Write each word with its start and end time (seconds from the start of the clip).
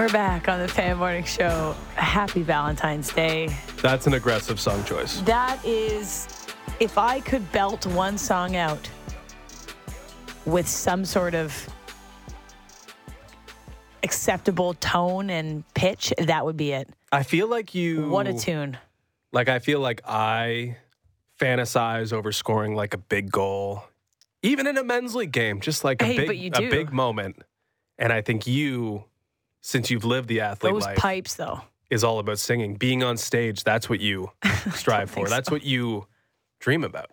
We're 0.00 0.08
back 0.08 0.48
on 0.48 0.60
the 0.60 0.66
Fan 0.66 0.96
Morning 0.96 1.24
Show. 1.24 1.76
Happy 1.94 2.40
Valentine's 2.40 3.12
Day. 3.12 3.54
That's 3.82 4.06
an 4.06 4.14
aggressive 4.14 4.58
song 4.58 4.82
choice. 4.84 5.20
That 5.20 5.62
is, 5.62 6.26
if 6.80 6.96
I 6.96 7.20
could 7.20 7.52
belt 7.52 7.84
one 7.84 8.16
song 8.16 8.56
out 8.56 8.88
with 10.46 10.66
some 10.66 11.04
sort 11.04 11.34
of 11.34 11.68
acceptable 14.02 14.72
tone 14.72 15.28
and 15.28 15.64
pitch, 15.74 16.14
that 16.16 16.46
would 16.46 16.56
be 16.56 16.72
it. 16.72 16.88
I 17.12 17.22
feel 17.22 17.46
like 17.48 17.74
you. 17.74 18.08
What 18.08 18.26
a 18.26 18.32
tune. 18.32 18.78
Like, 19.32 19.50
I 19.50 19.58
feel 19.58 19.80
like 19.80 20.00
I 20.06 20.78
fantasize 21.38 22.14
over 22.14 22.32
scoring 22.32 22.74
like 22.74 22.94
a 22.94 22.98
big 22.98 23.30
goal, 23.30 23.84
even 24.42 24.66
in 24.66 24.78
a 24.78 24.82
men's 24.82 25.14
league 25.14 25.32
game, 25.32 25.60
just 25.60 25.84
like 25.84 26.00
a, 26.00 26.06
Hey, 26.06 26.26
big, 26.26 26.56
a 26.56 26.70
big 26.70 26.90
moment. 26.90 27.36
And 27.98 28.14
I 28.14 28.22
think 28.22 28.46
you, 28.46 29.04
since 29.60 29.90
you've 29.90 30.04
lived 30.04 30.28
the 30.28 30.40
athlete 30.40 30.72
Those 30.72 30.82
life, 30.84 30.96
pipes, 30.98 31.34
though. 31.34 31.60
is 31.90 32.02
all 32.04 32.18
about 32.18 32.38
singing. 32.38 32.74
Being 32.76 33.02
on 33.02 33.16
stage, 33.16 33.64
that's 33.64 33.88
what 33.88 34.00
you 34.00 34.30
strive 34.74 35.10
for. 35.10 35.14
think 35.16 35.28
That's 35.28 35.48
so. 35.48 35.54
what 35.54 35.64
you 35.64 36.06
dream 36.60 36.84
about. 36.84 37.10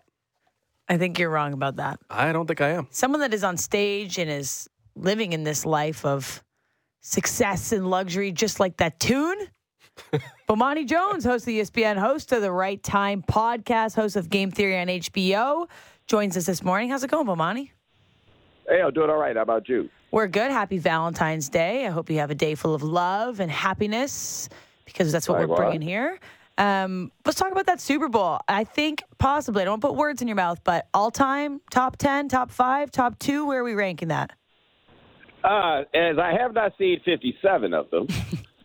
I 0.88 0.96
think 0.96 1.18
you're 1.18 1.30
wrong 1.30 1.52
about 1.52 1.76
that. 1.76 2.00
I 2.08 2.32
don't 2.32 2.46
think 2.46 2.60
I 2.60 2.70
am. 2.70 2.86
Someone 2.90 3.20
that 3.20 3.34
is 3.34 3.44
on 3.44 3.56
stage 3.58 4.18
and 4.18 4.30
is 4.30 4.68
living 4.96 5.32
in 5.34 5.44
this 5.44 5.66
life 5.66 6.04
of 6.04 6.42
success 7.00 7.72
and 7.72 7.88
luxury, 7.90 8.32
just 8.32 8.58
like 8.58 8.78
that 8.78 8.98
tune. 8.98 9.36
Bomani 10.48 10.86
Jones, 10.86 11.24
host 11.24 11.42
of 11.42 11.46
the 11.46 11.60
ESPN, 11.60 11.96
host 11.98 12.32
of 12.32 12.40
the 12.40 12.52
Right 12.52 12.82
Time 12.82 13.22
podcast, 13.22 13.94
host 13.96 14.16
of 14.16 14.30
Game 14.30 14.50
Theory 14.50 14.78
on 14.78 14.86
HBO, 14.86 15.68
joins 16.06 16.36
us 16.36 16.46
this 16.46 16.62
morning. 16.62 16.88
How's 16.88 17.04
it 17.04 17.10
going, 17.10 17.26
Bomani? 17.26 17.70
Hey, 18.68 18.82
I'm 18.82 18.92
doing 18.92 19.08
all 19.08 19.16
right. 19.16 19.34
How 19.34 19.42
about 19.42 19.68
you? 19.68 19.88
We're 20.10 20.26
good. 20.26 20.50
Happy 20.50 20.78
Valentine's 20.78 21.48
Day. 21.48 21.86
I 21.86 21.90
hope 21.90 22.10
you 22.10 22.18
have 22.18 22.30
a 22.30 22.34
day 22.34 22.54
full 22.54 22.74
of 22.74 22.82
love 22.82 23.40
and 23.40 23.50
happiness 23.50 24.48
because 24.84 25.10
that's 25.10 25.28
what 25.28 25.38
we're 25.38 25.56
bringing 25.56 25.80
here. 25.80 26.18
Um, 26.58 27.12
let's 27.24 27.38
talk 27.38 27.52
about 27.52 27.66
that 27.66 27.80
Super 27.80 28.08
Bowl. 28.08 28.40
I 28.48 28.64
think 28.64 29.02
possibly, 29.18 29.62
I 29.62 29.64
don't 29.64 29.72
want 29.72 29.82
to 29.82 29.88
put 29.88 29.96
words 29.96 30.20
in 30.20 30.28
your 30.28 30.34
mouth, 30.34 30.58
but 30.64 30.88
all 30.92 31.10
time, 31.10 31.60
top 31.70 31.96
10, 31.96 32.28
top 32.28 32.50
five, 32.50 32.90
top 32.90 33.18
two, 33.18 33.46
where 33.46 33.60
are 33.60 33.64
we 33.64 33.74
ranking 33.74 34.08
that? 34.08 34.32
Uh, 35.44 35.84
as 35.94 36.18
I 36.18 36.32
have 36.38 36.52
not 36.52 36.72
seen 36.76 37.00
57 37.04 37.72
of 37.72 37.88
them, 37.90 38.08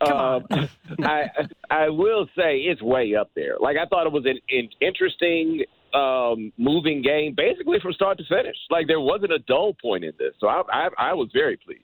um, 0.00 0.44
I 1.02 1.28
I 1.70 1.88
will 1.88 2.26
say 2.36 2.58
it's 2.58 2.82
way 2.82 3.14
up 3.14 3.30
there. 3.36 3.56
Like 3.60 3.76
I 3.76 3.86
thought 3.86 4.06
it 4.06 4.12
was 4.12 4.26
an, 4.26 4.38
an 4.50 4.68
interesting, 4.80 5.64
um, 5.94 6.52
moving 6.58 7.02
game, 7.02 7.34
basically 7.34 7.78
from 7.80 7.92
start 7.92 8.18
to 8.18 8.24
finish. 8.24 8.56
Like 8.70 8.86
there 8.86 9.00
wasn't 9.00 9.32
a 9.32 9.38
dull 9.38 9.74
point 9.80 10.04
in 10.04 10.12
this, 10.18 10.34
so 10.40 10.48
I 10.48 10.62
I, 10.70 10.88
I 10.98 11.12
was 11.14 11.28
very 11.32 11.56
pleased. 11.56 11.82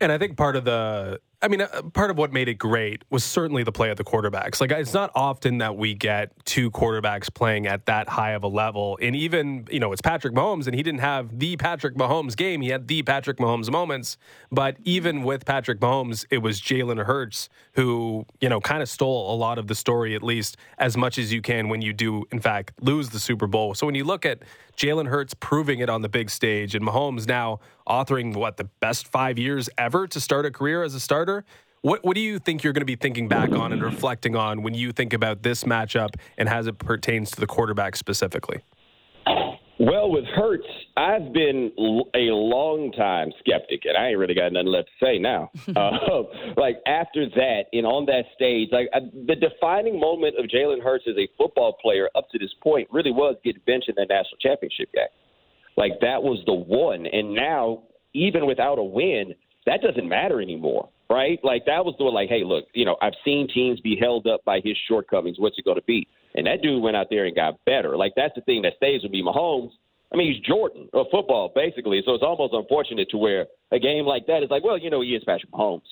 And 0.00 0.12
I 0.12 0.18
think 0.18 0.36
part 0.36 0.56
of 0.56 0.64
the, 0.64 1.20
I 1.42 1.48
mean, 1.48 1.60
uh, 1.60 1.82
part 1.92 2.10
of 2.10 2.16
what 2.16 2.32
made 2.32 2.48
it 2.48 2.54
great 2.54 3.02
was 3.10 3.22
certainly 3.22 3.62
the 3.62 3.72
play 3.72 3.90
of 3.90 3.98
the 3.98 4.04
quarterbacks. 4.04 4.60
Like, 4.60 4.70
it's 4.70 4.94
not 4.94 5.10
often 5.14 5.58
that 5.58 5.76
we 5.76 5.94
get 5.94 6.32
two 6.46 6.70
quarterbacks 6.70 7.32
playing 7.32 7.66
at 7.66 7.86
that 7.86 8.08
high 8.08 8.32
of 8.32 8.42
a 8.42 8.48
level. 8.48 8.98
And 9.02 9.14
even, 9.14 9.66
you 9.70 9.78
know, 9.78 9.92
it's 9.92 10.00
Patrick 10.00 10.34
Mahomes, 10.34 10.66
and 10.66 10.74
he 10.74 10.82
didn't 10.82 11.00
have 11.00 11.38
the 11.38 11.56
Patrick 11.56 11.94
Mahomes 11.94 12.36
game. 12.36 12.62
He 12.62 12.70
had 12.70 12.88
the 12.88 13.02
Patrick 13.02 13.36
Mahomes 13.36 13.70
moments. 13.70 14.16
But 14.50 14.76
even 14.84 15.24
with 15.24 15.44
Patrick 15.44 15.78
Mahomes, 15.78 16.24
it 16.30 16.38
was 16.38 16.60
Jalen 16.60 17.04
Hurts 17.04 17.48
who, 17.72 18.24
you 18.40 18.48
know, 18.48 18.60
kind 18.60 18.82
of 18.82 18.88
stole 18.88 19.34
a 19.34 19.36
lot 19.36 19.58
of 19.58 19.66
the 19.66 19.74
story, 19.74 20.14
at 20.14 20.22
least 20.22 20.56
as 20.78 20.96
much 20.96 21.18
as 21.18 21.32
you 21.32 21.42
can 21.42 21.68
when 21.68 21.82
you 21.82 21.92
do, 21.92 22.24
in 22.32 22.40
fact, 22.40 22.72
lose 22.80 23.10
the 23.10 23.20
Super 23.20 23.46
Bowl. 23.46 23.74
So 23.74 23.84
when 23.84 23.94
you 23.94 24.04
look 24.04 24.24
at 24.24 24.38
Jalen 24.76 25.08
Hurts 25.08 25.34
proving 25.34 25.80
it 25.80 25.88
on 25.88 26.02
the 26.02 26.08
big 26.08 26.30
stage 26.30 26.74
and 26.74 26.84
Mahomes 26.86 27.26
now 27.26 27.60
authoring 27.88 28.34
what 28.34 28.58
the 28.58 28.64
best 28.80 29.08
five 29.08 29.38
years 29.38 29.70
ever 29.78 30.06
to 30.06 30.20
start 30.20 30.44
a 30.44 30.50
career 30.50 30.82
as 30.82 30.94
a 30.94 31.00
starter. 31.00 31.44
What 31.80 32.04
what 32.04 32.14
do 32.14 32.20
you 32.20 32.38
think 32.38 32.62
you're 32.62 32.72
going 32.72 32.82
to 32.82 32.86
be 32.86 32.96
thinking 32.96 33.28
back 33.28 33.52
on 33.52 33.72
and 33.72 33.82
reflecting 33.82 34.36
on 34.36 34.62
when 34.62 34.74
you 34.74 34.92
think 34.92 35.12
about 35.12 35.42
this 35.42 35.64
matchup 35.64 36.16
and 36.36 36.48
as 36.48 36.66
it 36.66 36.78
pertains 36.78 37.30
to 37.32 37.40
the 37.40 37.46
quarterback 37.46 37.96
specifically? 37.96 38.60
Well, 39.78 40.10
with 40.10 40.24
Hurts, 40.24 40.66
I've 40.96 41.34
been 41.34 41.70
a 42.14 42.32
long 42.32 42.92
time 42.92 43.30
skeptic, 43.40 43.82
and 43.84 43.94
I 43.96 44.08
ain't 44.08 44.18
really 44.18 44.34
got 44.34 44.50
nothing 44.52 44.68
left 44.68 44.88
to 44.88 45.04
say 45.04 45.18
now. 45.18 45.50
uh, 45.76 46.22
like 46.56 46.76
after 46.86 47.28
that, 47.28 47.64
and 47.74 47.84
on 47.84 48.06
that 48.06 48.24
stage, 48.34 48.70
like 48.72 48.88
uh, 48.94 49.00
the 49.26 49.36
defining 49.36 50.00
moment 50.00 50.36
of 50.38 50.46
Jalen 50.46 50.82
Hurts 50.82 51.04
as 51.06 51.16
a 51.18 51.28
football 51.36 51.76
player 51.82 52.08
up 52.14 52.30
to 52.30 52.38
this 52.38 52.54
point 52.62 52.88
really 52.90 53.12
was 53.12 53.36
getting 53.44 53.60
benched 53.66 53.90
in 53.90 53.94
that 53.96 54.08
national 54.08 54.38
championship 54.40 54.90
game. 54.94 55.12
Like 55.76 56.00
that 56.00 56.22
was 56.22 56.42
the 56.46 56.54
one, 56.54 57.06
and 57.06 57.34
now 57.34 57.82
even 58.14 58.46
without 58.46 58.78
a 58.78 58.84
win, 58.84 59.34
that 59.66 59.82
doesn't 59.82 60.08
matter 60.08 60.40
anymore, 60.40 60.88
right? 61.10 61.38
Like 61.44 61.66
that 61.66 61.84
was 61.84 61.94
the 61.98 62.04
one. 62.04 62.14
like, 62.14 62.30
hey, 62.30 62.44
look, 62.44 62.64
you 62.72 62.86
know, 62.86 62.96
I've 63.02 63.12
seen 63.26 63.46
teams 63.52 63.78
be 63.80 63.94
held 64.00 64.26
up 64.26 64.42
by 64.46 64.60
his 64.64 64.76
shortcomings. 64.88 65.38
What's 65.38 65.58
it 65.58 65.66
going 65.66 65.76
to 65.76 65.84
be? 65.84 66.08
And 66.36 66.46
that 66.46 66.62
dude 66.62 66.82
went 66.82 66.96
out 66.96 67.06
there 67.10 67.24
and 67.24 67.34
got 67.34 67.64
better. 67.64 67.96
Like 67.96 68.12
that's 68.14 68.34
the 68.34 68.42
thing 68.42 68.62
that 68.62 68.74
stays 68.76 69.02
with 69.02 69.12
me. 69.12 69.22
Mahomes. 69.22 69.70
I 70.12 70.16
mean, 70.16 70.32
he's 70.32 70.40
Jordan 70.46 70.88
of 70.92 71.06
football, 71.10 71.50
basically. 71.52 72.00
So 72.06 72.14
it's 72.14 72.22
almost 72.22 72.54
unfortunate 72.54 73.08
to 73.10 73.16
where 73.16 73.46
a 73.72 73.78
game 73.78 74.06
like 74.06 74.26
that 74.28 74.42
is 74.44 74.50
like, 74.50 74.62
well, 74.62 74.78
you 74.78 74.88
know, 74.88 75.00
he 75.00 75.16
is 75.16 75.24
Patrick 75.24 75.50
Mahomes. 75.50 75.82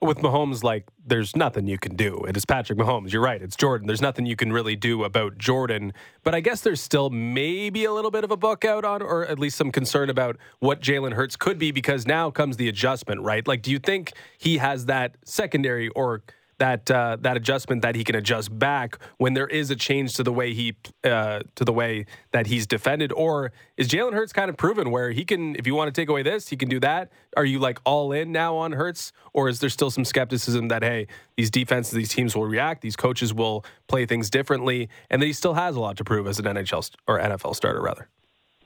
With 0.00 0.18
Mahomes, 0.18 0.62
like 0.62 0.86
there's 1.04 1.34
nothing 1.34 1.66
you 1.66 1.78
can 1.78 1.96
do. 1.96 2.24
It 2.28 2.36
is 2.36 2.44
Patrick 2.44 2.78
Mahomes. 2.78 3.10
You're 3.12 3.22
right. 3.22 3.40
It's 3.40 3.56
Jordan. 3.56 3.86
There's 3.86 4.02
nothing 4.02 4.26
you 4.26 4.36
can 4.36 4.52
really 4.52 4.76
do 4.76 5.02
about 5.02 5.38
Jordan. 5.38 5.94
But 6.22 6.34
I 6.34 6.40
guess 6.40 6.60
there's 6.60 6.80
still 6.80 7.10
maybe 7.10 7.86
a 7.86 7.92
little 7.92 8.10
bit 8.10 8.22
of 8.22 8.30
a 8.30 8.36
book 8.36 8.64
out 8.64 8.84
on, 8.84 9.02
or 9.02 9.26
at 9.26 9.38
least 9.38 9.56
some 9.56 9.72
concern 9.72 10.10
about 10.10 10.36
what 10.60 10.80
Jalen 10.80 11.14
Hurts 11.14 11.36
could 11.36 11.58
be, 11.58 11.72
because 11.72 12.06
now 12.06 12.30
comes 12.30 12.58
the 12.58 12.68
adjustment, 12.68 13.22
right? 13.22 13.48
Like, 13.48 13.62
do 13.62 13.70
you 13.70 13.78
think 13.78 14.12
he 14.36 14.58
has 14.58 14.86
that 14.86 15.16
secondary 15.24 15.88
or 15.88 16.22
that 16.58 16.90
uh, 16.90 17.16
that 17.20 17.36
adjustment 17.36 17.82
that 17.82 17.94
he 17.94 18.04
can 18.04 18.14
adjust 18.14 18.56
back 18.56 18.98
when 19.18 19.34
there 19.34 19.46
is 19.46 19.70
a 19.70 19.76
change 19.76 20.14
to 20.14 20.22
the 20.22 20.32
way 20.32 20.54
he 20.54 20.76
uh, 21.04 21.40
to 21.54 21.64
the 21.64 21.72
way 21.72 22.06
that 22.32 22.46
he's 22.46 22.66
defended, 22.66 23.12
or 23.12 23.52
is 23.76 23.88
Jalen 23.88 24.12
Hurts 24.12 24.32
kind 24.32 24.48
of 24.48 24.56
proven 24.56 24.90
where 24.90 25.10
he 25.10 25.24
can, 25.24 25.56
if 25.56 25.66
you 25.66 25.74
want 25.74 25.92
to 25.92 26.00
take 26.00 26.08
away 26.08 26.22
this, 26.22 26.48
he 26.48 26.56
can 26.56 26.68
do 26.68 26.80
that? 26.80 27.10
Are 27.36 27.44
you 27.44 27.58
like 27.58 27.78
all 27.84 28.12
in 28.12 28.32
now 28.32 28.56
on 28.56 28.72
Hurts, 28.72 29.12
or 29.32 29.48
is 29.48 29.60
there 29.60 29.70
still 29.70 29.90
some 29.90 30.04
skepticism 30.04 30.68
that 30.68 30.82
hey, 30.82 31.06
these 31.36 31.50
defenses, 31.50 31.92
these 31.92 32.10
teams 32.10 32.36
will 32.36 32.46
react, 32.46 32.82
these 32.82 32.96
coaches 32.96 33.34
will 33.34 33.64
play 33.88 34.06
things 34.06 34.30
differently, 34.30 34.88
and 35.10 35.20
that 35.20 35.26
he 35.26 35.32
still 35.32 35.54
has 35.54 35.76
a 35.76 35.80
lot 35.80 35.96
to 35.96 36.04
prove 36.04 36.26
as 36.26 36.38
an 36.38 36.44
NHL 36.44 36.84
st- 36.84 36.96
or 37.06 37.18
NFL 37.18 37.56
starter 37.56 37.82
rather? 37.82 38.08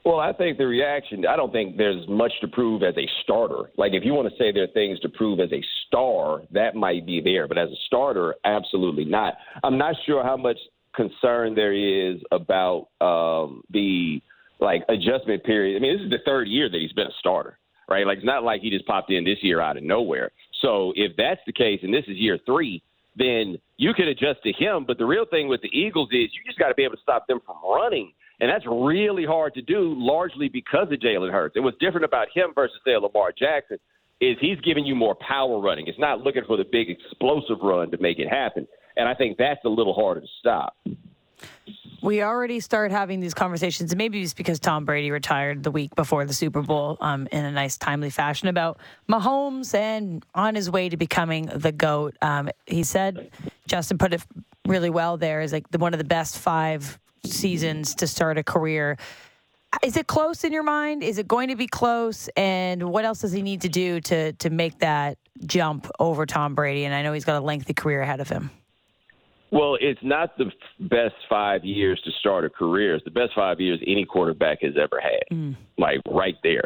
Well, 0.09 0.21
I 0.21 0.33
think 0.33 0.57
the 0.57 0.67
reaction, 0.67 1.27
I 1.27 1.37
don't 1.37 1.53
think 1.53 1.77
there's 1.77 2.09
much 2.09 2.33
to 2.41 2.49
prove 2.49 2.83
as 2.83 2.97
a 2.97 3.07
starter. 3.23 3.71
Like, 3.77 3.93
if 3.93 4.07
you 4.07 4.15
want 4.15 4.27
to 4.27 4.35
say 4.39 4.51
there 4.51 4.65
are 4.65 4.69
things 4.69 4.99
to 5.01 5.09
prove 5.11 5.39
as 5.39 5.53
a 5.53 5.63
star, 5.87 6.41
that 6.51 6.75
might 6.75 7.05
be 7.05 7.21
there. 7.21 7.47
But 7.47 7.59
as 7.59 7.69
a 7.69 7.77
starter, 7.85 8.35
absolutely 8.47 9.05
not. 9.05 9.35
I'm 9.63 9.77
not 9.77 9.97
sure 10.07 10.25
how 10.25 10.39
much 10.39 10.57
concern 10.97 11.55
there 11.55 11.75
is 11.75 12.23
about 12.33 12.89
um, 13.03 13.63
the, 13.71 14.23
like, 14.61 14.83
adjustment 14.89 15.45
period. 15.45 15.77
I 15.77 15.81
mean, 15.81 15.99
this 15.99 16.05
is 16.07 16.11
the 16.11 16.25
third 16.25 16.49
year 16.49 16.71
that 16.71 16.79
he's 16.81 16.95
been 16.95 17.09
a 17.09 17.19
starter, 17.19 17.59
right? 17.87 18.07
Like, 18.07 18.17
it's 18.17 18.27
not 18.27 18.45
like 18.45 18.63
he 18.63 18.71
just 18.71 18.87
popped 18.87 19.11
in 19.11 19.25
this 19.25 19.43
year 19.43 19.61
out 19.61 19.77
of 19.77 19.83
nowhere. 19.83 20.31
So 20.63 20.95
if 20.97 21.13
that's 21.19 21.43
the 21.45 21.53
case, 21.53 21.81
and 21.83 21.93
this 21.93 22.05
is 22.09 22.17
year 22.17 22.39
three, 22.47 22.83
then 23.15 23.59
you 23.77 23.93
could 23.93 24.09
adjust 24.09 24.43
to 24.45 24.53
him. 24.53 24.87
But 24.87 24.97
the 24.97 25.05
real 25.05 25.27
thing 25.27 25.49
with 25.49 25.61
the 25.61 25.79
Eagles 25.79 26.09
is 26.13 26.31
you 26.33 26.41
just 26.47 26.59
got 26.59 26.69
to 26.69 26.75
be 26.75 26.85
able 26.85 26.97
to 26.97 27.03
stop 27.03 27.27
them 27.27 27.41
from 27.45 27.57
running. 27.63 28.13
And 28.41 28.49
that's 28.49 28.65
really 28.67 29.25
hard 29.25 29.55
to 29.55 29.63
do, 29.63 29.95
largely 29.97 30.49
because 30.49 30.93
of 30.93 31.01
Jalen 31.01 31.33
Hurts. 31.33 31.57
And 31.57 31.65
what's 31.65 31.79
different 31.79 32.05
about 32.05 32.29
him 32.33 32.53
versus, 32.55 32.77
say, 32.85 32.97
Lamar 32.97 33.33
Jackson 33.37 33.79
is 34.21 34.37
he's 34.41 34.61
giving 34.61 34.85
you 34.85 34.95
more 34.95 35.17
power 35.17 35.61
running. 35.61 35.87
It's 35.87 35.99
not 35.99 36.21
looking 36.21 36.45
for 36.47 36.57
the 36.57 36.65
big 36.71 36.89
explosive 36.89 37.59
run 37.63 37.91
to 37.91 37.99
make 37.99 38.19
it 38.19 38.29
happen. 38.29 38.67
And 38.97 39.09
I 39.09 39.15
think 39.15 39.39
that's 39.39 39.65
a 39.65 39.69
little 39.69 39.95
harder 39.95 40.21
to 40.21 40.27
stop. 40.39 40.77
We 42.01 42.23
already 42.23 42.61
start 42.61 42.93
having 42.93 43.19
these 43.19 43.35
conversations, 43.35 43.91
and 43.91 43.99
maybe 43.99 44.23
it's 44.23 44.35
because 44.35 44.61
Tom 44.61 44.85
Brady 44.85 45.11
retired 45.11 45.65
the 45.65 45.71
week 45.73 45.95
before 45.97 46.25
the 46.25 46.33
Super 46.33 46.63
Bowl 46.63 46.97
um, 47.01 47.27
in 47.33 47.45
a 47.45 47.51
nice, 47.51 47.77
timely 47.77 48.11
fashion 48.11 48.49
about 48.49 48.79
Mahomes 49.09 49.75
and 49.75 50.25
on 50.35 50.55
his 50.55 50.71
way 50.71 50.89
to 50.89 50.97
becoming 50.97 51.47
the 51.47 51.73
GOAT. 51.73 52.17
Um, 52.23 52.51
he 52.67 52.85
said, 52.85 53.31
Justin 53.67 53.99
put 53.99 54.15
it 54.15 54.25
really 54.67 54.91
well 54.91 55.17
there, 55.17 55.41
is 55.41 55.53
like 55.53 55.69
the, 55.71 55.79
one 55.79 55.93
of 55.93 55.99
the 55.99 56.05
best 56.05 56.39
five 56.39 56.99
seasons 57.25 57.95
to 57.97 58.07
start 58.07 58.39
a 58.39 58.43
career. 58.43 58.97
Is 59.83 59.97
it 59.97 60.07
close 60.07 60.45
in 60.45 60.53
your 60.53 60.63
mind? 60.63 61.03
Is 61.03 61.19
it 61.19 61.29
going 61.29 61.49
to 61.49 61.57
be 61.57 61.67
close? 61.67 62.29
And 62.37 62.91
what 62.91 63.05
else 63.05 63.21
does 63.21 63.33
he 63.33 63.43
need 63.43 63.61
to 63.63 63.69
do 63.69 64.01
to 64.03 64.33
to 64.33 64.51
make 64.51 64.79
that 64.79 65.19
jump 65.47 65.91
over 65.99 66.25
Tom 66.25 66.55
Brady? 66.55 66.85
And 66.85 66.95
I 66.95 67.03
know 67.03 67.13
he's 67.13 67.25
got 67.25 67.37
a 67.37 67.45
lengthy 67.45 67.75
career 67.75 68.01
ahead 68.01 68.21
of 68.21 68.29
him. 68.29 68.51
Well, 69.51 69.79
it's 69.81 70.01
not 70.03 70.37
the 70.37 70.51
best 70.81 71.15
five 71.29 71.65
years 71.65 72.01
to 72.05 72.11
start 72.21 72.45
a 72.45 72.51
career. 72.51 72.95
It's 72.95 73.05
the 73.05 73.11
best 73.11 73.33
five 73.35 73.61
years 73.61 73.81
any 73.87 74.05
quarterback 74.05 74.61
has 74.63 74.75
ever 74.77 75.01
had. 75.01 75.37
Mm. 75.37 75.57
Like 75.79 76.01
right 76.09 76.37
there. 76.43 76.65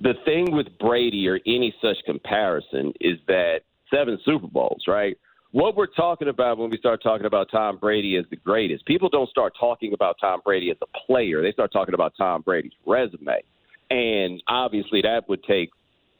The 0.00 0.14
thing 0.24 0.52
with 0.52 0.66
Brady 0.78 1.28
or 1.28 1.40
any 1.46 1.74
such 1.82 1.96
comparison 2.06 2.92
is 3.00 3.18
that 3.26 3.60
seven 3.92 4.18
Super 4.24 4.46
Bowls, 4.46 4.84
right? 4.86 5.18
What 5.52 5.76
we're 5.76 5.86
talking 5.86 6.28
about 6.28 6.58
when 6.58 6.70
we 6.70 6.78
start 6.78 7.02
talking 7.02 7.26
about 7.26 7.48
Tom 7.50 7.76
Brady 7.76 8.16
as 8.16 8.24
the 8.30 8.36
greatest, 8.36 8.86
people 8.86 9.08
don't 9.08 9.28
start 9.28 9.52
talking 9.58 9.92
about 9.92 10.16
Tom 10.20 10.40
Brady 10.44 10.70
as 10.70 10.76
a 10.80 11.06
player. 11.06 11.42
They 11.42 11.50
start 11.50 11.72
talking 11.72 11.94
about 11.94 12.12
Tom 12.16 12.42
Brady's 12.42 12.72
resume. 12.86 13.42
And 13.90 14.40
obviously 14.46 15.02
that 15.02 15.28
would 15.28 15.42
take 15.42 15.70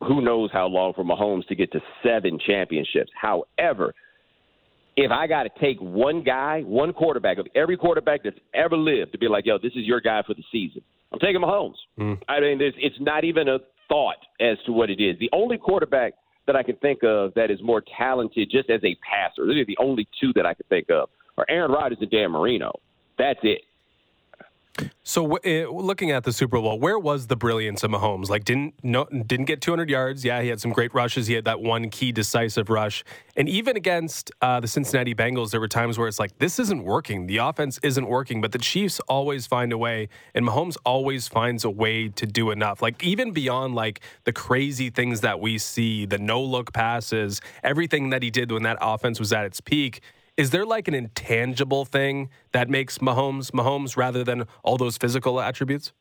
who 0.01 0.21
knows 0.21 0.51
how 0.53 0.67
long 0.67 0.95
for 0.95 1.05
Mahomes 1.05 1.47
to 1.47 1.55
get 1.55 1.71
to 1.73 1.81
seven 2.03 2.41
championships. 2.45 3.11
However, 3.15 3.95
if 4.97 5.13
I 5.13 5.29
got 5.29 5.45
to 5.45 5.51
take 5.61 5.79
one 5.81 6.25
guy, 6.25 6.63
one 6.63 6.93
quarterback 6.93 7.39
of 7.39 7.47
every 7.55 7.77
quarterback 7.77 8.25
that's 8.25 8.39
ever 8.53 8.77
lived 8.77 9.13
to 9.13 9.19
be 9.19 9.29
like, 9.29 9.47
yo, 9.47 9.59
this 9.59 9.73
is 9.77 9.87
your 9.87 10.01
guy 10.01 10.23
for 10.27 10.35
the 10.35 10.43
season, 10.51 10.83
I'm 11.13 11.21
taking 11.21 11.41
Mahomes. 11.41 11.77
Mm. 11.99 12.19
I 12.29 12.41
mean, 12.41 12.61
it's 12.61 12.97
not 12.99 13.25
even 13.25 13.49
a 13.49 13.59
thought 13.89 14.17
as 14.41 14.57
to 14.67 14.73
what 14.73 14.91
it 14.91 15.01
is. 15.01 15.19
The 15.21 15.31
only 15.33 15.59
quarterback 15.59 16.15
that 16.51 16.59
I 16.59 16.63
can 16.63 16.77
think 16.77 17.05
of 17.05 17.33
that 17.35 17.51
is 17.51 17.63
more 17.63 17.83
talented 17.97 18.51
just 18.51 18.71
as 18.71 18.81
a 18.83 18.97
passer, 19.09 19.47
these 19.47 19.63
are 19.63 19.65
the 19.65 19.79
only 19.79 20.09
two 20.21 20.33
that 20.35 20.47
I 20.47 20.55
can 20.55 20.67
think 20.69 20.91
of, 20.91 21.09
are 21.39 21.47
Aaron 21.49 21.71
Rodgers 21.71 21.99
and 22.01 22.11
Dan 22.11 22.33
Marino. 22.33 22.73
That's 23.19 23.39
it. 23.45 23.63
So, 25.03 25.39
uh, 25.39 25.71
looking 25.71 26.11
at 26.11 26.25
the 26.25 26.33
Super 26.33 26.61
Bowl, 26.61 26.79
where 26.79 26.99
was 26.99 27.27
the 27.27 27.37
brilliance 27.37 27.83
of 27.83 27.91
Mahomes? 27.91 28.29
Like, 28.29 28.45
didn't 28.45 28.75
no, 28.83 29.05
didn't 29.05 29.47
get 29.47 29.61
200 29.61 29.91
yards. 29.91 30.25
Yeah, 30.25 30.41
he 30.41 30.49
had 30.49 30.61
some 30.61 30.73
great 30.73 30.95
rushes. 30.95 31.27
He 31.27 31.35
had 31.35 31.45
that 31.47 31.61
one 31.61 31.91
key 31.91 32.13
decisive 32.13 32.71
rush, 32.71 33.05
and 33.37 33.49
even 33.49 33.77
against 33.77 34.31
uh, 34.41 34.61
the 34.61 34.69
Cincinnati 34.69 35.15
Bengals, 35.15 35.51
there 35.51 35.61
were 35.61 35.69
times 35.69 35.99
where 35.99 36.07
it's 36.07 36.19
like 36.19 36.39
this 36.39 36.59
isn't 36.59 36.85
working. 36.85 37.27
The 37.27 37.39
offense 37.39 37.79
isn't 37.83 38.07
working, 38.07 38.41
but 38.41 38.53
the 38.53 38.59
Chiefs 38.59 39.01
always 39.01 39.47
find 39.47 39.73
a 39.73 39.79
way, 39.79 40.09
and 40.35 40.47
Mahomes 40.47 40.77
always 40.85 41.27
finds 41.29 41.65
a 41.65 41.71
way 41.71 42.09
to 42.09 42.27
do 42.27 42.51
enough. 42.51 42.81
Like 42.81 43.03
even 43.03 43.33
beyond 43.33 43.75
like 43.75 44.01
the 44.25 44.33
crazy 44.33 44.91
things 44.91 45.21
that 45.23 45.41
we 45.41 45.59
see, 45.59 46.07
the 46.07 46.19
no 46.19 46.43
look 46.43 46.73
passes, 46.73 47.41
everything 47.65 48.11
that 48.11 48.23
he 48.23 48.31
did 48.31 48.53
when 48.53 48.63
that 48.63 48.79
offense 48.81 49.19
was 49.19 49.33
at 49.33 49.45
its 49.45 49.61
peak 49.61 50.01
is 50.41 50.49
there 50.49 50.65
like 50.65 50.89
an 50.89 50.95
intangible 50.95 51.85
thing 51.85 52.31
that 52.53 52.71
makes 52.71 52.97
Mahomes 52.97 53.51
Mahomes 53.51 53.95
rather 53.95 54.25
than 54.25 54.47
all 54.65 54.79
those 54.79 54.97
physical 54.97 55.39
attributes? 55.39 55.93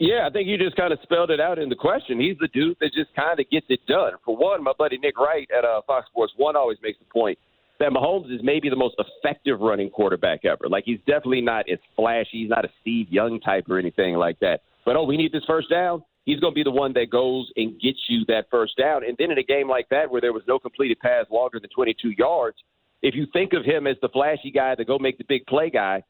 Yeah, 0.00 0.26
I 0.26 0.30
think 0.30 0.48
you 0.48 0.58
just 0.58 0.74
kind 0.74 0.92
of 0.92 0.98
spelled 1.04 1.30
it 1.30 1.38
out 1.38 1.60
in 1.60 1.68
the 1.68 1.76
question. 1.76 2.18
He's 2.18 2.36
the 2.40 2.48
dude 2.48 2.76
that 2.80 2.92
just 2.92 3.14
kind 3.14 3.38
of 3.38 3.48
gets 3.48 3.66
it 3.68 3.78
done. 3.86 4.14
For 4.24 4.36
one, 4.36 4.64
my 4.64 4.72
buddy 4.76 4.98
Nick 4.98 5.16
Wright 5.16 5.48
at 5.56 5.64
uh, 5.64 5.82
Fox 5.86 6.08
Sports 6.08 6.32
One 6.36 6.56
always 6.56 6.78
makes 6.82 6.98
the 6.98 7.04
point 7.04 7.38
that 7.78 7.90
Mahomes 7.90 8.34
is 8.34 8.40
maybe 8.42 8.68
the 8.68 8.76
most 8.76 8.96
effective 8.98 9.60
running 9.60 9.88
quarterback 9.88 10.44
ever. 10.44 10.68
Like 10.68 10.82
he's 10.84 10.98
definitely 11.06 11.42
not 11.42 11.70
as 11.70 11.78
flashy. 11.94 12.42
He's 12.42 12.50
not 12.50 12.64
a 12.64 12.70
Steve 12.80 13.06
Young 13.08 13.38
type 13.38 13.70
or 13.70 13.78
anything 13.78 14.16
like 14.16 14.40
that. 14.40 14.62
But 14.84 14.96
oh, 14.96 15.04
we 15.04 15.16
need 15.16 15.30
this 15.30 15.44
first 15.46 15.70
down. 15.70 16.02
He's 16.24 16.40
going 16.40 16.54
to 16.54 16.56
be 16.56 16.64
the 16.64 16.72
one 16.72 16.92
that 16.94 17.08
goes 17.08 17.48
and 17.54 17.80
gets 17.80 18.00
you 18.08 18.24
that 18.26 18.46
first 18.50 18.76
down. 18.76 19.04
And 19.04 19.16
then 19.16 19.30
in 19.30 19.38
a 19.38 19.44
game 19.44 19.68
like 19.68 19.88
that 19.90 20.10
where 20.10 20.20
there 20.20 20.32
was 20.32 20.42
no 20.48 20.58
completed 20.58 20.98
pass 20.98 21.26
longer 21.30 21.60
than 21.60 21.70
22 21.70 22.10
yards, 22.18 22.56
if 23.04 23.14
you 23.14 23.26
think 23.34 23.52
of 23.52 23.64
him 23.66 23.86
as 23.86 23.96
the 24.00 24.08
flashy 24.08 24.50
guy 24.50 24.74
to 24.74 24.84
go 24.84 24.98
make 24.98 25.18
the 25.18 25.24
big 25.28 25.46
play 25.46 25.68
guy, 25.68 26.02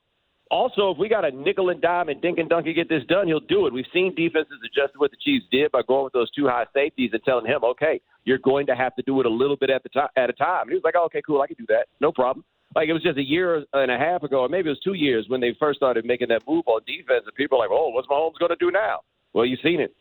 also, 0.50 0.91
if 0.91 0.99
we 0.99 1.08
got 1.08 1.25
a 1.25 1.32
nickel 1.32 1.70
and 1.70 1.81
dime 1.81 2.08
and 2.08 2.23
dink 2.23 2.38
and 2.38 2.49
dunk 2.49 2.67
to 2.67 2.73
get 2.73 2.88
this 2.88 3.02
done, 3.08 3.26
he'll 3.26 3.41
do 3.41 3.67
it. 3.67 3.73
We've 3.73 3.85
seen 3.93 4.14
defenses 4.14 4.61
adjust 4.64 4.93
to 4.93 5.00
what 5.00 5.11
the 5.11 5.17
Chiefs 5.17 5.46
did 5.50 5.73
by 5.73 5.81
going 5.88 6.05
with 6.05 6.12
those 6.12 6.31
two 6.31 6.46
high 6.46 6.67
safeties 6.73 7.11
and 7.12 7.23
telling 7.25 7.46
him, 7.46 7.64
okay, 7.64 8.00
you're 8.25 8.38
going 8.38 8.67
to 8.67 8.76
have 8.76 8.94
to 8.96 9.02
do 9.02 9.19
it 9.19 9.26
a 9.26 9.29
little 9.29 9.56
bit 9.56 9.70
at 9.70 9.82
the 9.82 9.88
time 9.88 10.08
at 10.17 10.31
a 10.31 10.35
time. 10.35 10.62
And 10.62 10.70
he 10.70 10.76
was 10.76 10.85
like, 10.85 10.94
oh, 10.96 11.06
okay, 11.06 11.23
cool, 11.26 11.43
I 11.43 11.49
can 11.49 11.56
do 11.58 11.67
that, 11.70 11.87
no 12.00 12.12
problem. 12.12 12.44
Like 12.76 12.88
it 12.88 12.93
was 12.93 13.02
just 13.02 13.19
a 13.19 13.25
year 13.25 13.64
and 13.73 13.90
a 13.90 13.99
half 13.99 14.23
ago, 14.23 14.43
or 14.43 14.49
maybe 14.49 14.69
it 14.69 14.73
was 14.73 14.81
two 14.81 14.94
years 14.94 15.25
when 15.29 15.40
they 15.40 15.56
first 15.58 15.79
started 15.79 16.05
making 16.05 16.29
that 16.29 16.43
move 16.47 16.64
on 16.67 16.82
defense, 16.87 17.25
and 17.26 17.35
people 17.35 17.58
are 17.58 17.67
like, 17.67 17.70
oh, 17.73 17.88
what's 17.88 18.06
Mahomes 18.06 18.38
going 18.38 18.50
to 18.50 18.56
do 18.61 18.70
now? 18.70 19.00
Well, 19.32 19.47
you've 19.47 19.61
seen 19.64 19.81
it 19.81 19.94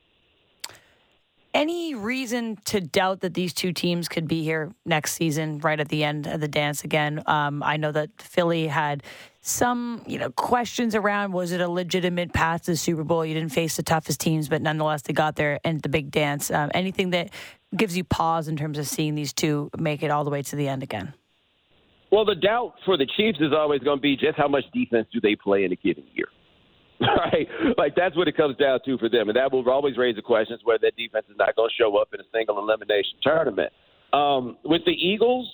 any 1.53 1.93
reason 1.95 2.57
to 2.65 2.81
doubt 2.81 3.21
that 3.21 3.33
these 3.33 3.53
two 3.53 3.71
teams 3.73 4.07
could 4.07 4.27
be 4.27 4.43
here 4.43 4.71
next 4.85 5.13
season, 5.13 5.59
right 5.59 5.79
at 5.79 5.89
the 5.89 6.03
end 6.03 6.27
of 6.27 6.41
the 6.41 6.47
dance 6.47 6.83
again? 6.83 7.21
Um, 7.25 7.61
I 7.63 7.77
know 7.77 7.91
that 7.91 8.09
Philly 8.17 8.67
had 8.67 9.03
some, 9.41 10.01
you 10.07 10.17
know, 10.17 10.29
questions 10.31 10.95
around 10.95 11.33
was 11.33 11.51
it 11.51 11.61
a 11.61 11.69
legitimate 11.69 12.33
path 12.33 12.63
to 12.63 12.71
the 12.71 12.77
Super 12.77 13.03
Bowl? 13.03 13.25
You 13.25 13.33
didn't 13.33 13.51
face 13.51 13.75
the 13.75 13.83
toughest 13.83 14.19
teams, 14.19 14.47
but 14.47 14.61
nonetheless 14.61 15.03
they 15.03 15.13
got 15.13 15.35
there 15.35 15.59
and 15.63 15.81
the 15.81 15.89
big 15.89 16.11
dance. 16.11 16.49
Um, 16.49 16.71
anything 16.73 17.11
that 17.11 17.29
gives 17.75 17.97
you 17.97 18.03
pause 18.03 18.47
in 18.47 18.55
terms 18.55 18.77
of 18.77 18.87
seeing 18.87 19.15
these 19.15 19.33
two 19.33 19.69
make 19.77 20.01
it 20.01 20.11
all 20.11 20.23
the 20.23 20.29
way 20.31 20.41
to 20.41 20.55
the 20.55 20.67
end 20.67 20.81
again? 20.81 21.13
Well, 22.11 22.25
the 22.25 22.35
doubt 22.35 22.75
for 22.85 22.95
the 22.95 23.07
Chiefs 23.17 23.39
is 23.41 23.51
always 23.53 23.81
going 23.81 23.97
to 23.97 24.01
be 24.01 24.15
just 24.15 24.37
how 24.37 24.47
much 24.47 24.63
defense 24.73 25.07
do 25.11 25.19
they 25.19 25.35
play 25.35 25.63
in 25.63 25.71
a 25.71 25.75
given 25.75 26.03
year. 26.13 26.27
right? 27.17 27.47
Like 27.77 27.95
that's 27.95 28.15
what 28.15 28.27
it 28.27 28.37
comes 28.37 28.57
down 28.57 28.79
to 28.85 28.97
for 28.97 29.09
them, 29.09 29.29
and 29.29 29.35
that 29.35 29.51
will 29.51 29.67
always 29.69 29.97
raise 29.97 30.15
the 30.15 30.21
questions 30.21 30.61
whether 30.63 30.79
that 30.83 30.95
defense 30.95 31.25
is 31.29 31.37
not 31.37 31.55
going 31.55 31.69
to 31.69 31.75
show 31.75 31.97
up 31.97 32.09
in 32.13 32.19
a 32.19 32.27
single 32.33 32.59
elimination 32.59 33.17
tournament. 33.21 33.71
Um, 34.13 34.57
with 34.63 34.81
the 34.85 34.91
Eagles, 34.91 35.49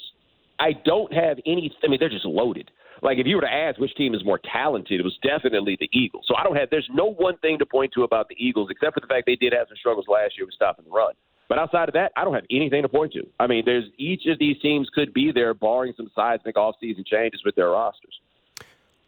I 0.60 0.74
don't 0.86 1.12
have 1.14 1.38
any. 1.46 1.72
I 1.84 1.88
mean, 1.88 2.00
they're 2.00 2.10
just 2.10 2.26
loaded. 2.26 2.72
Like 3.02 3.18
if 3.18 3.26
you 3.28 3.36
were 3.36 3.42
to 3.42 3.52
ask 3.52 3.80
which 3.80 3.96
team 3.96 4.14
is 4.14 4.26
more 4.26 4.40
talented, 4.52 5.00
it 5.00 5.04
was 5.04 5.18
definitely 5.24 5.78
the 5.80 5.90
Eagles. 5.94 6.26
So 6.28 6.36
I 6.36 6.44
don't 6.44 6.56
have. 6.56 6.70
There's 6.70 6.90
no 6.94 7.14
one 7.14 7.38
thing 7.38 7.58
to 7.60 7.66
point 7.66 7.94
to 7.96 8.04
about 8.04 8.28
the 8.28 8.36
Eagles 8.38 8.70
except 8.70 8.94
for 8.94 9.00
the 9.00 9.08
fact 9.08 9.26
they 9.26 9.38
did 9.38 9.54
have 9.54 9.68
some 9.70 9.78
struggles 9.78 10.06
last 10.10 10.38
year 10.38 10.46
with 10.46 10.54
stopping 10.54 10.86
the 10.86 10.92
run. 10.92 11.14
But 11.48 11.58
outside 11.58 11.90
of 11.90 11.94
that, 11.94 12.12
I 12.16 12.24
don't 12.24 12.36
have 12.36 12.46
anything 12.52 12.84
to 12.84 12.90
point 12.90 13.14
to. 13.14 13.26
I 13.40 13.48
mean, 13.48 13.64
there's 13.66 13.86
each 13.98 14.28
of 14.28 14.38
these 14.38 14.60
teams 14.62 14.88
could 14.94 15.14
be 15.14 15.32
there, 15.32 15.54
barring 15.56 15.94
some 15.98 16.12
seismic 16.14 16.56
offseason 16.56 17.06
changes 17.08 17.42
with 17.44 17.56
their 17.56 17.70
rosters. 17.70 18.14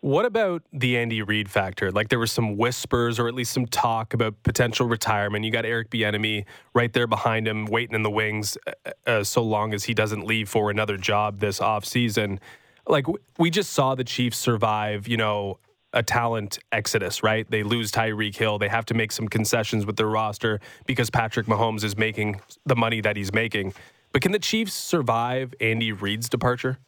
What 0.02 0.26
about 0.26 0.64
the 0.74 0.98
Andy 0.98 1.22
Reid 1.22 1.48
factor? 1.48 1.92
Like 1.92 2.10
there 2.10 2.18
was 2.18 2.32
some 2.32 2.58
whispers 2.58 3.20
or 3.20 3.28
at 3.28 3.36
least 3.36 3.54
some 3.54 3.68
talk 3.68 4.16
about 4.16 4.42
potential 4.42 4.88
retirement. 4.88 5.46
You 5.46 5.52
got 5.52 5.64
Eric 5.64 5.92
Bieniemy 5.92 6.46
right 6.74 6.92
there 6.92 7.06
behind 7.06 7.48
him, 7.48 7.66
waiting 7.66 7.94
in 7.94 8.02
the 8.02 8.10
wings, 8.10 8.58
uh, 8.66 8.92
uh 9.06 9.24
so 9.24 9.44
long 9.44 9.76
as 9.76 9.84
he 9.84 9.94
doesn't 9.94 10.26
leave 10.26 10.50
for 10.50 10.72
another 10.72 10.98
job 10.98 11.40
this 11.40 11.60
offseason. 11.60 12.40
Like 12.88 13.06
we 13.38 13.52
just 13.52 13.74
saw 13.74 13.94
the 13.94 14.04
Chiefs 14.04 14.40
survive, 14.40 15.08
you 15.08 15.18
know, 15.18 15.60
a 15.94 16.02
talent 16.02 16.58
exodus, 16.72 17.22
right? 17.22 17.50
They 17.52 17.62
lose 17.62 17.92
Tyreek 17.92 18.36
Hill. 18.36 18.58
They 18.58 18.70
have 18.70 18.88
to 18.88 18.96
make 18.96 19.12
some 19.12 19.28
concessions 19.28 19.86
with 19.86 19.98
their 19.98 20.08
roster 20.08 20.60
because 20.88 21.12
Patrick 21.12 21.46
Mahomes 21.46 21.84
is 21.84 21.96
making 21.96 22.42
the 22.66 22.76
money 22.76 23.02
that 23.02 23.18
he's 23.18 23.32
making. 23.32 23.76
But 24.14 24.24
can 24.24 24.32
the 24.32 24.40
Chiefs 24.40 24.74
survive 24.74 25.54
Andy 25.62 25.92
Reid's 25.92 26.28
departure? 26.28 26.80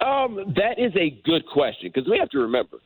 Um, 0.00 0.54
that 0.56 0.78
is 0.78 0.92
a 0.96 1.20
good 1.24 1.46
question 1.46 1.90
because 1.92 2.08
we 2.08 2.18
have 2.18 2.28
to 2.30 2.38
remember 2.38 2.78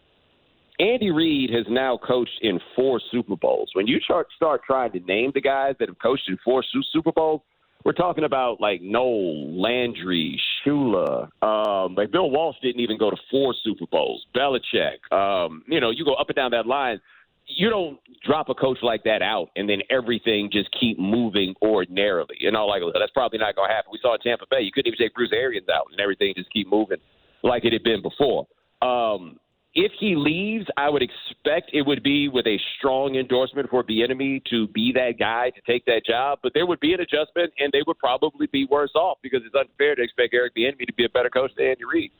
Andy 0.80 1.10
Reid 1.10 1.50
has 1.50 1.66
now 1.68 1.98
coached 1.98 2.38
in 2.40 2.58
four 2.74 3.00
Super 3.10 3.36
Bowls. 3.36 3.70
When 3.74 3.86
you 3.86 4.00
start, 4.00 4.28
start 4.34 4.62
trying 4.66 4.92
to 4.92 5.00
name 5.00 5.30
the 5.34 5.40
guys 5.40 5.74
that 5.78 5.88
have 5.88 5.98
coached 5.98 6.28
in 6.28 6.38
four 6.44 6.64
Super 6.92 7.12
Bowls, 7.12 7.42
we're 7.84 7.92
talking 7.92 8.24
about 8.24 8.60
like 8.60 8.80
Noll, 8.80 9.60
Landry, 9.60 10.40
Shula. 10.64 11.28
Um, 11.42 11.94
like 11.94 12.10
Bill 12.10 12.30
Walsh 12.30 12.56
didn't 12.62 12.80
even 12.80 12.96
go 12.96 13.10
to 13.10 13.16
four 13.30 13.54
Super 13.62 13.86
Bowls. 13.90 14.24
Belichick. 14.34 15.12
Um, 15.12 15.64
you 15.68 15.80
know, 15.80 15.90
you 15.90 16.04
go 16.04 16.14
up 16.14 16.28
and 16.28 16.36
down 16.36 16.52
that 16.52 16.66
line 16.66 17.00
you 17.56 17.70
don't 17.70 17.98
drop 18.24 18.48
a 18.48 18.54
coach 18.54 18.78
like 18.82 19.04
that 19.04 19.22
out 19.22 19.50
and 19.56 19.68
then 19.68 19.78
everything 19.90 20.50
just 20.52 20.68
keep 20.78 20.98
moving 20.98 21.54
ordinarily. 21.62 22.36
In 22.40 22.56
all 22.56 22.68
likelihood, 22.68 22.96
that's 23.00 23.12
probably 23.12 23.38
not 23.38 23.56
going 23.56 23.68
to 23.68 23.74
happen. 23.74 23.90
We 23.92 23.98
saw 24.00 24.14
in 24.14 24.20
Tampa 24.20 24.44
Bay, 24.50 24.60
you 24.60 24.72
couldn't 24.72 24.88
even 24.92 24.98
take 24.98 25.14
Bruce 25.14 25.32
Arians 25.32 25.68
out 25.68 25.86
and 25.90 26.00
everything 26.00 26.34
just 26.36 26.52
keep 26.52 26.68
moving 26.68 26.98
like 27.42 27.64
it 27.64 27.72
had 27.72 27.82
been 27.82 28.02
before. 28.02 28.46
Um, 28.80 29.38
if 29.74 29.92
he 29.98 30.14
leaves, 30.16 30.66
I 30.76 30.90
would 30.90 31.02
expect 31.02 31.70
it 31.72 31.82
would 31.82 32.02
be 32.02 32.28
with 32.28 32.46
a 32.46 32.58
strong 32.78 33.14
endorsement 33.16 33.70
for 33.70 33.82
Bieniemy 33.82 34.44
to 34.50 34.68
be 34.68 34.92
that 34.94 35.12
guy 35.18 35.50
to 35.50 35.60
take 35.66 35.86
that 35.86 36.02
job. 36.06 36.40
But 36.42 36.52
there 36.54 36.66
would 36.66 36.80
be 36.80 36.92
an 36.92 37.00
adjustment, 37.00 37.52
and 37.58 37.72
they 37.72 37.80
would 37.86 37.98
probably 37.98 38.46
be 38.52 38.66
worse 38.66 38.92
off 38.94 39.18
because 39.22 39.40
it's 39.46 39.54
unfair 39.54 39.94
to 39.94 40.02
expect 40.02 40.34
Eric 40.34 40.54
Bieniemy 40.54 40.86
to 40.86 40.92
be 40.92 41.06
a 41.06 41.08
better 41.08 41.30
coach 41.30 41.52
than 41.56 41.66
Andy 41.66 41.84
Reid. 41.90 42.12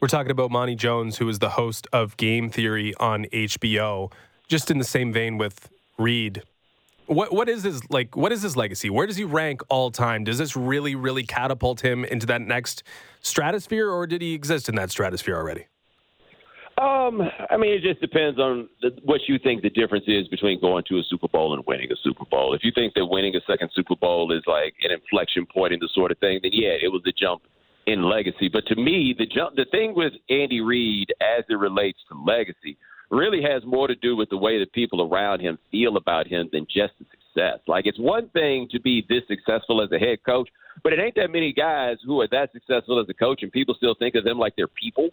We're 0.00 0.08
talking 0.08 0.30
about 0.30 0.50
Bomani 0.50 0.76
Jones, 0.76 1.16
who 1.16 1.28
is 1.30 1.38
the 1.38 1.50
host 1.50 1.86
of 1.90 2.18
Game 2.18 2.50
Theory 2.50 2.92
on 3.00 3.24
HBO 3.32 4.12
just 4.48 4.70
in 4.70 4.78
the 4.78 4.84
same 4.84 5.12
vein 5.12 5.38
with 5.38 5.68
Reid, 5.98 6.42
what 7.06 7.32
what 7.32 7.48
is 7.48 7.62
his 7.62 7.88
like? 7.90 8.16
What 8.16 8.32
is 8.32 8.42
his 8.42 8.56
legacy? 8.56 8.90
Where 8.90 9.06
does 9.06 9.16
he 9.16 9.24
rank 9.24 9.62
all 9.68 9.90
time? 9.90 10.24
Does 10.24 10.38
this 10.38 10.56
really, 10.56 10.94
really 10.94 11.24
catapult 11.24 11.84
him 11.84 12.04
into 12.04 12.26
that 12.26 12.40
next 12.40 12.82
stratosphere, 13.20 13.90
or 13.90 14.06
did 14.06 14.22
he 14.22 14.34
exist 14.34 14.68
in 14.68 14.74
that 14.76 14.90
stratosphere 14.90 15.36
already? 15.36 15.66
Um, 16.76 17.22
I 17.50 17.56
mean, 17.56 17.72
it 17.72 17.82
just 17.82 18.00
depends 18.00 18.40
on 18.40 18.68
the, 18.82 18.90
what 19.04 19.20
you 19.28 19.38
think 19.38 19.62
the 19.62 19.70
difference 19.70 20.06
is 20.08 20.26
between 20.26 20.60
going 20.60 20.82
to 20.88 20.98
a 20.98 21.02
Super 21.08 21.28
Bowl 21.28 21.54
and 21.54 21.64
winning 21.66 21.92
a 21.92 21.96
Super 22.02 22.24
Bowl. 22.24 22.52
If 22.52 22.64
you 22.64 22.72
think 22.74 22.94
that 22.94 23.06
winning 23.06 23.36
a 23.36 23.40
second 23.46 23.70
Super 23.74 23.94
Bowl 23.94 24.32
is 24.32 24.42
like 24.46 24.74
an 24.82 24.90
inflection 24.90 25.46
point 25.46 25.72
in 25.72 25.78
the 25.78 25.88
sort 25.94 26.10
of 26.10 26.18
thing, 26.18 26.40
then 26.42 26.50
yeah, 26.52 26.74
it 26.82 26.88
was 26.88 27.02
a 27.06 27.12
jump 27.12 27.42
in 27.86 28.02
legacy. 28.02 28.48
But 28.48 28.66
to 28.66 28.76
me, 28.76 29.14
the 29.16 29.26
jump, 29.26 29.54
the 29.54 29.66
thing 29.70 29.94
with 29.94 30.14
Andy 30.30 30.60
Reid 30.60 31.12
as 31.20 31.44
it 31.48 31.54
relates 31.54 31.98
to 32.08 32.20
legacy 32.20 32.76
really 33.10 33.42
has 33.42 33.62
more 33.64 33.88
to 33.88 33.94
do 33.94 34.16
with 34.16 34.30
the 34.30 34.36
way 34.36 34.58
that 34.58 34.72
people 34.72 35.02
around 35.02 35.40
him 35.40 35.58
feel 35.70 35.96
about 35.96 36.26
him 36.26 36.48
than 36.52 36.66
just 36.66 36.92
the 36.98 37.06
success. 37.10 37.60
Like 37.66 37.86
it's 37.86 37.98
one 37.98 38.28
thing 38.30 38.68
to 38.72 38.80
be 38.80 39.04
this 39.08 39.22
successful 39.28 39.82
as 39.82 39.90
a 39.92 39.98
head 39.98 40.18
coach, 40.24 40.48
but 40.82 40.92
it 40.92 40.98
ain't 40.98 41.14
that 41.16 41.30
many 41.30 41.52
guys 41.52 41.96
who 42.04 42.20
are 42.20 42.28
that 42.30 42.52
successful 42.52 43.00
as 43.00 43.06
a 43.08 43.14
coach 43.14 43.42
and 43.42 43.52
people 43.52 43.74
still 43.74 43.94
think 43.98 44.14
of 44.14 44.24
them 44.24 44.38
like 44.38 44.54
they're 44.56 44.68
people. 44.68 45.10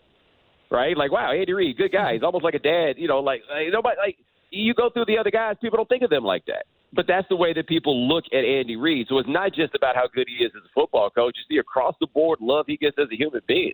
Right? 0.69 0.95
Like, 0.95 1.11
wow, 1.11 1.33
Andy 1.33 1.51
Reid, 1.51 1.77
good 1.77 1.91
guy. 1.91 2.13
He's 2.13 2.23
almost 2.23 2.45
like 2.45 2.53
a 2.53 2.59
dad, 2.59 2.93
you 2.97 3.09
know, 3.09 3.19
like, 3.19 3.41
like 3.49 3.67
nobody 3.71 3.97
like 3.97 4.17
you 4.51 4.73
go 4.73 4.89
through 4.89 5.05
the 5.05 5.17
other 5.17 5.31
guys, 5.31 5.55
people 5.61 5.77
don't 5.77 5.89
think 5.89 6.03
of 6.03 6.09
them 6.09 6.23
like 6.23 6.45
that. 6.45 6.65
But 6.93 7.05
that's 7.07 7.27
the 7.29 7.35
way 7.35 7.53
that 7.53 7.67
people 7.67 8.07
look 8.07 8.25
at 8.33 8.43
Andy 8.43 8.75
Reid. 8.75 9.07
So 9.09 9.17
it's 9.17 9.29
not 9.29 9.53
just 9.53 9.75
about 9.75 9.95
how 9.95 10.07
good 10.13 10.27
he 10.27 10.43
is 10.43 10.51
as 10.55 10.63
a 10.63 10.71
football 10.73 11.09
coach, 11.09 11.35
it's 11.37 11.47
the 11.49 11.57
across 11.57 11.95
the 11.99 12.07
board 12.07 12.39
love 12.41 12.65
he 12.67 12.77
gets 12.77 12.97
as 12.99 13.07
a 13.11 13.15
human 13.15 13.41
being. 13.47 13.73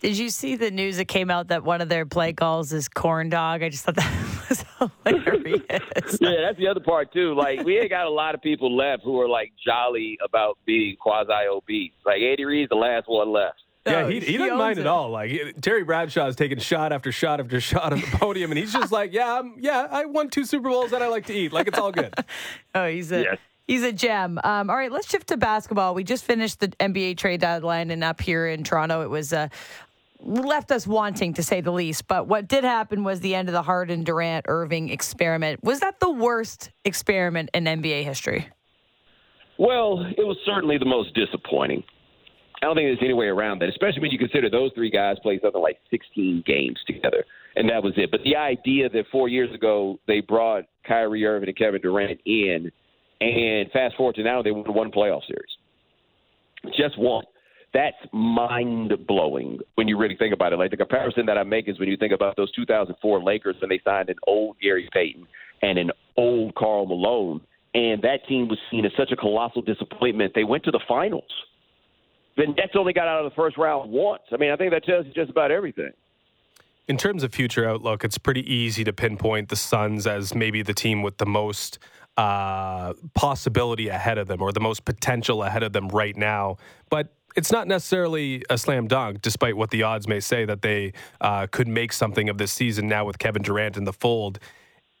Did 0.00 0.16
you 0.16 0.30
see 0.30 0.54
the 0.56 0.70
news 0.70 0.96
that 0.98 1.06
came 1.06 1.30
out 1.30 1.48
that 1.48 1.64
one 1.64 1.80
of 1.80 1.88
their 1.88 2.06
play 2.06 2.32
calls 2.32 2.72
is 2.72 2.88
corn 2.88 3.28
dog? 3.30 3.62
I 3.62 3.68
just 3.68 3.84
thought 3.84 3.96
that 3.96 4.44
was 4.48 4.64
hilarious. 5.04 6.18
yeah, 6.20 6.34
that's 6.42 6.58
the 6.58 6.68
other 6.70 6.80
part 6.80 7.12
too. 7.12 7.34
Like 7.34 7.64
we 7.64 7.78
ain't 7.78 7.90
got 7.90 8.06
a 8.06 8.10
lot 8.10 8.34
of 8.34 8.42
people 8.42 8.74
left 8.76 9.02
who 9.02 9.20
are 9.20 9.28
like 9.28 9.52
jolly 9.64 10.18
about 10.24 10.58
being 10.66 10.96
quasi 10.96 11.32
obese. 11.50 11.92
Like 12.06 12.20
Andy 12.22 12.44
Reid's 12.44 12.68
the 12.68 12.76
last 12.76 13.08
one 13.08 13.32
left. 13.32 13.56
Yeah, 13.86 14.06
he, 14.08 14.20
he 14.20 14.32
he 14.32 14.36
doesn't 14.36 14.58
mind 14.58 14.78
it. 14.78 14.82
at 14.82 14.86
all. 14.86 15.10
Like 15.10 15.30
he- 15.30 15.52
Terry 15.60 15.82
Bradshaw's 15.82 16.36
taking 16.36 16.58
shot 16.58 16.92
after 16.92 17.10
shot 17.10 17.40
after 17.40 17.58
shot 17.60 17.92
on 17.92 18.00
the 18.00 18.06
podium, 18.18 18.50
and 18.50 18.58
he's 18.58 18.72
just 18.72 18.92
like, 18.92 19.12
"Yeah, 19.14 19.38
I'm, 19.38 19.54
yeah, 19.58 19.86
I 19.90 20.04
won 20.04 20.28
two 20.28 20.44
Super 20.44 20.68
Bowls 20.68 20.92
and 20.92 21.02
I 21.02 21.08
like 21.08 21.26
to 21.26 21.32
eat. 21.32 21.52
Like 21.52 21.68
it's 21.68 21.78
all 21.78 21.92
good." 21.92 22.14
Oh, 22.74 22.86
he's 22.86 23.10
a 23.12 23.22
Yes. 23.22 23.38
he's 23.66 23.82
a 23.82 23.92
gem. 23.92 24.38
Um, 24.44 24.68
all 24.68 24.76
right, 24.76 24.92
let's 24.92 25.08
shift 25.08 25.28
to 25.28 25.36
basketball. 25.38 25.94
We 25.94 26.04
just 26.04 26.24
finished 26.24 26.60
the 26.60 26.68
NBA 26.68 27.16
trade 27.16 27.40
deadline, 27.40 27.90
and 27.90 28.04
up 28.04 28.20
here 28.20 28.46
in 28.46 28.62
Toronto, 28.62 29.00
it 29.02 29.08
was 29.10 29.32
uh, 29.32 29.48
left 30.20 30.70
us 30.72 30.86
wanting 30.86 31.34
to 31.34 31.42
say 31.42 31.60
the 31.60 31.70
least. 31.70 32.08
But 32.08 32.26
what 32.26 32.48
did 32.48 32.64
happen 32.64 33.04
was 33.04 33.20
the 33.20 33.34
end 33.34 33.48
of 33.48 33.52
the 33.52 33.62
Harden, 33.62 34.04
Durant, 34.04 34.46
Irving 34.48 34.88
experiment. 34.88 35.62
Was 35.62 35.80
that 35.80 36.00
the 36.00 36.10
worst 36.10 36.70
experiment 36.84 37.50
in 37.54 37.64
NBA 37.64 38.04
history? 38.04 38.48
Well, 39.58 40.06
it 40.16 40.24
was 40.24 40.36
certainly 40.46 40.78
the 40.78 40.86
most 40.86 41.14
disappointing. 41.14 41.82
I 42.62 42.66
don't 42.66 42.74
think 42.74 42.88
there's 42.88 42.98
any 43.02 43.14
way 43.14 43.26
around 43.26 43.60
that, 43.60 43.68
especially 43.68 44.00
when 44.00 44.10
you 44.10 44.18
consider 44.18 44.50
those 44.50 44.72
three 44.74 44.90
guys 44.90 45.16
played 45.22 45.40
something 45.42 45.60
like 45.60 45.78
16 45.90 46.42
games 46.44 46.78
together, 46.86 47.24
and 47.54 47.68
that 47.70 47.82
was 47.82 47.92
it. 47.96 48.10
But 48.10 48.20
the 48.24 48.34
idea 48.36 48.88
that 48.88 49.04
four 49.12 49.28
years 49.28 49.54
ago 49.54 49.98
they 50.08 50.20
brought 50.20 50.64
Kyrie 50.86 51.24
Irving 51.24 51.48
and 51.48 51.56
Kevin 51.56 51.80
Durant 51.80 52.20
in, 52.24 52.72
and 53.20 53.70
fast 53.70 53.96
forward 53.96 54.16
to 54.16 54.24
now 54.24 54.42
they 54.42 54.50
won 54.50 54.72
one 54.74 54.90
playoff 54.90 55.22
series, 55.26 56.74
just 56.76 56.98
one. 56.98 57.24
That's 57.74 57.96
mind 58.12 58.92
blowing 59.06 59.58
when 59.74 59.88
you 59.88 59.98
really 59.98 60.16
think 60.16 60.32
about 60.32 60.52
it. 60.52 60.56
Like 60.56 60.70
the 60.70 60.76
comparison 60.76 61.26
that 61.26 61.36
I 61.36 61.42
make 61.42 61.68
is 61.68 61.78
when 61.78 61.88
you 61.88 61.96
think 61.96 62.12
about 62.12 62.36
those 62.36 62.50
2004 62.52 63.22
Lakers 63.22 63.56
when 63.60 63.68
they 63.68 63.80
signed 63.84 64.08
an 64.08 64.16
old 64.26 64.56
Gary 64.60 64.88
Payton 64.92 65.26
and 65.62 65.78
an 65.78 65.90
old 66.16 66.54
Karl 66.54 66.86
Malone, 66.86 67.40
and 67.74 68.00
that 68.02 68.26
team 68.26 68.48
was 68.48 68.58
seen 68.70 68.86
as 68.86 68.92
such 68.96 69.12
a 69.12 69.16
colossal 69.16 69.60
disappointment. 69.60 70.32
They 70.34 70.44
went 70.44 70.64
to 70.64 70.70
the 70.70 70.80
finals. 70.88 71.30
The 72.36 72.46
Nets 72.46 72.72
only 72.74 72.92
got 72.92 73.08
out 73.08 73.24
of 73.24 73.30
the 73.30 73.34
first 73.34 73.58
round 73.58 73.90
once. 73.90 74.22
I 74.32 74.36
mean, 74.36 74.50
I 74.50 74.56
think 74.56 74.72
that 74.72 74.84
tells 74.84 75.06
you 75.06 75.12
just 75.12 75.30
about 75.30 75.50
everything. 75.50 75.90
In 76.86 76.96
terms 76.96 77.22
of 77.22 77.34
future 77.34 77.68
outlook, 77.68 78.02
it's 78.02 78.16
pretty 78.16 78.50
easy 78.50 78.82
to 78.84 78.94
pinpoint 78.94 79.50
the 79.50 79.56
Suns 79.56 80.06
as 80.06 80.34
maybe 80.34 80.62
the 80.62 80.72
team 80.72 81.02
with 81.02 81.18
the 81.18 81.26
most 81.26 81.78
uh, 82.16 82.94
possibility 83.14 83.88
ahead 83.88 84.16
of 84.16 84.26
them 84.26 84.40
or 84.40 84.52
the 84.52 84.60
most 84.60 84.86
potential 84.86 85.42
ahead 85.42 85.62
of 85.62 85.74
them 85.74 85.88
right 85.88 86.16
now. 86.16 86.56
But 86.88 87.14
it's 87.38 87.52
not 87.52 87.68
necessarily 87.68 88.42
a 88.50 88.58
slam 88.58 88.88
dunk, 88.88 89.22
despite 89.22 89.56
what 89.56 89.70
the 89.70 89.84
odds 89.84 90.08
may 90.08 90.18
say 90.18 90.44
that 90.44 90.60
they 90.60 90.92
uh, 91.20 91.46
could 91.46 91.68
make 91.68 91.92
something 91.92 92.28
of 92.28 92.36
this 92.36 92.50
season 92.50 92.88
now 92.88 93.04
with 93.04 93.20
Kevin 93.20 93.42
Durant 93.42 93.76
in 93.76 93.84
the 93.84 93.92
fold. 93.92 94.40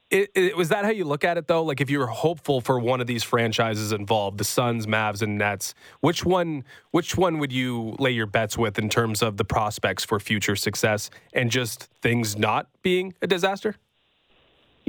It, 0.08 0.30
it, 0.36 0.56
was 0.56 0.68
that 0.68 0.84
how 0.84 0.92
you 0.92 1.04
look 1.04 1.24
at 1.24 1.36
it, 1.36 1.48
though? 1.48 1.64
Like, 1.64 1.80
if 1.80 1.90
you 1.90 1.98
were 1.98 2.06
hopeful 2.06 2.60
for 2.60 2.78
one 2.78 3.00
of 3.00 3.08
these 3.08 3.24
franchises 3.24 3.90
involved, 3.90 4.38
the 4.38 4.44
Suns, 4.44 4.86
Mavs, 4.86 5.20
and 5.20 5.36
Nets, 5.36 5.74
which 5.98 6.24
one, 6.24 6.62
which 6.92 7.16
one 7.16 7.40
would 7.40 7.52
you 7.52 7.96
lay 7.98 8.12
your 8.12 8.26
bets 8.26 8.56
with 8.56 8.78
in 8.78 8.88
terms 8.88 9.20
of 9.20 9.36
the 9.36 9.44
prospects 9.44 10.04
for 10.04 10.20
future 10.20 10.54
success 10.54 11.10
and 11.32 11.50
just 11.50 11.90
things 12.02 12.38
not 12.38 12.68
being 12.82 13.14
a 13.20 13.26
disaster? 13.26 13.74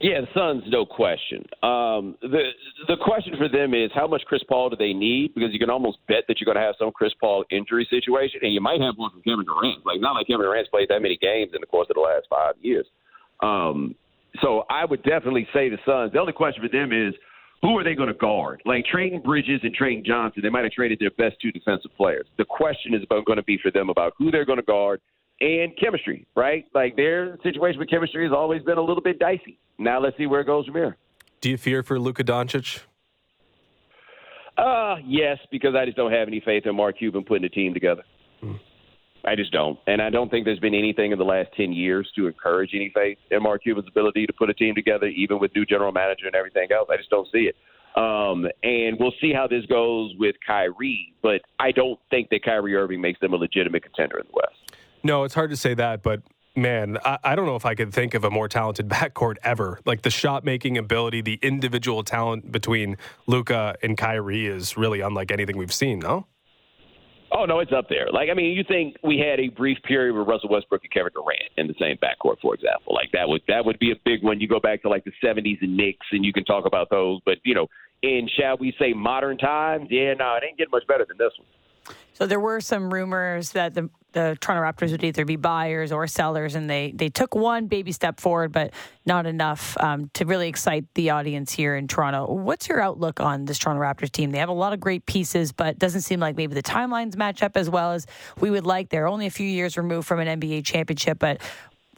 Yeah, 0.01 0.21
the 0.21 0.27
Suns, 0.33 0.63
no 0.67 0.85
question. 0.85 1.43
Um, 1.61 2.15
the 2.21 2.51
the 2.87 2.95
question 3.01 3.33
for 3.37 3.49
them 3.49 3.73
is 3.73 3.91
how 3.93 4.07
much 4.07 4.21
Chris 4.25 4.41
Paul 4.47 4.69
do 4.69 4.77
they 4.77 4.93
need? 4.93 5.33
Because 5.35 5.51
you 5.51 5.59
can 5.59 5.69
almost 5.69 5.97
bet 6.07 6.23
that 6.27 6.39
you're 6.39 6.45
going 6.45 6.61
to 6.61 6.65
have 6.65 6.75
some 6.79 6.91
Chris 6.91 7.11
Paul 7.19 7.43
injury 7.51 7.85
situation, 7.89 8.39
and 8.43 8.53
you 8.53 8.61
might 8.61 8.79
have 8.79 8.95
one 8.95 9.11
from 9.11 9.21
Kevin 9.23 9.45
Durant. 9.45 9.85
Like 9.85 9.99
not 9.99 10.13
like 10.13 10.27
Kevin 10.27 10.45
Durant's 10.45 10.69
played 10.69 10.87
that 10.89 11.01
many 11.01 11.17
games 11.17 11.51
in 11.53 11.59
the 11.59 11.67
course 11.67 11.87
of 11.89 11.95
the 11.95 12.01
last 12.01 12.27
five 12.29 12.55
years. 12.61 12.85
Um, 13.41 13.95
so 14.41 14.63
I 14.69 14.85
would 14.85 15.03
definitely 15.03 15.47
say 15.53 15.69
the 15.69 15.77
Suns. 15.85 16.13
The 16.13 16.19
only 16.19 16.33
question 16.33 16.63
for 16.63 16.69
them 16.69 16.93
is 16.93 17.13
who 17.61 17.77
are 17.77 17.83
they 17.83 17.95
going 17.95 18.07
to 18.07 18.13
guard? 18.13 18.61
Like 18.65 18.85
trading 18.85 19.21
Bridges 19.21 19.59
and 19.63 19.73
trading 19.73 20.05
Johnson, 20.05 20.43
they 20.43 20.49
might 20.49 20.63
have 20.63 20.71
traded 20.71 20.99
their 20.99 21.11
best 21.11 21.41
two 21.41 21.51
defensive 21.51 21.91
players. 21.97 22.25
The 22.37 22.45
question 22.45 22.93
is 22.93 23.03
about 23.03 23.25
going 23.25 23.37
to 23.37 23.43
be 23.43 23.59
for 23.61 23.71
them 23.71 23.89
about 23.89 24.13
who 24.17 24.31
they're 24.31 24.45
going 24.45 24.59
to 24.59 24.63
guard 24.63 25.01
and 25.41 25.71
chemistry, 25.77 26.25
right? 26.35 26.65
Like 26.73 26.95
their 26.95 27.37
situation 27.43 27.79
with 27.79 27.89
chemistry 27.89 28.23
has 28.23 28.33
always 28.33 28.61
been 28.63 28.77
a 28.77 28.83
little 28.83 29.03
bit 29.03 29.19
dicey. 29.19 29.59
Now 29.77 29.99
let's 29.99 30.17
see 30.17 30.25
where 30.25 30.41
it 30.41 30.47
goes 30.47 30.65
from 30.65 30.75
here. 30.75 30.97
Do 31.41 31.49
you 31.49 31.57
fear 31.57 31.83
for 31.83 31.99
Luka 31.99 32.23
Doncic? 32.23 32.81
Uh, 34.57 34.97
yes, 35.05 35.37
because 35.51 35.73
I 35.73 35.85
just 35.85 35.95
don't 35.95 36.11
have 36.11 36.27
any 36.27 36.41
faith 36.41 36.65
in 36.65 36.75
Mark 36.75 36.97
Cuban 36.97 37.23
putting 37.23 37.45
a 37.45 37.49
team 37.49 37.73
together. 37.73 38.03
I 39.25 39.35
just 39.35 39.51
don't. 39.51 39.77
And 39.87 40.01
I 40.01 40.09
don't 40.09 40.29
think 40.29 40.45
there's 40.45 40.59
been 40.59 40.75
anything 40.75 41.11
in 41.11 41.17
the 41.17 41.25
last 41.25 41.49
10 41.55 41.73
years 41.73 42.09
to 42.15 42.27
encourage 42.27 42.71
any 42.73 42.91
faith 42.93 43.17
in 43.31 43.43
Mark 43.43 43.63
Cuban's 43.63 43.87
ability 43.87 44.25
to 44.25 44.33
put 44.33 44.49
a 44.49 44.53
team 44.53 44.75
together, 44.75 45.07
even 45.07 45.39
with 45.39 45.53
new 45.55 45.65
general 45.65 45.91
manager 45.91 46.25
and 46.25 46.35
everything 46.35 46.71
else. 46.71 46.89
I 46.91 46.97
just 46.97 47.09
don't 47.09 47.27
see 47.31 47.49
it. 47.49 47.55
Um, 47.95 48.47
and 48.63 48.97
we'll 48.99 49.13
see 49.19 49.33
how 49.33 49.47
this 49.47 49.65
goes 49.65 50.13
with 50.17 50.35
Kyrie, 50.45 51.13
but 51.21 51.41
I 51.59 51.71
don't 51.71 51.99
think 52.09 52.29
that 52.29 52.43
Kyrie 52.43 52.75
Irving 52.75 53.01
makes 53.01 53.19
them 53.19 53.33
a 53.33 53.35
legitimate 53.35 53.83
contender 53.83 54.19
in 54.19 54.25
the 54.27 54.33
West. 54.33 54.68
No, 55.03 55.23
it's 55.23 55.33
hard 55.33 55.49
to 55.51 55.57
say 55.57 55.73
that, 55.75 56.03
but 56.03 56.21
man, 56.55 56.97
I, 57.05 57.17
I 57.23 57.35
don't 57.35 57.45
know 57.45 57.55
if 57.55 57.65
I 57.65 57.75
could 57.75 57.93
think 57.93 58.13
of 58.13 58.23
a 58.23 58.29
more 58.29 58.47
talented 58.47 58.89
backcourt 58.89 59.35
ever. 59.43 59.79
Like 59.85 60.01
the 60.01 60.09
shot 60.09 60.43
making 60.43 60.77
ability, 60.77 61.21
the 61.21 61.39
individual 61.41 62.03
talent 62.03 62.51
between 62.51 62.97
Luka 63.27 63.75
and 63.81 63.97
Kyrie 63.97 64.47
is 64.47 64.77
really 64.77 65.01
unlike 65.01 65.31
anything 65.31 65.57
we've 65.57 65.73
seen, 65.73 65.99
no? 65.99 66.27
Oh 67.31 67.45
no, 67.45 67.59
it's 67.59 67.71
up 67.71 67.87
there. 67.89 68.07
Like 68.11 68.29
I 68.31 68.33
mean, 68.33 68.57
you 68.57 68.63
think 68.67 68.95
we 69.03 69.19
had 69.19 69.39
a 69.39 69.49
brief 69.49 69.77
period 69.83 70.15
with 70.17 70.27
Russell 70.27 70.49
Westbrook 70.49 70.81
and 70.83 70.91
Kevin 70.91 71.11
Durant 71.13 71.51
in 71.57 71.67
the 71.67 71.75
same 71.79 71.95
backcourt, 71.97 72.39
for 72.41 72.55
example. 72.55 72.95
Like 72.95 73.11
that 73.13 73.29
would 73.29 73.41
that 73.47 73.63
would 73.63 73.77
be 73.77 73.91
a 73.91 73.95
big 74.03 74.23
one. 74.23 74.39
You 74.39 74.47
go 74.47 74.59
back 74.59 74.81
to 74.81 74.89
like 74.89 75.05
the 75.05 75.11
'70s 75.23 75.61
and 75.61 75.77
Knicks, 75.77 76.07
and 76.11 76.25
you 76.25 76.33
can 76.33 76.43
talk 76.43 76.65
about 76.65 76.89
those. 76.89 77.19
But 77.25 77.37
you 77.43 77.53
know, 77.53 77.67
in 78.01 78.27
shall 78.35 78.57
we 78.57 78.73
say 78.79 78.93
modern 78.93 79.37
times, 79.37 79.89
yeah, 79.91 80.15
no, 80.15 80.37
it 80.37 80.43
ain't 80.43 80.57
getting 80.57 80.71
much 80.71 80.87
better 80.87 81.05
than 81.07 81.17
this 81.17 81.31
one. 81.37 81.95
So 82.13 82.25
there 82.25 82.39
were 82.39 82.61
some 82.61 82.91
rumors 82.91 83.51
that 83.51 83.75
the, 83.75 83.89
the 84.11 84.37
Toronto 84.41 84.63
Raptors 84.63 84.91
would 84.91 85.03
either 85.03 85.25
be 85.25 85.35
buyers 85.35 85.91
or 85.91 86.07
sellers, 86.07 86.55
and 86.55 86.69
they 86.69 86.91
they 86.95 87.09
took 87.09 87.35
one 87.35 87.67
baby 87.67 87.91
step 87.91 88.19
forward, 88.19 88.51
but 88.51 88.73
not 89.05 89.25
enough 89.25 89.77
um, 89.79 90.09
to 90.13 90.25
really 90.25 90.47
excite 90.47 90.85
the 90.95 91.11
audience 91.11 91.51
here 91.51 91.75
in 91.75 91.87
Toronto. 91.87 92.31
What's 92.31 92.67
your 92.67 92.81
outlook 92.81 93.19
on 93.19 93.45
this 93.45 93.59
Toronto 93.59 93.81
Raptors 93.81 94.11
team? 94.11 94.31
They 94.31 94.39
have 94.39 94.49
a 94.49 94.53
lot 94.53 94.73
of 94.73 94.79
great 94.79 95.05
pieces, 95.05 95.51
but 95.51 95.77
doesn't 95.77 96.01
seem 96.01 96.19
like 96.19 96.35
maybe 96.35 96.55
the 96.55 96.63
timelines 96.63 97.15
match 97.15 97.43
up 97.43 97.55
as 97.55 97.69
well 97.69 97.91
as 97.91 98.05
we 98.39 98.49
would 98.49 98.65
like. 98.65 98.89
They're 98.89 99.07
only 99.07 99.27
a 99.27 99.31
few 99.31 99.47
years 99.47 99.77
removed 99.77 100.07
from 100.07 100.19
an 100.19 100.39
NBA 100.39 100.65
championship, 100.65 101.19
but 101.19 101.41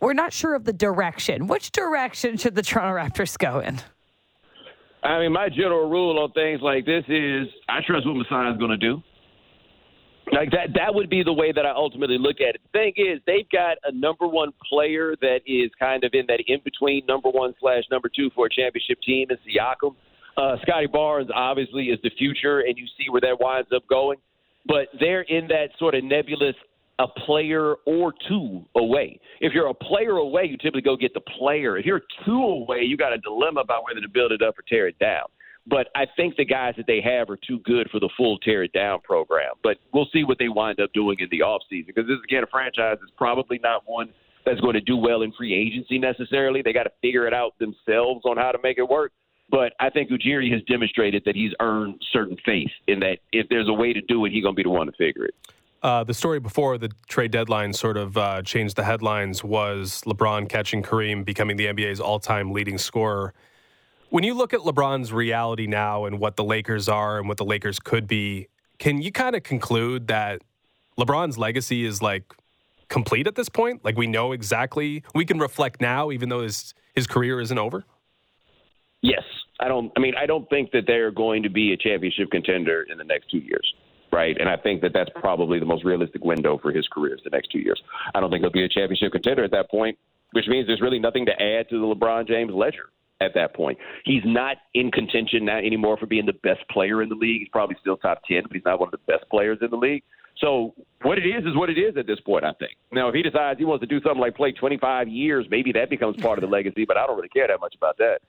we're 0.02 0.14
not 0.14 0.34
sure 0.34 0.56
of 0.56 0.66
the 0.66 0.74
direction. 0.74 1.48
Which 1.48 1.72
direction 1.72 2.38
should 2.38 2.56
the 2.56 2.64
Toronto 2.64 2.98
Raptors 2.98 3.38
go 3.38 3.60
in? 3.60 3.80
I 5.04 5.20
mean, 5.20 5.32
my 5.32 5.50
general 5.50 5.90
rule 5.90 6.20
on 6.20 6.32
things 6.32 6.62
like 6.62 6.86
this 6.86 7.04
is 7.08 7.48
I 7.68 7.80
trust 7.86 8.06
what 8.06 8.16
Masai's 8.16 8.60
going 8.60 8.72
to 8.72 8.78
do. 8.78 9.02
Like 10.32 10.52
that, 10.52 10.70
that 10.76 10.94
would 10.94 11.10
be 11.10 11.24
the 11.24 11.34
way 11.34 11.52
that 11.52 11.66
I 11.66 11.72
ultimately 11.72 12.18
look 12.18 12.38
at 12.42 12.56
it. 12.56 12.62
The 12.72 12.80
thing 12.80 12.94
is, 12.96 13.20
they've 13.26 13.50
got 13.50 13.78
a 13.84 13.92
number 13.92 14.28
one 14.28 14.52
player 14.70 15.16
that 15.22 15.40
is 15.46 15.72
kind 15.80 16.04
of 16.04 16.12
in 16.14 16.26
that 16.28 16.44
in 16.48 16.60
between 16.64 17.06
number 17.08 17.30
one 17.30 17.54
slash 17.60 17.84
number 17.92 18.10
two 18.14 18.30
for 18.36 18.46
a 18.46 18.50
championship 18.50 19.00
team 19.06 19.28
is 19.30 19.40
Siakam. 19.40 19.96
Uh, 20.38 20.56
Scottie 20.62 20.88
Barnes 20.88 21.30
obviously 21.34 21.86
is 21.86 22.00
the 22.04 22.12
future, 22.18 22.62
and 22.62 22.78
you 22.78 22.86
see 22.98 23.10
where 23.10 23.22
that 23.22 23.40
winds 23.40 23.70
up 23.76 23.84
going. 23.88 24.20
But 24.66 24.88
they're 25.00 25.24
in 25.24 25.48
that 25.48 25.70
sort 25.80 25.96
of 25.96 26.04
nebulous 26.04 26.56
a 27.00 27.08
player 27.26 27.76
or 27.86 28.14
two 28.28 28.64
away. 28.76 29.20
If 29.40 29.54
you're 29.54 29.68
a 29.68 29.74
player 29.74 30.18
away, 30.18 30.46
you 30.46 30.58
typically 30.58 30.82
go 30.82 30.96
get 30.96 31.14
the 31.14 31.22
player. 31.40 31.78
If 31.78 31.86
you're 31.86 32.02
two 32.26 32.42
away, 32.44 32.82
you 32.82 32.96
got 32.96 33.12
a 33.12 33.18
dilemma 33.18 33.62
about 33.62 33.84
whether 33.84 34.02
to 34.02 34.10
build 34.10 34.32
it 34.32 34.42
up 34.42 34.58
or 34.58 34.64
tear 34.70 34.88
it 34.88 35.00
down. 35.00 35.26
But 35.68 35.88
I 35.96 36.06
think 36.16 36.38
the 36.38 36.46
guys 36.46 36.74
that 36.78 36.88
they 36.88 37.02
have 37.02 37.30
are 37.30 37.38
too 37.38 37.60
good 37.60 37.90
for 37.92 38.00
the 38.00 38.10
full 38.18 38.40
tear 38.40 38.64
it 38.64 38.74
down 38.74 39.00
program. 39.02 39.54
But 39.64 39.78
we'll 39.94 40.08
see 40.12 40.24
what 40.24 40.40
they 40.40 40.50
wind 40.50 40.80
up 40.80 40.92
doing 40.94 41.18
in 41.20 41.28
the 41.30 41.40
offseason 41.40 41.88
because 41.88 42.08
this, 42.08 42.16
is 42.16 42.24
again, 42.24 42.44
a 42.44 42.48
franchise 42.48 42.98
is 43.04 43.12
probably 43.16 43.60
not 43.62 43.84
one 43.86 44.10
that's 44.44 44.60
going 44.60 44.74
to 44.74 44.82
do 44.82 44.98
well 44.98 45.22
in 45.22 45.32
free 45.34 45.54
agency 45.54 46.00
necessarily. 46.00 46.62
They 46.64 46.74
got 46.74 46.84
to 46.84 46.92
figure 47.02 47.28
it 47.28 47.34
out 47.34 47.58
themselves 47.60 48.26
on 48.26 48.38
how 48.38 48.52
to 48.52 48.58
make 48.64 48.80
it 48.80 48.90
work. 48.90 49.12
But 49.52 49.74
I 49.80 49.90
think 49.90 50.10
Ujiri 50.10 50.52
has 50.54 50.62
demonstrated 50.64 51.24
that 51.26 51.36
he's 51.36 51.52
earned 51.60 52.02
certain 52.12 52.38
faith 52.46 52.72
in 52.88 53.02
that 53.02 53.18
if 53.34 53.48
there's 53.50 53.68
a 53.68 53.74
way 53.74 53.92
to 53.92 54.02
do 54.02 54.26
it, 54.26 54.32
he's 54.32 54.44
going 54.44 54.56
to 54.56 54.58
be 54.58 54.64
the 54.64 54.70
one 54.70 54.88
to 54.88 54.94
figure 54.94 55.26
it. 55.26 55.36
Uh, 55.84 56.04
the 56.04 56.14
story 56.14 56.40
before 56.40 56.78
the 56.78 56.90
trade 57.10 57.32
deadline 57.32 57.74
sort 57.74 57.98
of 57.98 58.16
uh, 58.16 58.42
changed 58.44 58.76
the 58.76 58.84
headlines 58.84 59.44
was 59.44 60.02
LeBron 60.06 60.48
catching 60.48 60.84
Kareem, 60.84 61.26
becoming 61.26 61.58
the 61.58 61.66
NBA's 61.66 62.00
all 62.00 62.20
time 62.20 62.52
leading 62.52 62.78
scorer. 62.78 63.34
When 64.12 64.26
you 64.26 64.34
look 64.34 64.54
at 64.54 64.60
LeBron's 64.60 65.14
reality 65.14 65.68
now 65.68 66.04
and 66.04 66.20
what 66.20 66.36
the 66.36 66.44
Lakers 66.44 66.90
are 66.90 67.18
and 67.18 67.30
what 67.30 67.38
the 67.38 67.46
Lakers 67.46 67.80
could 67.80 68.08
be, 68.08 68.50
can 68.78 69.02
you 69.02 69.10
kind 69.10 69.38
of 69.38 69.44
conclude 69.44 70.08
that 70.08 70.42
LeBron's 71.00 71.38
legacy 71.38 71.86
is 71.86 72.02
like 72.02 72.26
complete 72.90 73.26
at 73.26 73.36
this 73.36 73.48
point? 73.48 73.86
Like 73.86 73.96
we 73.96 74.08
know 74.08 74.34
exactly, 74.34 75.02
we 75.16 75.24
can 75.24 75.40
reflect 75.40 75.80
now, 75.80 76.12
even 76.12 76.28
though 76.28 76.42
his, 76.42 76.74
his 76.94 77.08
career 77.08 77.40
isn't 77.40 77.58
over? 77.58 77.86
Yes. 79.02 79.24
I 79.62 79.70
don't, 79.70 79.94
I 79.96 80.02
mean, 80.02 80.16
I 80.20 80.26
don't 80.26 80.50
think 80.50 80.72
that 80.72 80.84
they're 80.88 81.12
going 81.12 81.44
to 81.44 81.50
be 81.50 81.72
a 81.72 81.78
championship 81.78 82.32
contender 82.32 82.86
in 82.92 82.98
the 82.98 83.06
next 83.06 83.32
two 83.32 83.38
years. 83.40 83.74
Right. 84.12 84.36
And 84.38 84.50
I 84.50 84.58
think 84.58 84.82
that 84.82 84.92
that's 84.92 85.10
probably 85.16 85.58
the 85.58 85.66
most 85.66 85.86
realistic 85.86 86.22
window 86.22 86.58
for 86.58 86.74
his 86.74 86.86
career 86.90 87.16
is 87.16 87.22
the 87.24 87.30
next 87.30 87.50
two 87.50 87.60
years. 87.60 87.82
I 88.14 88.20
don't 88.20 88.30
think 88.30 88.42
he'll 88.42 88.52
be 88.52 88.66
a 88.66 88.68
championship 88.68 89.14
contender 89.14 89.46
at 89.46 89.52
that 89.52 89.72
point. 89.72 89.98
which 90.34 90.48
means 90.50 90.68
there's 90.68 90.82
really 90.82 91.00
nothing 91.00 91.26
to 91.28 91.32
add 91.42 91.70
to 91.70 91.80
the 91.80 91.96
LeBron 91.96 92.28
James 92.28 92.54
ledger 92.54 92.90
at 93.22 93.34
that 93.36 93.56
point. 93.56 93.78
He's 94.04 94.24
not 94.26 94.58
in 94.74 94.92
contention 94.92 95.46
now 95.46 95.58
anymore 95.58 95.98
for 95.98 96.08
being 96.08 96.26
the 96.26 96.34
best 96.34 96.68
player 96.70 97.02
in 97.02 97.10
the 97.10 97.16
league. 97.16 97.42
He's 97.42 97.50
probably 97.50 97.78
still 97.80 97.98
top 97.98 98.22
10, 98.28 98.44
but 98.44 98.54
he's 98.54 98.66
not 98.66 98.80
one 98.80 98.88
of 98.88 98.92
the 98.92 99.12
best 99.12 99.30
players 99.30 99.60
in 99.62 99.70
the 99.70 99.78
league. 99.78 100.04
So 100.40 100.74
what 101.04 101.18
it 101.18 101.26
is 101.26 101.46
is 101.46 101.56
what 101.56 101.70
it 101.70 101.78
is 101.78 101.96
at 101.98 102.08
this 102.08 102.20
point, 102.20 102.44
I 102.44 102.54
think. 102.54 102.72
Now, 102.92 103.10
if 103.10 103.16
he 103.16 103.22
decides 103.22 103.60
he 103.60 103.66
wants 103.66 103.82
to 103.82 103.88
do 103.88 104.02
something 104.02 104.20
like 104.20 104.36
play 104.36 104.52
25 104.52 105.08
years, 105.08 105.46
maybe 105.50 105.72
that 105.74 105.90
becomes 105.90 106.18
part 106.18 106.40
of 106.40 106.42
the 106.42 106.48
legacy, 106.48 106.86
but 106.86 106.98
I 106.98 107.06
don't 107.06 107.16
really 107.16 107.30
care 107.30 107.48
that 107.48 107.60
much 107.60 107.76
about 107.76 107.98
that. 107.98 108.20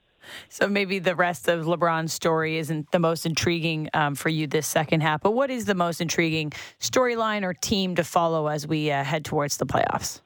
So 0.47 0.67
maybe 0.67 0.99
the 0.99 1.15
rest 1.15 1.49
of 1.49 1.65
LeBron's 1.65 2.13
story 2.13 2.57
isn't 2.57 2.91
the 2.91 2.99
most 2.99 3.25
intriguing 3.25 3.89
um, 3.93 4.15
for 4.15 4.29
you 4.29 4.47
this 4.47 4.67
second 4.67 5.01
half. 5.01 5.21
But 5.21 5.31
what 5.31 5.49
is 5.49 5.65
the 5.65 5.75
most 5.75 6.01
intriguing 6.01 6.53
storyline 6.79 7.43
or 7.43 7.53
team 7.53 7.95
to 7.95 8.03
follow 8.03 8.47
as 8.47 8.67
we 8.67 8.91
uh, 8.91 9.03
head 9.03 9.25
towards 9.25 9.57
the 9.57 9.65
playoffs? 9.65 10.21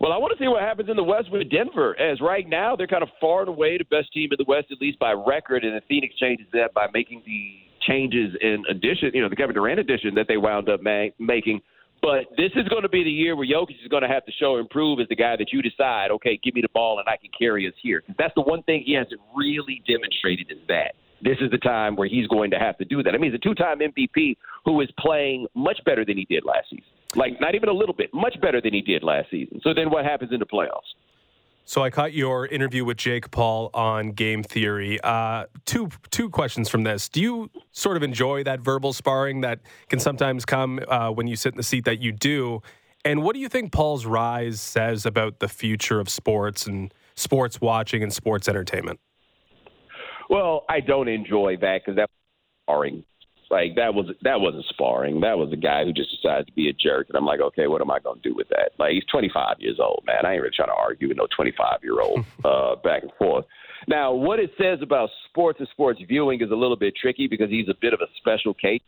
Well, 0.00 0.12
I 0.12 0.16
want 0.16 0.36
to 0.36 0.42
see 0.42 0.46
what 0.46 0.62
happens 0.62 0.88
in 0.88 0.96
the 0.96 1.02
West 1.02 1.30
with 1.32 1.50
Denver. 1.50 1.98
As 1.98 2.20
right 2.20 2.48
now, 2.48 2.76
they're 2.76 2.86
kind 2.86 3.02
of 3.02 3.08
far 3.20 3.40
and 3.40 3.48
away 3.48 3.78
the 3.78 3.84
best 3.84 4.12
team 4.12 4.30
in 4.30 4.36
the 4.38 4.44
West, 4.46 4.68
at 4.70 4.80
least 4.80 4.98
by 5.00 5.12
record. 5.12 5.64
And 5.64 5.74
the 5.74 5.82
Phoenix 5.88 6.14
changes 6.14 6.46
that 6.52 6.72
by 6.72 6.86
making 6.94 7.22
the 7.26 7.56
changes 7.86 8.36
in 8.40 8.62
addition, 8.70 9.10
you 9.12 9.22
know, 9.22 9.28
the 9.28 9.34
Kevin 9.34 9.54
Durant 9.54 9.80
addition 9.80 10.14
that 10.14 10.26
they 10.28 10.36
wound 10.36 10.68
up 10.68 10.82
ma- 10.82 11.10
making. 11.18 11.60
But 12.00 12.26
this 12.36 12.52
is 12.54 12.68
going 12.68 12.82
to 12.82 12.88
be 12.88 13.02
the 13.02 13.10
year 13.10 13.34
where 13.34 13.46
Jokic 13.46 13.82
is 13.82 13.88
going 13.90 14.02
to 14.02 14.08
have 14.08 14.24
to 14.26 14.32
show 14.38 14.58
improve 14.58 15.00
as 15.00 15.08
the 15.08 15.16
guy 15.16 15.34
that 15.34 15.52
you 15.52 15.62
decide, 15.62 16.12
okay, 16.12 16.38
give 16.44 16.54
me 16.54 16.60
the 16.60 16.68
ball 16.72 17.00
and 17.00 17.08
I 17.08 17.16
can 17.16 17.30
carry 17.36 17.66
us 17.66 17.74
here. 17.82 18.00
Because 18.00 18.14
that's 18.18 18.34
the 18.36 18.42
one 18.42 18.62
thing 18.62 18.84
he 18.86 18.92
hasn't 18.92 19.20
really 19.34 19.82
demonstrated 19.88 20.46
is 20.50 20.58
that. 20.68 20.94
This 21.20 21.38
is 21.40 21.50
the 21.50 21.58
time 21.58 21.96
where 21.96 22.06
he's 22.06 22.28
going 22.28 22.52
to 22.52 22.58
have 22.60 22.78
to 22.78 22.84
do 22.84 23.02
that. 23.02 23.12
I 23.12 23.18
mean, 23.18 23.32
he's 23.32 23.40
a 23.40 23.42
two 23.42 23.54
time 23.54 23.80
MVP 23.80 24.36
who 24.64 24.80
is 24.80 24.88
playing 25.00 25.48
much 25.56 25.80
better 25.84 26.04
than 26.04 26.16
he 26.16 26.24
did 26.26 26.44
last 26.44 26.70
season. 26.70 26.84
Like, 27.14 27.40
not 27.40 27.54
even 27.54 27.68
a 27.68 27.72
little 27.72 27.94
bit, 27.94 28.10
much 28.12 28.40
better 28.40 28.60
than 28.60 28.74
he 28.74 28.82
did 28.82 29.02
last 29.02 29.30
season. 29.30 29.60
So 29.62 29.72
then 29.74 29.90
what 29.90 30.04
happens 30.04 30.32
in 30.32 30.40
the 30.40 30.46
playoffs? 30.46 30.94
So 31.64 31.82
I 31.82 31.90
caught 31.90 32.14
your 32.14 32.46
interview 32.46 32.82
with 32.84 32.96
Jake 32.96 33.30
Paul 33.30 33.68
on 33.74 34.12
Game 34.12 34.42
Theory. 34.42 34.98
Uh, 35.02 35.44
two 35.66 35.90
two 36.10 36.30
questions 36.30 36.70
from 36.70 36.82
this. 36.82 37.10
Do 37.10 37.20
you 37.20 37.50
sort 37.72 37.98
of 37.98 38.02
enjoy 38.02 38.42
that 38.44 38.60
verbal 38.60 38.94
sparring 38.94 39.42
that 39.42 39.60
can 39.90 40.00
sometimes 40.00 40.46
come 40.46 40.80
uh, 40.88 41.10
when 41.10 41.26
you 41.26 41.36
sit 41.36 41.52
in 41.52 41.58
the 41.58 41.62
seat 41.62 41.84
that 41.84 42.00
you 42.00 42.10
do? 42.10 42.62
And 43.04 43.22
what 43.22 43.34
do 43.34 43.40
you 43.40 43.50
think 43.50 43.70
Paul's 43.70 44.06
rise 44.06 44.62
says 44.62 45.04
about 45.04 45.40
the 45.40 45.48
future 45.48 46.00
of 46.00 46.08
sports 46.08 46.66
and 46.66 46.92
sports 47.16 47.60
watching 47.60 48.02
and 48.02 48.14
sports 48.14 48.48
entertainment? 48.48 48.98
Well, 50.30 50.64
I 50.70 50.80
don't 50.80 51.08
enjoy 51.08 51.58
that 51.60 51.82
because 51.84 51.96
that's 51.96 52.12
sparring. 52.64 53.04
Like 53.50 53.76
that 53.76 53.94
was 53.94 54.06
that 54.22 54.40
wasn't 54.40 54.66
sparring. 54.68 55.20
That 55.20 55.38
was 55.38 55.52
a 55.52 55.56
guy 55.56 55.84
who 55.84 55.92
just 55.92 56.10
decided 56.10 56.46
to 56.46 56.52
be 56.52 56.68
a 56.68 56.72
jerk, 56.72 57.08
and 57.08 57.16
I'm 57.16 57.24
like, 57.24 57.40
okay, 57.40 57.66
what 57.66 57.80
am 57.80 57.90
I 57.90 57.98
going 57.98 58.20
to 58.20 58.28
do 58.28 58.34
with 58.34 58.48
that? 58.50 58.72
Like 58.78 58.92
he's 58.92 59.04
25 59.10 59.56
years 59.58 59.78
old, 59.80 60.02
man. 60.06 60.26
I 60.26 60.34
ain't 60.34 60.42
really 60.42 60.54
trying 60.54 60.68
to 60.68 60.74
argue 60.74 61.08
with 61.08 61.16
no 61.16 61.26
25 61.34 61.78
year 61.82 62.00
old 62.00 62.24
uh, 62.44 62.76
back 62.76 63.02
and 63.02 63.12
forth. 63.18 63.46
Now, 63.86 64.12
what 64.12 64.38
it 64.38 64.50
says 64.60 64.80
about 64.82 65.08
sports 65.28 65.60
and 65.60 65.68
sports 65.68 66.00
viewing 66.06 66.42
is 66.42 66.50
a 66.50 66.54
little 66.54 66.76
bit 66.76 66.94
tricky 66.94 67.26
because 67.26 67.48
he's 67.48 67.68
a 67.68 67.74
bit 67.80 67.94
of 67.94 68.00
a 68.00 68.06
special 68.18 68.52
case. 68.52 68.82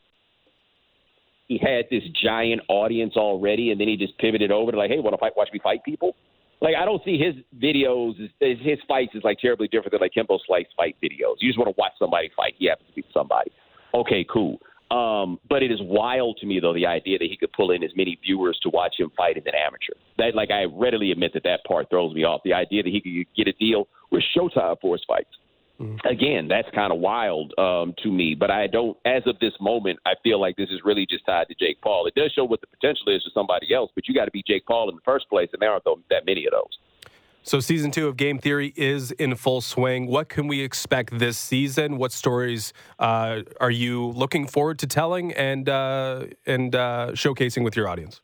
He 1.48 1.58
had 1.58 1.86
this 1.90 2.02
giant 2.22 2.62
audience 2.68 3.16
already, 3.16 3.70
and 3.70 3.80
then 3.80 3.88
he 3.88 3.96
just 3.96 4.16
pivoted 4.18 4.52
over 4.52 4.72
to 4.72 4.78
like, 4.78 4.90
hey, 4.90 4.98
want 5.00 5.14
to 5.14 5.18
fight? 5.18 5.32
Watch 5.36 5.48
me 5.52 5.60
fight 5.62 5.82
people. 5.84 6.14
Like 6.60 6.74
I 6.76 6.84
don't 6.84 7.02
see 7.04 7.18
his 7.18 7.34
videos, 7.58 8.14
his 8.40 8.78
fights 8.86 9.14
is 9.14 9.24
like 9.24 9.38
terribly 9.38 9.66
different 9.68 9.92
than 9.92 10.00
like 10.00 10.12
Kimbo 10.12 10.38
Slice 10.46 10.66
fight 10.76 10.96
videos. 11.02 11.36
You 11.40 11.48
just 11.48 11.58
want 11.58 11.74
to 11.74 11.74
watch 11.78 11.92
somebody 11.98 12.30
fight. 12.36 12.54
He 12.58 12.66
happens 12.66 12.88
to 12.90 12.94
be 12.94 13.04
somebody. 13.14 13.50
Okay, 13.94 14.24
cool. 14.32 14.58
Um, 14.90 15.38
but 15.48 15.62
it 15.62 15.70
is 15.70 15.78
wild 15.82 16.38
to 16.38 16.46
me, 16.46 16.58
though, 16.58 16.74
the 16.74 16.86
idea 16.86 17.18
that 17.18 17.28
he 17.30 17.36
could 17.36 17.52
pull 17.52 17.70
in 17.70 17.84
as 17.84 17.90
many 17.94 18.18
viewers 18.24 18.58
to 18.64 18.70
watch 18.70 18.96
him 18.98 19.10
fight 19.16 19.36
as 19.36 19.44
an 19.46 19.52
amateur. 19.54 19.94
That, 20.18 20.34
like, 20.34 20.50
I 20.50 20.64
readily 20.64 21.12
admit 21.12 21.32
that 21.34 21.44
that 21.44 21.64
part 21.64 21.88
throws 21.90 22.12
me 22.12 22.24
off. 22.24 22.40
The 22.44 22.54
idea 22.54 22.82
that 22.82 22.90
he 22.90 23.00
could 23.00 23.36
get 23.36 23.46
a 23.46 23.56
deal 23.56 23.86
with 24.10 24.24
Showtime 24.36 24.80
for 24.80 24.96
his 24.96 25.04
fights. 25.06 25.30
Mm-hmm. 25.80 26.06
Again, 26.06 26.48
that's 26.48 26.68
kind 26.74 26.92
of 26.92 26.98
wild 26.98 27.54
um, 27.56 27.94
to 28.02 28.10
me. 28.10 28.34
But 28.38 28.50
I 28.50 28.66
don't, 28.66 28.98
as 29.06 29.22
of 29.26 29.38
this 29.38 29.54
moment, 29.60 29.98
I 30.04 30.12
feel 30.22 30.40
like 30.40 30.56
this 30.56 30.68
is 30.70 30.80
really 30.84 31.06
just 31.08 31.24
tied 31.24 31.46
to 31.48 31.54
Jake 31.54 31.80
Paul. 31.80 32.06
It 32.06 32.14
does 32.14 32.32
show 32.32 32.44
what 32.44 32.60
the 32.60 32.66
potential 32.66 33.14
is 33.14 33.22
for 33.22 33.30
somebody 33.32 33.72
else, 33.72 33.90
but 33.94 34.06
you 34.08 34.14
got 34.14 34.26
to 34.26 34.30
be 34.30 34.42
Jake 34.46 34.66
Paul 34.66 34.90
in 34.90 34.96
the 34.96 35.02
first 35.04 35.28
place, 35.30 35.48
and 35.52 35.62
there 35.62 35.70
aren't 35.70 35.84
that 36.10 36.26
many 36.26 36.44
of 36.46 36.52
those. 36.52 36.78
So, 37.42 37.58
season 37.58 37.90
two 37.90 38.06
of 38.06 38.18
Game 38.18 38.38
Theory 38.38 38.74
is 38.76 39.12
in 39.12 39.34
full 39.34 39.62
swing. 39.62 40.06
What 40.06 40.28
can 40.28 40.46
we 40.46 40.60
expect 40.60 41.18
this 41.18 41.38
season? 41.38 41.96
What 41.96 42.12
stories 42.12 42.74
uh, 42.98 43.40
are 43.60 43.70
you 43.70 44.08
looking 44.08 44.46
forward 44.46 44.78
to 44.80 44.86
telling 44.86 45.32
and 45.32 45.68
uh, 45.68 46.26
and 46.44 46.74
uh, 46.74 47.08
showcasing 47.12 47.64
with 47.64 47.76
your 47.76 47.88
audience? 47.88 48.20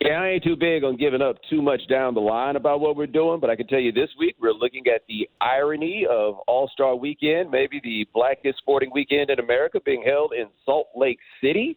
Yeah, 0.00 0.20
I 0.20 0.28
ain't 0.28 0.44
too 0.44 0.56
big 0.56 0.82
on 0.84 0.96
giving 0.96 1.22
up 1.22 1.36
too 1.48 1.62
much 1.62 1.80
down 1.88 2.14
the 2.14 2.20
line 2.20 2.56
about 2.56 2.80
what 2.80 2.96
we're 2.96 3.06
doing, 3.06 3.38
but 3.40 3.50
I 3.50 3.56
can 3.56 3.66
tell 3.66 3.78
you 3.78 3.92
this 3.92 4.08
week 4.18 4.36
we're 4.40 4.52
looking 4.52 4.84
at 4.92 5.02
the 5.08 5.28
irony 5.40 6.06
of 6.08 6.36
All 6.48 6.68
Star 6.72 6.96
Weekend, 6.96 7.50
maybe 7.50 7.80
the 7.82 8.06
blackest 8.14 8.58
sporting 8.58 8.90
weekend 8.92 9.30
in 9.30 9.40
America, 9.40 9.80
being 9.84 10.02
held 10.04 10.32
in 10.32 10.46
Salt 10.64 10.88
Lake 10.96 11.18
City 11.40 11.76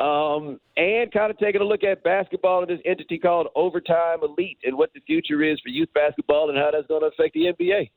um, 0.00 0.60
and 0.76 1.10
kind 1.12 1.30
of 1.30 1.38
taking 1.38 1.60
a 1.60 1.64
look 1.64 1.82
at 1.82 2.02
basketball 2.02 2.60
and 2.60 2.70
this 2.70 2.80
entity 2.84 3.18
called 3.18 3.48
Overtime 3.54 4.18
Elite 4.22 4.58
and 4.64 4.76
what 4.76 4.92
the 4.94 5.00
future 5.00 5.42
is 5.42 5.58
for 5.60 5.70
youth 5.70 5.88
basketball 5.94 6.50
and 6.50 6.58
how 6.58 6.70
that's 6.70 6.86
going 6.86 7.00
to 7.00 7.08
affect 7.08 7.34
the 7.34 7.46
NBA. 7.46 7.90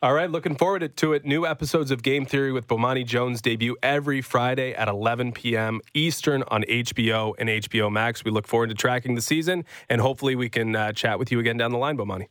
All 0.00 0.12
right, 0.12 0.30
looking 0.30 0.54
forward 0.54 0.96
to 0.96 1.12
it. 1.12 1.24
New 1.24 1.46
episodes 1.46 1.90
of 1.90 2.02
Game 2.02 2.24
Theory 2.24 2.52
with 2.52 2.66
Bomani 2.68 3.04
Jones 3.04 3.42
debut 3.42 3.76
every 3.82 4.20
Friday 4.20 4.72
at 4.72 4.88
11 4.88 5.32
p.m. 5.32 5.80
Eastern 5.94 6.44
on 6.48 6.62
HBO 6.62 7.34
and 7.38 7.48
HBO 7.48 7.90
Max. 7.90 8.24
We 8.24 8.30
look 8.30 8.46
forward 8.46 8.68
to 8.68 8.76
tracking 8.76 9.16
the 9.16 9.22
season, 9.22 9.64
and 9.88 10.00
hopefully 10.00 10.36
we 10.36 10.48
can 10.48 10.76
uh, 10.76 10.92
chat 10.92 11.18
with 11.18 11.32
you 11.32 11.40
again 11.40 11.56
down 11.56 11.72
the 11.72 11.78
line, 11.78 11.96
Bomani. 11.96 12.26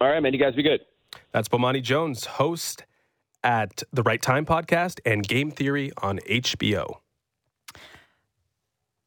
All 0.00 0.08
right, 0.08 0.20
man. 0.20 0.32
You 0.32 0.38
guys 0.38 0.54
be 0.54 0.62
good. 0.62 0.80
That's 1.32 1.48
Bomani 1.48 1.82
Jones, 1.82 2.24
host 2.24 2.84
at 3.42 3.82
the 3.92 4.02
Right 4.02 4.22
Time 4.22 4.46
podcast 4.46 5.00
and 5.04 5.26
Game 5.26 5.50
Theory 5.50 5.90
on 6.02 6.18
HBO. 6.20 6.98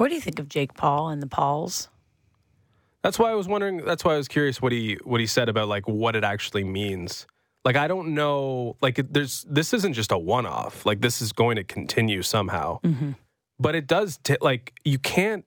What 0.04 0.10
do 0.10 0.16
you 0.16 0.22
think 0.22 0.38
of 0.38 0.50
Jake 0.50 0.74
Paul 0.74 1.08
and 1.08 1.22
the 1.22 1.28
Pauls? 1.28 1.88
That's 3.04 3.18
why 3.18 3.32
I 3.32 3.36
was 3.36 3.48
wondering. 3.48 3.86
That's 3.86 4.04
why 4.04 4.16
I 4.16 4.18
was 4.18 4.28
curious 4.28 4.62
what 4.62 4.74
he 4.74 4.98
what 5.06 5.22
he 5.22 5.28
said 5.28 5.48
about 5.48 5.70
like 5.70 5.88
what 5.88 6.18
it 6.18 6.26
actually 6.26 6.66
means. 6.66 7.26
Like 7.64 7.78
I 7.78 7.88
don't 7.88 8.14
know. 8.14 8.76
Like 8.82 9.00
there's 9.14 9.46
this 9.50 9.74
isn't 9.74 9.94
just 9.94 10.12
a 10.12 10.18
one 10.18 10.46
off. 10.46 10.86
Like 10.86 11.00
this 11.00 11.22
is 11.22 11.32
going 11.32 11.56
to 11.56 11.64
continue 11.64 12.22
somehow. 12.22 12.82
Mm-hmm. 12.82 13.12
But 13.58 13.76
it 13.76 13.88
does. 13.88 14.18
T- 14.18 14.36
like 14.42 14.74
you 14.84 15.00
can't. 15.00 15.46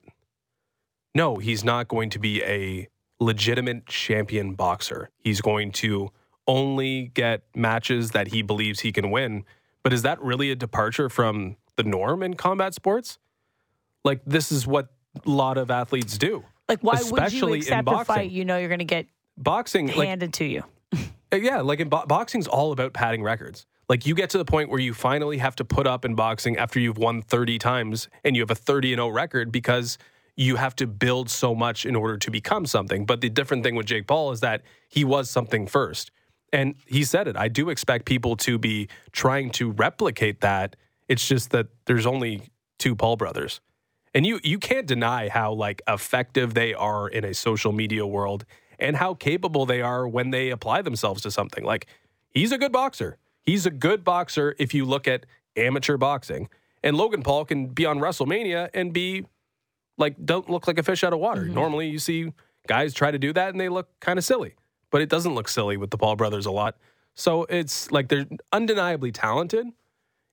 No, 1.13 1.35
he's 1.35 1.63
not 1.63 1.87
going 1.87 2.09
to 2.09 2.17
be 2.17 2.41
a 2.41 2.87
legitimate 3.19 3.85
champion 3.85 4.55
boxer. 4.55 5.11
He's 5.19 5.39
going 5.39 5.71
to 5.73 6.09
only 6.47 7.11
get 7.13 7.43
matches 7.55 8.09
that 8.09 8.29
he 8.29 8.41
believes 8.41 8.79
he 8.79 8.91
can 8.91 9.11
win. 9.11 9.45
But 9.83 9.93
is 9.93 10.01
that 10.01 10.19
really 10.19 10.49
a 10.49 10.55
departure 10.55 11.09
from 11.09 11.57
the 11.75 11.83
norm 11.83 12.23
in 12.23 12.33
combat 12.33 12.73
sports? 12.73 13.19
Like 14.07 14.21
this 14.25 14.53
is 14.53 14.65
what 14.65 14.87
a 15.25 15.29
lot 15.29 15.57
of 15.57 15.69
athletes 15.69 16.17
do. 16.17 16.45
Like 16.69 16.79
why 16.79 16.93
Especially 16.93 17.41
would 17.41 17.55
you 17.57 17.73
accept 17.73 17.89
a 17.91 18.05
fight 18.05 18.31
you 18.31 18.45
know 18.45 18.57
you're 18.57 18.69
going 18.69 18.79
to 18.79 18.85
get 18.85 19.07
boxing 19.37 19.89
handed 19.89 20.27
like, 20.27 20.33
to 20.33 20.45
you? 20.45 20.63
Uh, 21.29 21.35
yeah, 21.35 21.59
like 21.59 21.81
in 21.81 21.89
bo- 21.89 22.05
boxing's 22.05 22.47
all 22.47 22.71
about 22.71 22.93
padding 22.93 23.21
records. 23.21 23.65
Like 23.89 24.05
you 24.05 24.15
get 24.15 24.29
to 24.29 24.37
the 24.37 24.45
point 24.45 24.69
where 24.69 24.79
you 24.79 24.93
finally 24.93 25.39
have 25.39 25.57
to 25.57 25.65
put 25.65 25.85
up 25.85 26.05
in 26.05 26.15
boxing 26.15 26.55
after 26.55 26.79
you've 26.79 26.97
won 26.97 27.21
30 27.21 27.59
times 27.59 28.07
and 28.23 28.33
you 28.33 28.41
have 28.41 28.49
a 28.49 28.55
30 28.55 28.93
and 28.93 28.99
0 28.99 29.09
record 29.09 29.51
because 29.51 29.97
you 30.37 30.55
have 30.55 30.73
to 30.77 30.87
build 30.87 31.29
so 31.29 31.53
much 31.53 31.85
in 31.85 31.97
order 31.97 32.17
to 32.17 32.31
become 32.31 32.65
something. 32.65 33.05
But 33.05 33.19
the 33.19 33.29
different 33.29 33.65
thing 33.65 33.75
with 33.75 33.87
Jake 33.87 34.07
Paul 34.07 34.31
is 34.31 34.39
that 34.39 34.61
he 34.87 35.03
was 35.03 35.29
something 35.29 35.67
first. 35.67 36.11
And 36.53 36.75
he 36.85 37.03
said 37.03 37.27
it. 37.27 37.35
I 37.35 37.49
do 37.49 37.69
expect 37.69 38.05
people 38.05 38.37
to 38.37 38.57
be 38.57 38.87
trying 39.11 39.49
to 39.59 39.71
replicate 39.71 40.39
that. 40.39 40.77
It's 41.09 41.27
just 41.27 41.51
that 41.51 41.67
there's 41.87 42.05
only 42.05 42.43
two 42.79 42.95
Paul 42.95 43.17
brothers. 43.17 43.59
And 44.17 44.25
you 44.25 44.39
you 44.43 44.57
can't 44.57 44.87
deny 44.87 45.29
how 45.29 45.53
like 45.53 45.83
effective 45.87 46.55
they 46.55 46.73
are 46.73 47.07
in 47.07 47.23
a 47.23 47.35
social 47.35 47.71
media 47.71 48.03
world 48.03 48.45
and 48.79 48.95
how 48.95 49.13
capable 49.13 49.67
they 49.67 49.79
are 49.83 50.07
when 50.07 50.31
they 50.31 50.49
apply 50.49 50.81
themselves 50.81 51.21
to 51.21 51.29
something. 51.29 51.63
Like 51.63 51.85
he's 52.31 52.51
a 52.51 52.57
good 52.57 52.71
boxer. 52.71 53.19
He's 53.43 53.67
a 53.67 53.69
good 53.69 54.03
boxer 54.03 54.55
if 54.57 54.73
you 54.73 54.85
look 54.85 55.07
at 55.07 55.27
amateur 55.55 55.97
boxing. 55.97 56.49
And 56.81 56.97
Logan 56.97 57.21
Paul 57.21 57.45
can 57.45 57.67
be 57.67 57.85
on 57.85 57.99
WrestleMania 57.99 58.71
and 58.73 58.91
be 58.91 59.23
like 59.99 60.15
don't 60.25 60.49
look 60.49 60.65
like 60.65 60.79
a 60.79 60.83
fish 60.83 61.03
out 61.03 61.13
of 61.13 61.19
water. 61.19 61.43
Mm-hmm. 61.43 61.53
Normally 61.53 61.87
you 61.87 61.99
see 61.99 62.33
guys 62.65 62.95
try 62.95 63.11
to 63.11 63.19
do 63.19 63.31
that 63.33 63.49
and 63.49 63.61
they 63.61 63.69
look 63.69 63.87
kind 63.99 64.17
of 64.17 64.25
silly. 64.25 64.55
But 64.89 65.03
it 65.03 65.09
doesn't 65.09 65.35
look 65.35 65.47
silly 65.47 65.77
with 65.77 65.91
the 65.91 65.97
Paul 65.99 66.15
brothers 66.15 66.47
a 66.47 66.51
lot. 66.51 66.75
So 67.13 67.43
it's 67.43 67.91
like 67.91 68.07
they're 68.07 68.25
undeniably 68.51 69.11
talented. 69.11 69.67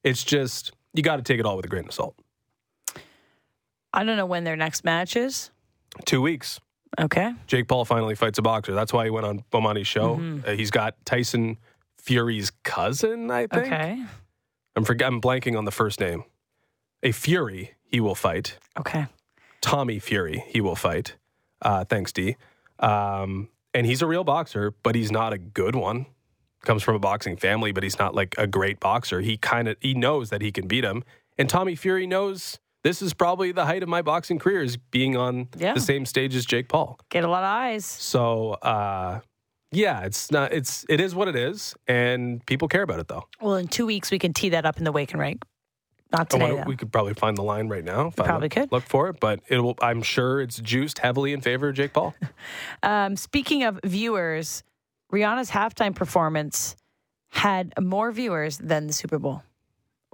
It's 0.03 0.25
just 0.25 0.73
you 0.95 1.03
got 1.03 1.17
to 1.17 1.23
take 1.23 1.39
it 1.39 1.45
all 1.45 1.57
with 1.57 1.67
a 1.67 1.69
grain 1.69 1.85
of 1.85 1.93
salt. 1.93 2.17
I 3.95 4.03
don't 4.05 4.17
know 4.17 4.27
when 4.27 4.43
their 4.45 4.57
next 4.57 4.85
match 4.85 5.17
is. 5.17 5.51
Two 6.05 6.21
weeks. 6.21 6.61
Okay. 6.99 7.33
Jake 7.47 7.69
Paul 7.69 7.85
finally 7.85 8.17
fights 8.17 8.39
a 8.39 8.43
boxer. 8.43 8.75
That's 8.75 8.93
why 8.93 9.05
he 9.05 9.11
went 9.11 9.25
on 9.25 9.45
Bomani's 9.53 9.87
show. 9.87 10.17
Mm-hmm. 10.17 10.49
Uh, 10.49 10.53
he's 10.53 10.71
got 10.71 10.97
Tyson 11.05 11.59
Fury's 11.99 12.51
cousin, 12.65 13.31
I 13.31 13.47
think. 13.47 13.67
Okay. 13.67 14.05
I'm 14.77 14.85
forg- 14.85 15.05
I'm 15.05 15.21
blanking 15.21 15.57
on 15.57 15.65
the 15.65 15.71
first 15.71 16.01
name. 16.01 16.25
A 17.03 17.13
Fury 17.13 17.75
he 17.85 18.01
will 18.01 18.15
fight. 18.17 18.59
Okay. 18.79 19.07
Tommy 19.61 19.99
Fury 20.01 20.45
he 20.49 20.61
will 20.61 20.77
fight. 20.77 21.15
Uh, 21.63 21.85
thanks, 21.85 22.13
D. 22.13 22.37
Um, 22.81 23.49
and 23.73 23.87
he's 23.87 24.03
a 24.03 24.07
real 24.07 24.25
boxer, 24.25 24.73
but 24.83 24.95
he's 24.95 25.13
not 25.13 25.33
a 25.33 25.39
good 25.39 25.77
one. 25.77 26.07
Comes 26.63 26.83
from 26.83 26.97
a 26.97 26.99
boxing 26.99 27.37
family, 27.37 27.73
but 27.73 27.83
he's 27.83 27.99
not 27.99 28.15
like 28.15 28.35
a 28.39 28.47
great 28.47 28.81
boxer. 28.81 29.21
He 29.21 29.37
kind 29.37 29.69
of 29.69 29.77
he 29.81 29.95
knows 29.95 30.31
that 30.31 30.43
he 30.43 30.51
can 30.51 30.67
beat 30.67 30.83
him, 30.85 31.05
and 31.39 31.49
Tommy 31.49 31.77
Fury 31.77 32.07
knows 32.07 32.59
this 32.85 33.03
is 33.03 33.13
probably 33.15 33.51
the 33.51 33.65
height 33.65 33.83
of 33.83 33.89
my 33.89 34.03
boxing 34.03 34.39
career 34.39 34.63
is 34.63 34.77
being 34.77 35.17
on 35.17 35.49
Yeah. 35.57 35.75
the 35.75 35.81
same 35.81 36.07
stage 36.07 36.35
as 36.37 36.45
Jake 36.47 36.69
Paul. 36.69 37.01
Get 37.11 37.25
a 37.25 37.29
lot 37.29 37.43
of 37.43 37.49
eyes. 37.49 37.85
So, 37.85 38.51
uh, 38.63 39.21
yeah, 39.73 40.03
it's 40.05 40.31
not. 40.31 40.53
It's 40.53 40.85
it 40.89 41.01
is 41.01 41.15
what 41.17 41.27
it 41.27 41.35
is, 41.35 41.75
and 41.89 42.45
people 42.47 42.69
care 42.69 42.83
about 42.83 43.01
it 43.01 43.09
though. 43.09 43.25
Well, 43.41 43.57
in 43.57 43.67
two 43.67 43.87
weeks 43.87 44.13
we 44.13 44.21
can 44.21 44.33
tee 44.33 44.51
that 44.51 44.65
up 44.65 44.79
in 44.79 44.85
the 44.85 44.93
wake 44.93 45.11
and 45.13 45.21
rake. 45.21 45.43
Not 46.13 46.31
today. 46.31 46.53
wonder- 46.53 46.69
we 46.69 46.77
could 46.77 46.93
probably 46.93 47.15
find 47.15 47.37
the 47.37 47.43
line 47.43 47.67
right 47.69 47.83
now. 47.83 48.11
Probably 48.11 48.43
look, 48.45 48.53
could. 48.53 48.71
look 48.71 48.85
for 48.85 49.09
it, 49.09 49.19
but 49.19 49.41
it 49.49 49.59
will. 49.59 49.75
I'm 49.83 50.01
sure 50.03 50.41
it's 50.41 50.59
juiced 50.59 51.01
heavily 51.01 51.33
in 51.33 51.41
favor 51.41 51.71
of 51.71 51.75
Jake 51.75 51.93
Paul. 51.93 52.15
Um, 52.85 53.17
speaking 53.17 53.65
of 53.65 53.81
viewers, 53.83 54.63
Rihanna's 55.13 55.51
halftime 55.51 55.95
performance 55.95 56.77
had 57.31 57.73
more 57.81 58.13
viewers 58.13 58.59
than 58.59 58.87
the 58.87 58.93
Super 58.93 59.19
Bowl. 59.19 59.43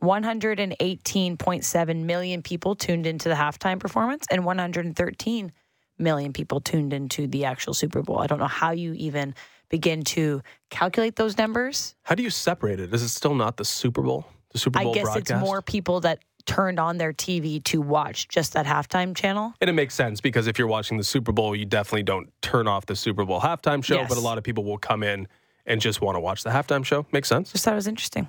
118.7 0.01 2.05
million 2.05 2.43
people 2.43 2.75
tuned 2.75 3.07
into 3.07 3.29
the 3.29 3.35
halftime 3.35 3.79
performance, 3.79 4.27
and 4.31 4.45
113 4.45 5.53
million 5.99 6.33
people 6.33 6.61
tuned 6.61 6.93
into 6.93 7.27
the 7.27 7.45
actual 7.45 7.75
Super 7.75 8.03
Bowl. 8.03 8.21
I 8.21 8.27
don't 8.27 8.39
know 8.39 8.47
how 8.47 8.71
you 8.73 8.93
even 8.95 9.35
begin 9.69 10.03
to 10.03 10.43
calculate 10.71 11.17
those 11.17 11.39
numbers. 11.39 11.95
How 12.03 12.15
do 12.15 12.23
you 12.23 12.31
separate 12.31 12.81
it? 12.81 12.93
Is 12.93 13.03
it 13.03 13.09
still 13.11 13.35
not 13.35 13.57
the 13.57 13.65
Super 13.65 14.03
Bowl? 14.03 14.27
The 14.53 14.59
Super 14.59 14.81
Bowl 14.83 14.91
I 14.91 14.95
guess 14.95 15.05
broadcast? 15.05 15.31
it's 15.31 15.41
more 15.41 15.63
people 15.63 16.01
that 16.01 16.19
turned 16.47 16.81
on 16.81 16.97
their 16.97 17.13
TV 17.13 17.63
to 17.65 17.81
watch 17.81 18.27
just 18.29 18.55
that 18.55 18.67
halftime 18.67 19.15
channel. 19.15 19.53
And 19.61 19.71
it 19.71 19.75
makes 19.75 19.95
sense 19.95 20.21
because 20.21 20.47
if 20.49 20.59
you're 20.59 20.67
watching 20.67 20.97
the 20.97 21.05
Super 21.05 21.33
Bowl, 21.33 21.55
you 21.55 21.67
definitely 21.67 22.03
don't 22.03 22.33
turn 22.43 22.67
off 22.67 22.87
the 22.87 22.97
Super 22.97 23.25
Bowl 23.25 23.41
halftime 23.41 23.85
show, 23.85 23.97
Yes. 23.97 24.09
but 24.09 24.19
a 24.19 24.23
lot 24.23 24.39
of 24.39 24.45
people 24.45 24.65
will 24.65 24.79
come 24.79 25.03
in 25.03 25.29
and 25.67 25.81
just 25.81 26.01
want 26.01 26.17
to 26.17 26.21
watch 26.21 26.43
the 26.43 26.51
halftime 26.51 26.85
show. 26.85 27.07
Makes 27.13 27.29
sense. 27.29 27.53
Just 27.53 27.65
thought 27.65 27.75
it 27.75 27.77
was 27.77 27.87
interesting. 27.87 28.27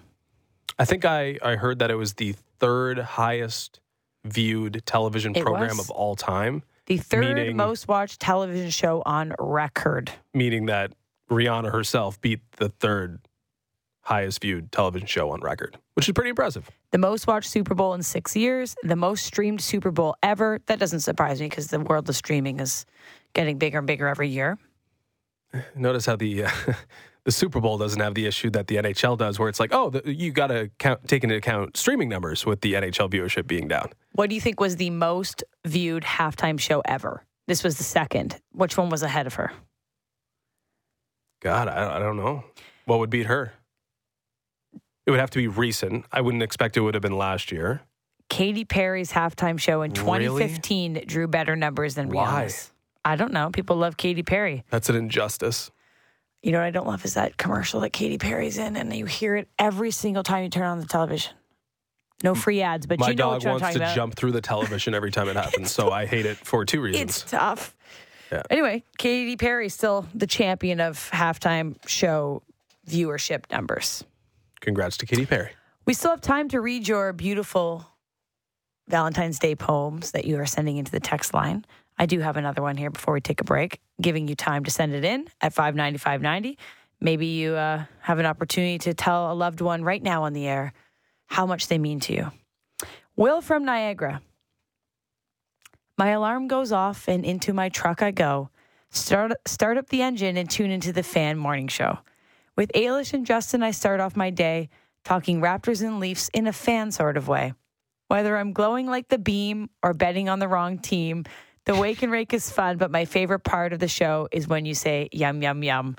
I 0.80 0.86
think 0.86 1.06
I, 1.06 1.38
I 1.44 1.56
heard 1.56 1.80
that 1.80 1.92
it 1.92 1.96
was 1.96 2.14
the 2.16 2.36
third 2.60 2.98
highest 3.00 3.80
viewed 4.26 4.84
television 4.86 5.36
It 5.36 5.44
program 5.44 5.78
was. 5.78 5.80
of 5.80 5.90
all 5.92 6.16
time, 6.16 6.64
The 6.86 6.98
third 6.98 7.36
Meaning- 7.36 7.56
most 7.58 7.88
watched 7.88 8.20
television 8.20 8.70
show 8.70 9.02
on 9.06 9.34
record. 9.40 10.12
meaning 10.34 10.66
that 10.68 10.94
Rihanna 11.30 11.72
herself 11.72 12.20
beat 12.22 12.40
the 12.58 12.70
third 12.70 13.20
highest 14.04 14.42
viewed 14.42 14.72
television 14.72 15.08
show 15.08 15.30
on 15.32 15.40
record, 15.42 15.78
which 15.94 16.08
is 16.10 16.14
pretty 16.14 16.30
impressive. 16.32 16.70
the 16.92 16.98
most 16.98 17.28
watched 17.28 17.50
Super 17.50 17.74
Bowl 17.76 17.94
in 17.94 18.02
six 18.04 18.36
years, 18.36 18.76
the 18.84 18.96
most 18.96 19.26
streamed 19.26 19.62
Super 19.62 19.92
Bowl 19.92 20.16
ever. 20.24 20.60
That 20.66 20.80
doesn't 20.80 21.02
surprise 21.02 21.40
me 21.40 21.48
because 21.48 21.68
the 21.68 21.80
world 21.80 22.10
of 22.10 22.16
streaming 22.16 22.60
is 22.60 22.86
getting 23.34 23.58
bigger 23.58 23.78
and 23.78 23.88
bigger 23.88 24.08
every 24.08 24.28
year. 24.30 24.58
Notice 25.76 26.06
how 26.06 26.16
the 26.16 26.46
uh, 26.46 26.50
the 27.26 27.32
Super 27.32 27.60
Bowl 27.60 27.78
doesn't 27.78 28.00
have 28.00 28.16
the 28.16 28.26
issue 28.26 28.50
that 28.52 28.68
the 28.68 28.78
NHL 28.78 29.18
does, 29.18 29.38
where 29.38 29.48
it's 29.50 29.60
like, 29.60 29.74
oh, 29.74 29.90
the, 29.92 30.02
you 30.12 30.32
got 30.32 30.48
to 30.48 30.70
take 31.08 31.24
into 31.24 31.36
account 31.36 31.78
streaming 31.78 32.10
numbers 32.10 32.46
with 32.46 32.62
the 32.62 32.74
NHL 32.74 33.10
viewership 33.12 33.48
being 33.48 33.68
down. 33.68 33.90
What 34.14 34.30
do 34.30 34.36
you 34.36 34.42
think 34.42 34.60
was 34.60 34.78
the 34.78 34.90
most 34.90 35.44
viewed 35.66 36.04
halftime 36.04 36.60
show 36.60 36.82
ever? 36.86 37.24
This 37.48 37.64
was 37.64 37.78
the 37.78 37.84
second. 37.84 38.40
Which 38.54 38.78
one 38.78 38.90
was 38.90 39.04
ahead 39.04 39.28
of 39.28 39.36
her? 39.36 39.52
God, 41.42 41.68
I, 41.68 41.98
I 41.98 42.00
don't 42.00 42.18
know. 42.18 42.44
What 42.86 43.00
would 43.00 43.10
beat 43.10 43.26
her? 43.28 43.54
It 45.06 45.12
would 45.12 45.20
have 45.20 45.32
to 45.32 45.40
be 45.40 45.48
recent. 45.48 46.06
I 46.12 46.22
wouldn't 46.22 46.44
expect 46.44 46.78
it 46.78 46.82
would 46.82 46.94
have 46.94 47.02
been 47.02 47.18
last 47.18 47.52
year. 47.52 47.82
Katy 48.30 48.66
Perry's 48.66 49.12
halftime 49.12 49.60
show 49.60 49.82
in 49.82 49.92
Really? 49.92 50.44
2015 50.44 51.04
drew 51.06 51.28
better 51.28 51.56
numbers 51.56 51.96
than 51.96 52.10
Why? 52.10 52.46
Rihanna's. 52.46 52.72
I 53.04 53.16
don't 53.16 53.34
know. 53.34 53.50
People 53.50 53.76
love 53.78 53.98
Katy 53.98 54.24
Perry. 54.24 54.64
That's 54.70 54.90
an 54.90 54.96
injustice. 54.96 55.72
You 56.42 56.52
know 56.52 56.58
what 56.60 56.66
I 56.66 56.72
don't 56.72 56.88
love 56.88 57.06
is 57.06 57.14
that 57.14 57.38
commercial 57.38 57.82
that 57.82 57.92
Katy 57.92 58.18
Perry's 58.18 58.58
in, 58.58 58.76
and 58.76 58.94
you 58.96 59.06
hear 59.06 59.36
it 59.36 59.48
every 59.60 59.92
single 59.92 60.24
time 60.24 60.44
you 60.44 60.50
turn 60.50 60.64
on 60.64 60.80
the 60.80 60.86
television. 60.88 61.34
No 62.24 62.36
free 62.36 62.62
ads, 62.62 62.86
but 62.86 63.00
My 63.00 63.10
you 63.10 63.16
know 63.16 63.24
dog 63.24 63.34
what 63.34 63.46
I'm 63.46 63.50
wants 63.52 63.62
talking 63.64 63.80
to 63.80 63.84
about. 63.86 63.96
jump 63.96 64.16
through 64.16 64.32
the 64.32 64.42
television 64.42 64.94
every 64.94 65.12
time 65.12 65.28
it 65.28 65.36
happens, 65.44 65.72
so 65.72 65.92
I 65.92 66.06
hate 66.06 66.26
it 66.26 66.38
for 66.38 66.66
two 66.66 66.82
reasons. 66.82 67.22
It's 67.22 67.32
tough. 67.32 67.76
Yeah. 68.32 68.44
Anyway, 68.50 68.84
Katy 68.98 69.36
Perry 69.38 69.70
still 69.70 70.08
the 70.16 70.28
champion 70.28 70.80
of 70.80 71.10
halftime 71.12 71.76
show 71.88 72.42
viewership 72.88 73.50
numbers. 73.52 74.04
Congrats 74.62 74.98
to 74.98 75.06
Katy 75.06 75.26
Perry. 75.26 75.50
We 75.86 75.94
still 75.94 76.12
have 76.12 76.22
time 76.22 76.48
to 76.50 76.62
read 76.62 76.88
your 76.88 77.12
beautiful 77.14 77.86
Valentine's 78.88 79.40
Day 79.40 79.56
poems 79.56 80.12
that 80.12 80.26
you 80.26 80.38
are 80.38 80.46
sending 80.46 80.78
into 80.78 80.92
the 80.92 81.00
text 81.00 81.34
line. 81.34 81.66
I 82.02 82.08
do 82.08 82.20
have 82.20 82.36
another 82.36 82.64
one 82.64 82.78
here 82.78 82.90
before 82.90 83.14
we 83.14 83.22
take 83.22 83.42
a 83.42 83.44
break, 83.44 83.80
giving 84.02 84.28
you 84.28 84.34
time 84.34 84.64
to 84.64 84.72
send 84.72 84.96
it 84.96 85.06
in 85.06 85.28
at 85.40 85.54
59590. 85.54 86.58
Maybe 87.00 87.28
you 87.28 87.54
uh, 87.54 87.86
have 88.00 88.18
an 88.18 88.26
opportunity 88.26 88.80
to 88.80 88.96
tell 88.96 89.32
a 89.32 89.36
loved 89.36 89.62
one 89.62 89.84
right 89.84 90.02
now 90.02 90.24
on 90.24 90.34
the 90.34 90.48
air 90.48 90.74
how 91.28 91.46
much 91.46 91.68
they 91.68 91.78
mean 91.78 92.00
to 92.00 92.14
you. 92.14 92.32
Will 93.16 93.40
from 93.40 93.66
Niagara. 93.66 94.24
My 95.96 96.10
alarm 96.10 96.48
goes 96.48 96.72
off 96.72 97.08
and 97.08 97.24
into 97.24 97.54
my 97.54 97.70
truck 97.70 98.02
I 98.02 98.10
go. 98.10 98.50
Start, 98.90 99.34
start 99.46 99.78
up 99.78 99.90
the 99.90 100.02
engine 100.02 100.38
and 100.38 100.50
tune 100.50 100.72
into 100.72 100.92
the 100.92 101.04
fan 101.04 101.38
morning 101.38 101.68
show. 101.68 102.00
With 102.58 102.72
Ailish 102.74 103.14
and 103.14 103.28
Justin, 103.28 103.62
I 103.62 103.70
start 103.70 104.00
off 104.00 104.16
my 104.16 104.32
day 104.32 104.70
talking 105.04 105.40
Raptors 105.40 105.84
and 105.84 106.00
Leafs 106.00 106.32
in 106.34 106.48
a 106.48 106.54
fan 106.54 106.90
sort 106.92 107.16
of 107.16 107.28
way. 107.28 107.54
Whether 108.08 108.38
I'm 108.38 108.54
glowing 108.54 108.88
like 108.88 109.10
the 109.10 109.20
beam 109.20 109.70
or 109.84 109.94
betting 109.94 110.30
on 110.30 110.40
the 110.40 110.48
wrong 110.48 110.80
team, 110.80 111.26
the 111.66 111.76
wake 111.76 112.02
and 112.02 112.12
rake 112.12 112.34
is 112.34 112.52
fun, 112.52 112.78
but 112.78 112.92
my 112.92 113.06
favorite 113.06 113.42
part 113.42 113.74
of 113.74 113.80
the 113.80 113.88
show 113.88 114.28
is 114.32 114.48
when 114.48 114.66
you 114.66 114.74
say 114.74 115.10
yum, 115.12 115.42
yum, 115.42 115.64
yum. 115.64 115.96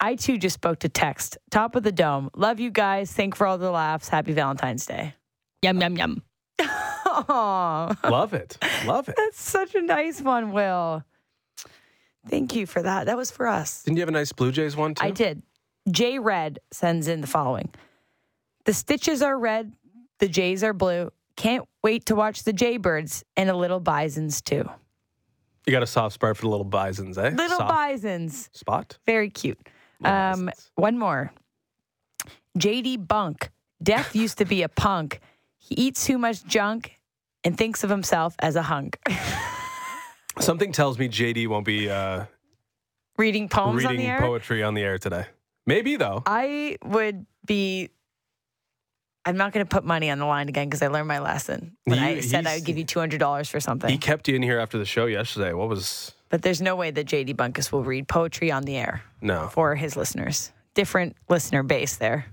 I 0.00 0.16
too 0.16 0.38
just 0.38 0.54
spoke 0.54 0.80
to 0.80 0.88
text. 0.88 1.38
Top 1.50 1.76
of 1.76 1.82
the 1.82 1.92
dome. 1.92 2.30
Love 2.36 2.60
you 2.60 2.70
guys. 2.70 3.12
Thank 3.12 3.36
for 3.36 3.46
all 3.46 3.58
the 3.58 3.70
laughs. 3.70 4.08
Happy 4.08 4.32
Valentine's 4.32 4.86
Day. 4.86 5.14
Yum, 5.62 5.80
yum, 5.80 5.96
yum. 5.96 6.22
Aw, 6.60 7.94
Love 8.10 8.34
it. 8.34 8.58
Love 8.86 9.08
it. 9.08 9.14
that's 9.16 9.40
such 9.40 9.74
a 9.74 9.82
nice 9.82 10.20
one, 10.20 10.52
Will. 10.52 11.04
Thank 12.28 12.54
you 12.54 12.66
for 12.66 12.82
that. 12.82 13.06
That 13.06 13.16
was 13.16 13.30
for 13.30 13.46
us. 13.46 13.82
Didn't 13.84 13.98
you 13.98 14.02
have 14.02 14.08
a 14.08 14.12
nice 14.12 14.32
Blue 14.32 14.50
Jays 14.50 14.76
one 14.76 14.94
too? 14.94 15.04
I 15.04 15.10
did. 15.10 15.42
J 15.90 16.18
Red 16.18 16.58
sends 16.70 17.08
in 17.08 17.20
the 17.20 17.26
following 17.26 17.68
The 18.64 18.72
stitches 18.72 19.22
are 19.22 19.38
red, 19.38 19.72
the 20.18 20.28
Jays 20.28 20.64
are 20.64 20.72
blue. 20.72 21.10
Can't 21.36 21.66
wait 21.82 22.06
to 22.06 22.14
watch 22.14 22.44
the 22.44 22.52
Jaybirds 22.52 23.22
and 23.36 23.50
a 23.50 23.56
little 23.56 23.80
bisons 23.80 24.40
too. 24.40 24.68
You 25.66 25.72
got 25.72 25.82
a 25.82 25.86
soft 25.86 26.14
spot 26.14 26.36
for 26.36 26.42
the 26.42 26.48
little 26.48 26.64
bisons, 26.64 27.16
eh? 27.18 27.30
Little 27.30 27.58
soft 27.58 27.68
bisons. 27.70 28.50
spot. 28.52 28.98
Very 29.06 29.30
cute. 29.30 29.58
Um, 30.04 30.46
bisons. 30.46 30.70
one 30.74 30.98
more. 30.98 31.32
JD 32.58 33.06
Bunk. 33.08 33.50
Death 33.82 34.14
used 34.24 34.38
to 34.38 34.44
be 34.44 34.62
a 34.62 34.68
punk. 34.68 35.20
He 35.58 35.74
eats 35.76 36.04
too 36.04 36.18
much 36.18 36.44
junk 36.44 36.98
and 37.42 37.56
thinks 37.56 37.82
of 37.84 37.90
himself 37.90 38.34
as 38.40 38.56
a 38.56 38.62
hunk. 38.62 38.98
Something 40.40 40.72
tells 40.72 40.98
me 40.98 41.08
JD 41.08 41.46
won't 41.48 41.64
be 41.64 41.88
uh, 41.88 42.24
Reading 43.16 43.48
poems 43.48 43.84
on 43.84 43.92
reading 43.92 44.06
the 44.06 44.12
air. 44.12 44.20
poetry 44.20 44.62
on 44.62 44.74
the 44.74 44.82
air 44.82 44.98
today. 44.98 45.26
Maybe 45.66 45.96
though. 45.96 46.22
I 46.26 46.76
would 46.84 47.24
be. 47.46 47.90
I'm 49.26 49.36
not 49.36 49.52
going 49.52 49.64
to 49.64 49.68
put 49.68 49.84
money 49.84 50.10
on 50.10 50.18
the 50.18 50.26
line 50.26 50.48
again 50.48 50.68
because 50.68 50.82
I 50.82 50.88
learned 50.88 51.08
my 51.08 51.18
lesson. 51.20 51.76
When 51.84 51.98
You- 51.98 52.04
I 52.04 52.20
said 52.20 52.46
I 52.46 52.56
would 52.56 52.64
give 52.64 52.76
you 52.78 52.84
two 52.84 52.98
hundred 52.98 53.18
dollars 53.20 53.48
for 53.48 53.60
something, 53.60 53.90
He 53.90 53.98
kept 53.98 54.28
you 54.28 54.36
in 54.36 54.42
here 54.42 54.58
after 54.58 54.78
the 54.78 54.84
show 54.84 55.06
yesterday. 55.06 55.52
What 55.52 55.68
was 55.68 56.12
but 56.30 56.42
there's 56.42 56.60
no 56.60 56.74
way 56.74 56.90
that 56.90 57.06
JD 57.06 57.34
Bunkus 57.36 57.70
will 57.70 57.84
read 57.84 58.08
poetry 58.08 58.50
on 58.50 58.64
the 58.64 58.76
air 58.76 59.02
no? 59.20 59.46
for 59.48 59.76
his 59.76 59.96
listeners. 59.96 60.50
Different 60.74 61.14
listener 61.28 61.62
base 61.62 61.94
there. 61.96 62.26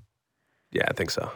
Yeah, 0.72 0.86
I 0.88 0.94
think 0.94 1.12
so. 1.12 1.32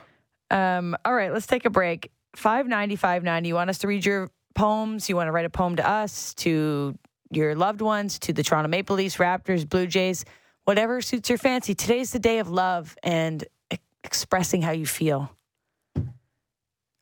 Um, 0.50 0.96
all 1.06 1.14
right, 1.14 1.32
let's 1.32 1.46
take 1.48 1.66
a 1.66 1.70
break. 1.70 2.12
Five 2.36 2.68
ninety, 2.68 2.96
five 2.96 3.24
ninety. 3.24 3.50
You 3.50 3.56
want 3.56 3.70
us 3.70 3.78
to 3.80 3.88
read 3.88 4.06
your 4.06 4.30
poems? 4.56 5.10
You 5.10 5.16
want 5.16 5.28
to 5.28 5.32
write 5.32 5.46
a 5.46 5.50
poem 5.50 5.76
to 5.76 5.88
us, 5.88 6.34
to 6.36 6.98
your 7.32 7.56
loved 7.56 7.82
ones, 7.82 8.20
to 8.20 8.34
the 8.34 8.44
Toronto 8.44 8.68
Maple 8.70 8.96
Leafs, 8.96 9.18
Raptors, 9.18 9.68
Blue 9.68 9.88
Jays, 9.88 10.26
whatever 10.64 11.02
suits 11.02 11.30
your 11.30 11.38
fancy. 11.38 11.76
Today's 11.76 12.12
the 12.12 12.20
day 12.20 12.40
of 12.40 12.50
love 12.50 12.96
and 13.04 13.44
e- 13.74 13.78
expressing 14.04 14.62
how 14.62 14.72
you 14.72 14.86
feel. 14.86 15.32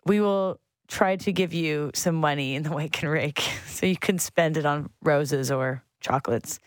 We 0.05 0.21
will 0.21 0.59
try 0.87 1.15
to 1.15 1.31
give 1.31 1.53
you 1.53 1.91
some 1.93 2.15
money 2.15 2.55
in 2.55 2.63
the 2.63 2.71
wake 2.75 3.01
and 3.01 3.11
rake 3.11 3.39
so 3.67 3.85
you 3.85 3.97
can 3.97 4.19
spend 4.19 4.57
it 4.57 4.65
on 4.65 4.89
roses 5.01 5.51
or 5.51 5.83
chocolates. 5.99 6.59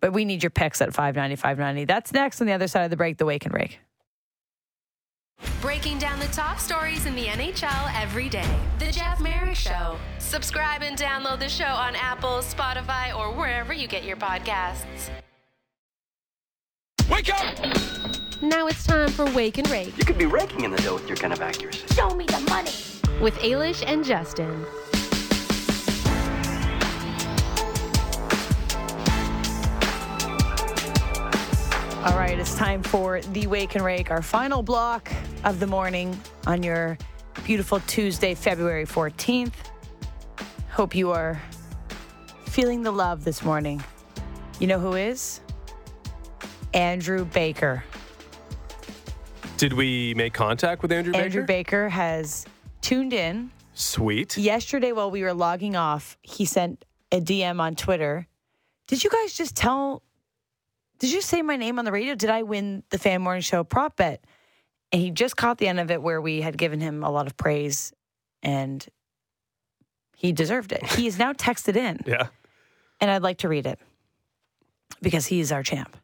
But 0.00 0.12
we 0.12 0.24
need 0.24 0.42
your 0.42 0.50
picks 0.50 0.82
at 0.82 0.92
590, 0.92 1.36
590. 1.36 1.84
That's 1.86 2.12
next 2.12 2.40
on 2.40 2.46
the 2.46 2.52
other 2.52 2.68
side 2.68 2.84
of 2.84 2.90
the 2.90 2.96
break, 2.96 3.16
the 3.16 3.24
wake 3.24 3.46
and 3.46 3.54
rake. 3.54 3.78
Breaking 5.60 5.98
down 5.98 6.18
the 6.20 6.26
top 6.26 6.58
stories 6.58 7.06
in 7.06 7.14
the 7.14 7.24
NHL 7.24 7.90
every 8.00 8.28
day. 8.28 8.48
The 8.78 8.92
Jeff 8.92 9.20
Marek 9.20 9.54
Show. 9.54 9.96
Subscribe 10.18 10.82
and 10.82 10.96
download 10.96 11.38
the 11.38 11.48
show 11.48 11.64
on 11.64 11.96
Apple, 11.96 12.38
Spotify, 12.38 13.16
or 13.16 13.32
wherever 13.32 13.72
you 13.72 13.88
get 13.88 14.04
your 14.04 14.16
podcasts. 14.16 15.10
Wake 17.10 17.32
up! 17.34 18.23
Now 18.42 18.66
it's 18.66 18.84
time 18.84 19.08
for 19.08 19.26
Wake 19.32 19.58
and 19.58 19.68
Rake 19.70 19.96
You 19.96 20.04
could 20.04 20.18
be 20.18 20.26
raking 20.26 20.64
in 20.64 20.70
the 20.70 20.76
dough 20.78 20.94
with 20.94 21.06
your 21.08 21.16
kind 21.16 21.32
of 21.32 21.40
accuracy. 21.40 21.86
Show 21.94 22.10
me 22.14 22.26
the 22.26 22.40
money. 22.48 22.70
with 23.20 23.34
Ailish 23.38 23.84
and 23.86 24.04
Justin. 24.04 24.66
All 32.04 32.18
right, 32.18 32.38
it's 32.38 32.54
time 32.54 32.82
for 32.82 33.20
the 33.22 33.46
Wake 33.46 33.76
and 33.76 33.84
Rake, 33.84 34.10
our 34.10 34.20
final 34.20 34.62
block 34.62 35.10
of 35.44 35.58
the 35.58 35.66
morning 35.66 36.18
on 36.46 36.62
your 36.62 36.98
beautiful 37.44 37.80
Tuesday, 37.80 38.34
February 38.34 38.84
14th. 38.84 39.54
Hope 40.70 40.94
you 40.94 41.12
are 41.12 41.40
feeling 42.46 42.82
the 42.82 42.90
love 42.92 43.24
this 43.24 43.42
morning. 43.42 43.82
You 44.60 44.66
know 44.66 44.78
who 44.78 44.94
is? 44.94 45.40
Andrew 46.74 47.24
Baker. 47.24 47.84
Did 49.56 49.72
we 49.72 50.14
make 50.14 50.34
contact 50.34 50.82
with 50.82 50.92
Andrew 50.92 51.12
Baker? 51.12 51.24
Andrew 51.24 51.44
Baker 51.46 51.88
has 51.88 52.44
tuned 52.80 53.12
in. 53.12 53.50
Sweet. 53.74 54.36
Yesterday, 54.36 54.92
while 54.92 55.10
we 55.10 55.22
were 55.22 55.32
logging 55.34 55.76
off, 55.76 56.16
he 56.22 56.44
sent 56.44 56.84
a 57.12 57.20
DM 57.20 57.60
on 57.60 57.74
Twitter. 57.74 58.26
Did 58.86 59.02
you 59.02 59.10
guys 59.10 59.34
just 59.36 59.56
tell? 59.56 60.02
Did 60.98 61.12
you 61.12 61.20
say 61.20 61.42
my 61.42 61.56
name 61.56 61.78
on 61.78 61.84
the 61.84 61.92
radio? 61.92 62.14
Did 62.14 62.30
I 62.30 62.42
win 62.42 62.82
the 62.90 62.98
Fan 62.98 63.22
Morning 63.22 63.42
Show 63.42 63.64
prop 63.64 63.96
bet? 63.96 64.24
And 64.92 65.00
he 65.02 65.10
just 65.10 65.36
caught 65.36 65.58
the 65.58 65.66
end 65.66 65.80
of 65.80 65.90
it 65.90 66.00
where 66.02 66.20
we 66.20 66.40
had 66.40 66.56
given 66.56 66.80
him 66.80 67.02
a 67.02 67.10
lot 67.10 67.26
of 67.26 67.36
praise 67.36 67.92
and 68.42 68.84
he 70.16 70.30
deserved 70.32 70.70
it. 70.72 70.84
He 70.86 71.06
is 71.08 71.18
now 71.18 71.32
texted 71.32 71.74
in 71.76 71.98
Yeah. 72.06 72.28
and 73.00 73.10
I'd 73.10 73.22
like 73.22 73.38
to 73.38 73.48
read 73.48 73.66
it 73.66 73.80
because 75.02 75.26
he 75.26 75.40
is 75.40 75.50
our 75.50 75.64
champ. 75.64 75.96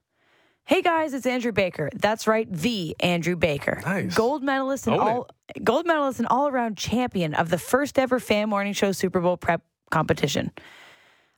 Hey 0.71 0.83
guys, 0.83 1.15
it's 1.15 1.27
Andrew 1.27 1.51
Baker. 1.51 1.91
That's 1.97 2.29
right, 2.29 2.47
the 2.49 2.95
Andrew 3.01 3.35
Baker. 3.35 3.83
Nice. 3.85 4.15
Gold 4.15 4.45
medalist 4.45 4.87
and 4.87 4.95
Own 4.95 5.01
it. 5.05 5.11
all 5.11 5.29
gold 5.65 5.85
medalist 5.85 6.21
and 6.21 6.29
all 6.29 6.47
around 6.47 6.79
champion 6.79 7.35
of 7.35 7.49
the 7.49 7.59
first 7.59 7.99
ever 7.99 8.21
fan 8.21 8.49
morning 8.49 8.73
show 8.73 8.93
Super 8.93 9.19
Bowl 9.19 9.37
prep 9.37 9.63
competition. 9.91 10.53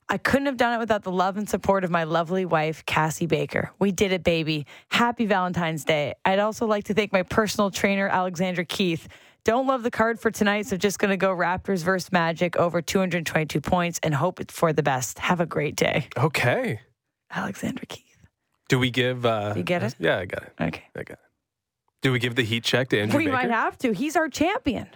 I 0.07 0.19
couldn't 0.19 0.45
have 0.45 0.57
done 0.57 0.75
it 0.75 0.77
without 0.77 1.01
the 1.01 1.11
love 1.11 1.37
and 1.37 1.49
support 1.49 1.83
of 1.83 1.89
my 1.89 2.03
lovely 2.03 2.45
wife, 2.45 2.85
Cassie 2.85 3.25
Baker. 3.25 3.71
We 3.79 3.91
did 3.91 4.11
it, 4.11 4.23
baby. 4.23 4.67
Happy 4.89 5.25
Valentine's 5.25 5.83
Day. 5.83 6.13
I'd 6.23 6.37
also 6.37 6.67
like 6.67 6.83
to 6.83 6.93
thank 6.93 7.11
my 7.11 7.23
personal 7.23 7.71
trainer, 7.71 8.07
Alexandra 8.07 8.65
Keith. 8.65 9.07
Don't 9.45 9.65
love 9.65 9.81
the 9.81 9.89
card 9.89 10.19
for 10.19 10.29
tonight, 10.29 10.67
so 10.67 10.77
just 10.77 10.99
going 10.99 11.09
to 11.09 11.17
go 11.17 11.35
Raptors 11.35 11.83
versus 11.83 12.11
Magic 12.11 12.55
over 12.57 12.83
222 12.83 13.61
points 13.61 13.99
and 14.03 14.13
hope 14.13 14.51
for 14.51 14.73
the 14.73 14.83
best. 14.83 15.17
Have 15.17 15.39
a 15.39 15.47
great 15.47 15.75
day. 15.75 16.07
Okay. 16.15 16.81
Alexandra 17.31 17.87
Keith. 17.87 18.12
Do 18.69 18.79
we 18.79 18.89
give? 18.91 19.25
uh 19.25 19.53
You 19.55 19.63
get 19.63 19.83
it? 19.83 19.95
Yeah, 19.99 20.17
I 20.19 20.25
got 20.25 20.43
it. 20.43 20.53
Okay. 20.59 20.83
I 20.95 21.03
got 21.03 21.13
it. 21.13 21.19
Do 22.01 22.11
we 22.11 22.19
give 22.19 22.35
the 22.35 22.43
heat 22.43 22.63
check 22.63 22.89
to 22.89 22.99
Andrew 22.99 23.17
we 23.17 23.25
Baker? 23.25 23.37
might 23.37 23.49
have 23.51 23.77
to. 23.79 23.93
He's 23.93 24.15
our 24.15 24.27
champion. 24.27 24.87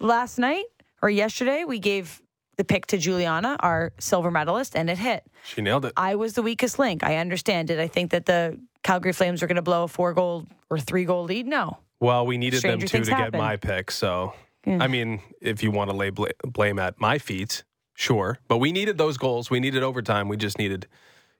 Last 0.00 0.38
night 0.38 0.64
or 1.02 1.10
yesterday, 1.10 1.64
we 1.64 1.78
gave 1.78 2.22
the 2.56 2.64
pick 2.64 2.86
to 2.86 2.98
Juliana, 2.98 3.56
our 3.60 3.92
silver 3.98 4.30
medalist, 4.30 4.76
and 4.76 4.88
it 4.88 4.96
hit. 4.98 5.24
She 5.44 5.60
nailed 5.60 5.84
it. 5.84 5.92
I 5.96 6.14
was 6.14 6.34
the 6.34 6.42
weakest 6.42 6.78
link. 6.78 7.02
I 7.02 7.16
understand 7.16 7.70
it. 7.70 7.78
I 7.80 7.88
think 7.88 8.12
that 8.12 8.26
the 8.26 8.58
Calgary 8.82 9.12
Flames 9.12 9.42
were 9.42 9.48
going 9.48 9.56
to 9.56 9.62
blow 9.62 9.84
a 9.84 9.88
four 9.88 10.14
goal 10.14 10.46
or 10.70 10.78
three 10.78 11.04
goal 11.04 11.24
lead. 11.24 11.46
No. 11.46 11.78
Well, 12.00 12.26
we 12.26 12.38
needed 12.38 12.58
Stranger 12.60 12.86
them 12.86 13.02
to 13.04 13.10
to 13.10 13.16
get 13.16 13.32
my 13.32 13.56
pick. 13.56 13.90
So, 13.90 14.34
Yeah. 14.66 14.78
I 14.82 14.86
mean, 14.88 15.20
if 15.40 15.62
you 15.62 15.70
want 15.70 15.90
to 15.90 15.96
lay 15.96 16.10
bl- 16.10 16.26
blame 16.44 16.78
at 16.78 17.00
my 17.00 17.18
feet, 17.18 17.64
sure. 17.94 18.38
But 18.48 18.58
we 18.58 18.72
needed 18.72 18.98
those 18.98 19.16
goals. 19.18 19.50
We 19.50 19.58
needed 19.60 19.82
overtime. 19.82 20.28
We 20.28 20.36
just 20.36 20.58
needed 20.58 20.86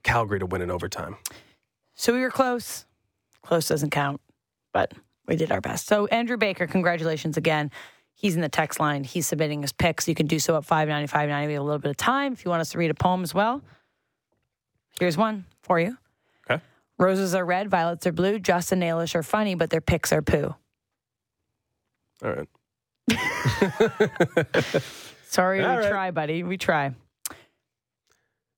Calgary 0.02 0.38
to 0.40 0.46
win 0.46 0.62
in 0.62 0.70
overtime. 0.70 1.16
So 1.94 2.12
we 2.12 2.20
were 2.20 2.30
close. 2.30 2.86
Close 3.42 3.68
doesn't 3.68 3.90
count, 3.90 4.20
but 4.72 4.92
we 5.26 5.36
did 5.36 5.52
our 5.52 5.60
best. 5.60 5.86
So 5.86 6.06
Andrew 6.06 6.36
Baker, 6.36 6.66
congratulations 6.66 7.36
again. 7.36 7.70
He's 8.14 8.34
in 8.36 8.40
the 8.40 8.48
text 8.48 8.80
line. 8.80 9.04
He's 9.04 9.26
submitting 9.26 9.62
his 9.62 9.72
picks. 9.72 10.08
You 10.08 10.14
can 10.14 10.26
do 10.26 10.38
so 10.38 10.56
at 10.56 10.64
59590. 10.64 11.46
We 11.48 11.52
have 11.54 11.62
a 11.62 11.64
little 11.64 11.78
bit 11.80 11.90
of 11.90 11.96
time. 11.96 12.32
If 12.32 12.44
you 12.44 12.50
want 12.50 12.60
us 12.60 12.70
to 12.72 12.78
read 12.78 12.90
a 12.90 12.94
poem 12.94 13.22
as 13.22 13.34
well, 13.34 13.60
here's 14.98 15.16
one 15.16 15.44
for 15.62 15.78
you. 15.78 15.98
Okay. 16.48 16.62
Roses 16.98 17.34
are 17.34 17.44
red, 17.44 17.68
violets 17.68 18.06
are 18.06 18.12
blue. 18.12 18.38
Justin 18.38 18.82
and 18.82 18.90
Ailish 18.98 19.14
are 19.14 19.22
funny, 19.22 19.54
but 19.54 19.70
their 19.70 19.80
picks 19.80 20.12
are 20.12 20.22
poo. 20.22 20.54
All 22.24 22.32
right. 22.32 22.48
Sorry, 25.28 25.62
All 25.62 25.76
we 25.76 25.82
right. 25.82 25.90
try, 25.90 26.10
buddy. 26.12 26.42
We 26.44 26.56
try. 26.56 26.94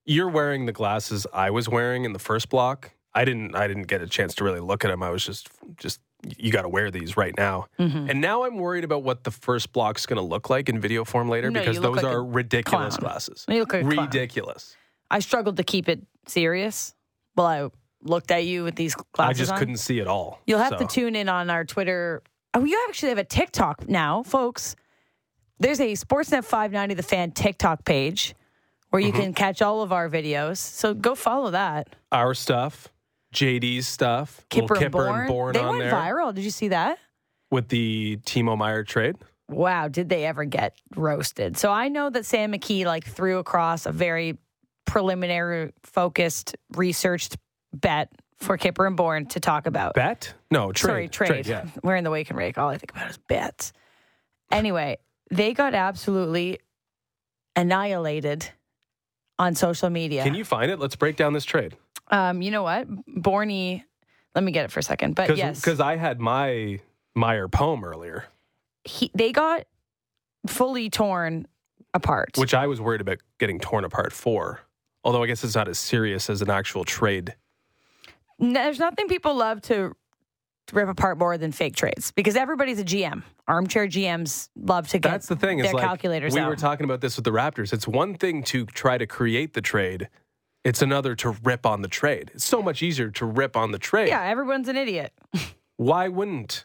You're 0.04 0.28
wearing 0.28 0.66
the 0.66 0.72
glasses 0.72 1.26
I 1.32 1.50
was 1.50 1.68
wearing 1.68 2.04
in 2.04 2.12
the 2.12 2.18
first 2.18 2.48
block. 2.50 2.92
I 3.16 3.24
didn't. 3.24 3.56
I 3.56 3.66
didn't 3.66 3.84
get 3.84 4.02
a 4.02 4.06
chance 4.06 4.34
to 4.36 4.44
really 4.44 4.60
look 4.60 4.84
at 4.84 4.88
them. 4.88 5.02
I 5.02 5.10
was 5.10 5.24
just, 5.24 5.48
just 5.76 6.00
you 6.36 6.52
got 6.52 6.62
to 6.62 6.68
wear 6.68 6.90
these 6.90 7.16
right 7.16 7.34
now. 7.36 7.66
Mm-hmm. 7.78 8.10
And 8.10 8.20
now 8.20 8.44
I'm 8.44 8.58
worried 8.58 8.84
about 8.84 9.02
what 9.02 9.24
the 9.24 9.30
first 9.30 9.72
block's 9.72 10.06
going 10.06 10.18
to 10.18 10.22
look 10.22 10.50
like 10.50 10.68
in 10.68 10.80
video 10.80 11.04
form 11.04 11.28
later 11.28 11.50
No, 11.50 11.60
because 11.60 11.80
those 11.80 11.96
like 11.96 12.04
are 12.04 12.22
ridiculous 12.22 12.96
clown. 12.96 13.10
glasses. 13.10 13.44
You 13.48 13.60
look 13.60 13.72
like 13.72 13.86
ridiculous. 13.86 14.76
I 15.10 15.20
struggled 15.20 15.56
to 15.56 15.64
keep 15.64 15.88
it 15.88 16.02
serious 16.26 16.94
while 17.34 17.46
I 17.46 17.70
looked 18.02 18.30
at 18.30 18.44
you 18.44 18.64
with 18.64 18.76
these 18.76 18.94
glasses. 18.94 19.30
I 19.30 19.32
just 19.32 19.52
on. 19.52 19.58
couldn't 19.58 19.78
see 19.78 19.98
it 19.98 20.06
all. 20.06 20.40
You'll 20.46 20.58
have 20.58 20.78
to 20.78 20.86
tune 20.86 21.16
in 21.16 21.28
on 21.28 21.48
our 21.48 21.64
Twitter. 21.64 22.22
Oh, 22.54 22.64
you 22.64 22.84
actually 22.88 23.10
have 23.10 23.18
a 23.18 23.24
TikTok 23.24 23.88
now, 23.88 24.22
folks. 24.22 24.76
There's 25.58 25.80
a 25.80 25.92
Sportsnet 25.92 26.44
590 26.44 26.94
The 26.94 27.02
Fan 27.02 27.30
TikTok 27.30 27.84
page 27.84 28.34
where 28.90 29.00
you 29.00 29.12
can 29.12 29.32
catch 29.32 29.62
all 29.62 29.82
of 29.82 29.92
our 29.92 30.08
videos. 30.08 30.58
So 30.58 30.92
go 30.94 31.14
follow 31.14 31.50
that. 31.50 31.96
Our 32.12 32.34
stuff, 32.34 32.88
JD's 33.36 33.86
stuff, 33.86 34.44
Kipper, 34.48 34.76
and 34.76 34.90
Bourne. 34.90 35.28
Bourne 35.28 35.52
they 35.52 35.60
on 35.60 35.78
went 35.78 35.90
there 35.90 35.92
viral. 35.92 36.34
Did 36.34 36.44
you 36.44 36.50
see 36.50 36.68
that? 36.68 36.98
with 37.50 37.68
the 37.68 38.18
Timo 38.24 38.56
Meier 38.56 38.84
trade. 38.84 39.16
Wow, 39.48 39.88
did 39.88 40.08
they 40.08 40.26
ever 40.26 40.44
get 40.44 40.76
roasted? 40.96 41.56
So 41.56 41.70
I 41.70 41.88
know 41.88 42.10
that 42.10 42.26
Sam 42.26 42.52
McKee 42.52 42.84
like 42.84 43.06
threw 43.06 43.38
across 43.38 43.86
a 43.86 43.92
very 43.92 44.38
preliminary, 44.86 45.72
focused, 45.84 46.56
researched 46.74 47.36
bet 47.72 48.10
for 48.38 48.56
Kipper 48.56 48.86
and 48.86 48.96
Bourne 48.96 49.26
to 49.26 49.40
talk 49.40 49.66
about. 49.66 49.94
Bet? 49.94 50.34
No, 50.50 50.72
trade. 50.72 51.14
Sorry, 51.14 51.28
trade. 51.28 51.46
yeah. 51.46 51.66
We're 51.82 51.96
in 51.96 52.04
the 52.04 52.10
wake 52.10 52.28
and 52.30 52.38
rake. 52.38 52.58
All 52.58 52.68
I 52.68 52.76
think 52.76 52.90
about 52.90 53.10
is 53.10 53.18
bets. 53.28 53.72
Anyway, 54.50 54.98
they 55.30 55.54
got 55.54 55.74
absolutely 55.74 56.58
annihilated 57.54 58.48
on 59.38 59.54
social 59.54 59.90
media. 59.90 60.24
Can 60.24 60.34
you 60.34 60.44
find 60.44 60.70
it? 60.70 60.78
Let's 60.80 60.96
break 60.96 61.16
down 61.16 61.32
this 61.32 61.44
trade. 61.44 61.76
Um, 62.10 62.42
you 62.42 62.50
know 62.50 62.62
what, 62.62 62.88
Borny? 63.06 63.82
Let 64.34 64.44
me 64.44 64.52
get 64.52 64.64
it 64.64 64.70
for 64.70 64.80
a 64.80 64.82
second. 64.82 65.14
But 65.14 65.28
Because 65.28 65.38
yes, 65.38 65.60
Because 65.60 65.80
I 65.80 65.96
had 65.96 66.20
my 66.20 66.80
Meier 67.14 67.48
poem 67.48 67.84
earlier, 67.84 68.26
he, 68.84 69.10
they 69.14 69.32
got 69.32 69.64
fully 70.46 70.90
torn 70.90 71.46
apart. 71.94 72.30
which 72.36 72.54
I 72.54 72.66
was 72.66 72.80
worried 72.80 73.00
about 73.00 73.18
getting 73.38 73.58
torn 73.58 73.84
apart 73.84 74.12
for. 74.12 74.60
Although 75.02 75.22
I 75.22 75.26
guess 75.26 75.42
it's 75.44 75.54
not 75.54 75.68
as 75.68 75.78
serious 75.78 76.28
as 76.28 76.42
an 76.42 76.50
actual 76.50 76.84
trade. 76.84 77.34
N- 78.40 78.52
There's 78.52 78.78
nothing 78.78 79.08
people 79.08 79.34
love 79.36 79.62
to 79.62 79.94
rip 80.72 80.88
apart 80.88 81.16
more 81.16 81.38
than 81.38 81.52
fake 81.52 81.76
trades 81.76 82.10
because 82.10 82.34
everybody's 82.36 82.80
a 82.80 82.84
GM. 82.84 83.22
Armchair 83.48 83.86
GMs 83.86 84.48
love 84.56 84.88
to 84.88 84.98
get 84.98 85.10
That's 85.12 85.28
the 85.28 85.36
thing. 85.36 85.58
Their 85.58 85.72
like 85.72 85.84
calculators 85.84 86.34
we 86.34 86.40
out. 86.40 86.48
were 86.48 86.56
talking 86.56 86.84
about 86.84 87.00
this 87.00 87.14
with 87.16 87.24
the 87.24 87.30
Raptors. 87.30 87.72
It's 87.72 87.86
one 87.86 88.14
thing 88.16 88.42
to 88.44 88.66
try 88.66 88.98
to 88.98 89.06
create 89.06 89.54
the 89.54 89.60
trade. 89.62 90.08
It's 90.66 90.82
another 90.82 91.14
to 91.16 91.30
rip 91.44 91.64
on 91.64 91.82
the 91.82 91.88
trade. 91.88 92.32
It's 92.34 92.44
so 92.44 92.60
much 92.60 92.82
easier 92.82 93.08
to 93.12 93.24
rip 93.24 93.56
on 93.56 93.70
the 93.70 93.78
trade. 93.78 94.08
yeah, 94.08 94.22
everyone's 94.24 94.66
an 94.68 94.76
idiot. 94.76 95.12
Why 95.76 96.08
wouldn't 96.08 96.64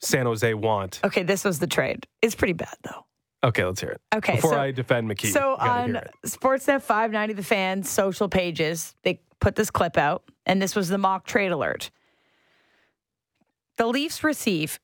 San 0.00 0.26
Jose 0.26 0.54
want? 0.54 1.00
Okay, 1.02 1.24
this 1.24 1.44
was 1.44 1.58
the 1.58 1.66
trade. 1.66 2.06
It's 2.22 2.36
pretty 2.36 2.52
bad 2.52 2.76
though. 2.84 3.04
Okay, 3.42 3.64
let's 3.64 3.80
hear 3.80 3.90
it. 3.90 4.00
Okay, 4.14 4.36
Before 4.36 4.52
so- 4.52 4.60
I 4.60 4.70
defend 4.70 5.10
McKee. 5.10 5.32
So 5.32 5.56
on. 5.56 5.98
Sportsnet 6.24 6.80
590 6.82 7.34
The 7.34 7.42
Fans 7.42 7.90
social 7.90 8.28
pages, 8.28 8.94
they 9.02 9.20
put 9.40 9.56
this 9.56 9.70
clip 9.70 9.96
out, 9.98 10.22
and 10.46 10.62
this 10.62 10.76
was 10.76 10.88
the 10.88 10.98
mock 10.98 11.26
trade 11.26 11.50
alert. 11.50 11.90
The 13.78 13.86
Leafs 13.86 14.22
receive 14.22 14.78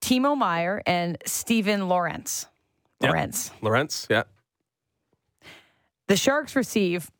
Timo 0.00 0.36
Meier 0.36 0.82
and 0.86 1.18
Steven 1.24 1.88
Lawrence. 1.88 2.46
Yep. 3.00 3.10
Lawrence. 3.12 3.50
Lawrence, 3.62 4.06
yeah. 4.10 4.24
The 6.08 6.16
Sharks 6.16 6.56
receive 6.56 7.10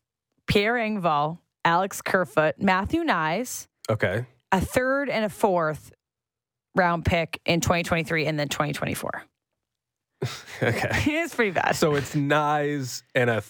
Pierre 0.48 0.74
Engvall, 0.74 1.38
Alex 1.64 2.02
Kerfoot, 2.02 2.56
Matthew 2.58 3.04
Knies, 3.04 3.68
Okay. 3.90 4.26
a 4.50 4.60
third 4.60 5.08
and 5.08 5.24
a 5.24 5.28
fourth 5.28 5.92
round 6.74 7.04
pick 7.04 7.40
in 7.46 7.60
2023 7.60 8.26
and 8.26 8.38
then 8.38 8.48
2024. 8.48 9.22
Okay. 10.60 10.88
it's 11.22 11.34
pretty 11.34 11.52
bad. 11.52 11.76
So 11.76 11.94
it's 11.94 12.14
Knies 12.16 13.02
and 13.14 13.30
a 13.30 13.42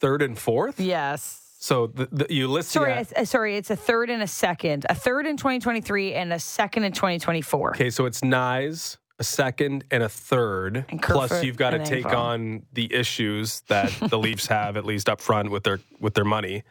third 0.00 0.22
and 0.22 0.38
fourth? 0.38 0.78
yes. 0.78 1.40
So 1.58 1.86
the, 1.88 2.08
the, 2.10 2.26
you 2.28 2.48
list 2.48 2.70
Sorry, 2.70 2.90
yeah. 2.90 3.04
Uh, 3.16 3.24
sorry, 3.24 3.56
it's 3.56 3.70
a 3.70 3.76
third 3.76 4.10
and 4.10 4.20
a 4.20 4.26
second. 4.26 4.84
A 4.88 4.96
third 4.96 5.26
in 5.28 5.36
2023 5.36 6.12
and 6.14 6.32
a 6.32 6.38
second 6.40 6.82
in 6.82 6.90
2024. 6.92 7.70
Okay, 7.70 7.88
so 7.90 8.04
it's 8.06 8.20
Knies, 8.20 8.96
a 9.22 9.24
second, 9.24 9.84
and 9.90 10.02
a 10.02 10.08
third. 10.08 10.84
And 10.88 11.00
Plus, 11.00 11.42
you've 11.44 11.56
got 11.56 11.70
to 11.70 11.84
take 11.84 12.04
Engvall. 12.04 12.16
on 12.18 12.62
the 12.72 12.92
issues 12.92 13.60
that 13.68 13.90
the 14.10 14.18
Leafs 14.26 14.46
have, 14.48 14.76
at 14.76 14.84
least 14.84 15.08
up 15.08 15.20
front 15.20 15.50
with 15.50 15.62
their 15.64 15.78
with 16.00 16.14
their 16.14 16.24
money, 16.24 16.62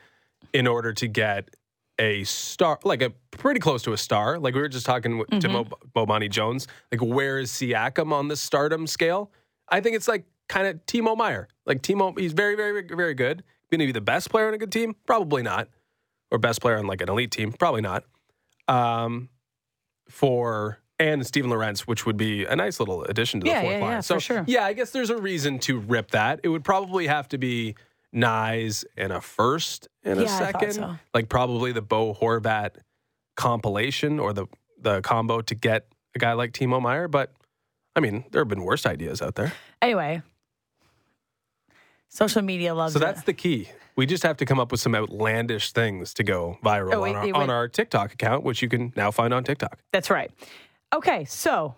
in 0.53 0.67
order 0.67 0.91
to 0.93 1.07
get 1.07 1.49
a 1.99 2.23
star, 2.23 2.79
like 2.83 3.01
a 3.01 3.11
pretty 3.31 3.59
close 3.59 3.83
to 3.83 3.93
a 3.93 3.97
star. 3.97 4.39
Like 4.39 4.53
we 4.55 4.61
were 4.61 4.69
just 4.69 4.85
talking 4.85 5.17
with 5.17 5.29
to 5.41 5.49
Mo, 5.49 5.63
Mm-hmm. 5.65 5.99
Bomani 5.99 6.29
Jones. 6.29 6.67
Like 6.91 7.01
where 7.01 7.39
is 7.39 7.51
Siakam 7.51 8.11
on 8.11 8.27
the 8.27 8.35
stardom 8.35 8.87
scale? 8.87 9.31
I 9.69 9.79
think 9.81 9.95
it's 9.95 10.07
like 10.07 10.25
kind 10.49 10.67
of 10.67 10.85
Timo 10.85 11.15
Meier. 11.15 11.47
Like 11.65 11.81
Timo, 11.81 12.17
he's 12.19 12.33
very, 12.33 12.55
very, 12.55 12.81
very 12.87 13.13
good. 13.13 13.43
Going 13.71 13.79
to 13.79 13.85
be 13.85 13.91
the 13.93 14.01
best 14.01 14.29
player 14.29 14.47
on 14.49 14.53
a 14.53 14.57
good 14.57 14.71
team? 14.71 14.95
Probably 15.05 15.43
not. 15.43 15.69
or 16.29 16.37
best 16.39 16.59
player 16.59 16.77
on 16.77 16.87
like 16.87 16.99
an 17.01 17.07
elite 17.09 17.31
team, 17.31 17.53
probably 17.53 17.81
not. 17.81 18.03
Um, 18.67 19.29
for 20.09 20.80
and 21.01 21.25
Steven 21.25 21.49
Lorentz, 21.49 21.87
which 21.87 22.05
would 22.05 22.15
be 22.17 22.45
a 22.45 22.55
nice 22.55 22.79
little 22.79 23.03
addition 23.05 23.39
to 23.39 23.45
the 23.45 23.49
Yeah, 23.49 23.61
fourth 23.61 23.73
yeah, 23.73 23.79
line. 23.81 23.91
yeah, 23.91 23.99
so 24.01 24.15
for 24.15 24.19
sure. 24.21 24.43
yeah, 24.47 24.65
I 24.65 24.73
guess 24.73 24.91
there's 24.91 25.09
a 25.09 25.17
reason 25.17 25.57
to 25.59 25.79
rip 25.79 26.11
that. 26.11 26.39
It 26.43 26.49
would 26.49 26.63
probably 26.63 27.07
have 27.07 27.27
to 27.29 27.37
be 27.39 27.75
Knies 28.13 28.85
and 28.97 29.11
a 29.11 29.19
first 29.19 29.87
and 30.03 30.19
a 30.19 30.23
Yeah, 30.23 30.37
second, 30.37 30.73
so. 30.73 30.95
like 31.13 31.27
probably 31.27 31.71
the 31.71 31.81
Bo 31.81 32.13
Horvat 32.13 32.75
compilation 33.35 34.19
or 34.19 34.31
the 34.33 34.45
the 34.79 35.01
combo 35.01 35.41
to 35.41 35.55
get 35.55 35.87
a 36.15 36.19
guy 36.19 36.33
like 36.33 36.51
Timo 36.51 36.81
Meier. 36.81 37.07
But 37.07 37.31
I 37.95 37.99
mean, 37.99 38.25
there 38.31 38.41
have 38.41 38.47
been 38.49 38.63
worse 38.63 38.85
ideas 38.85 39.21
out 39.21 39.35
there. 39.35 39.53
Anyway, 39.81 40.21
social 42.09 42.41
media 42.41 42.73
loves 42.75 42.95
it. 42.95 42.99
So 42.99 43.03
it. 43.05 43.07
that's 43.07 43.23
the 43.23 43.33
key. 43.33 43.69
We 43.95 44.05
just 44.05 44.23
have 44.23 44.37
to 44.37 44.45
come 44.45 44.59
up 44.59 44.71
with 44.71 44.79
some 44.81 44.95
outlandish 44.95 45.71
things 45.73 46.13
to 46.15 46.23
go 46.23 46.57
viral 46.63 46.93
Oh, 46.95 47.01
wait, 47.01 47.09
on, 47.11 47.15
our, 47.17 47.25
wait, 47.25 47.33
on 47.35 47.49
our 47.49 47.67
TikTok 47.67 48.13
account, 48.13 48.43
which 48.43 48.61
you 48.61 48.69
can 48.69 48.93
now 48.95 49.11
find 49.11 49.33
on 49.33 49.43
TikTok. 49.43 49.79
That's 49.91 50.09
right. 50.09 50.31
Okay, 50.93 51.25
so 51.25 51.75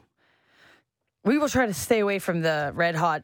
we 1.24 1.38
will 1.38 1.50
try 1.50 1.66
to 1.66 1.74
stay 1.74 2.00
away 2.00 2.20
from 2.20 2.42
the 2.42 2.72
red 2.76 2.96
hot 2.96 3.24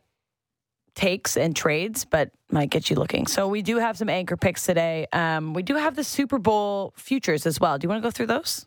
takes 0.96 1.38
and 1.38 1.56
trades, 1.56 2.06
but 2.06 2.32
might 2.52 2.70
get 2.70 2.90
you 2.90 2.96
looking. 2.96 3.26
So 3.28 3.48
we 3.48 3.62
do 3.62 3.78
have 3.78 3.98
some 3.98 4.10
anchor 4.10 4.38
picks 4.38 4.66
today. 4.66 5.08
Um, 5.14 5.54
we 5.54 5.64
do 5.64 5.76
have 5.76 5.96
the 5.96 6.04
Super 6.04 6.40
Bowl 6.40 6.94
futures 6.98 7.46
as 7.46 7.60
well. 7.60 7.78
Do 7.78 7.86
you 7.86 7.90
want 7.90 8.02
to 8.02 8.08
go 8.08 8.12
through 8.12 8.28
those? 8.28 8.66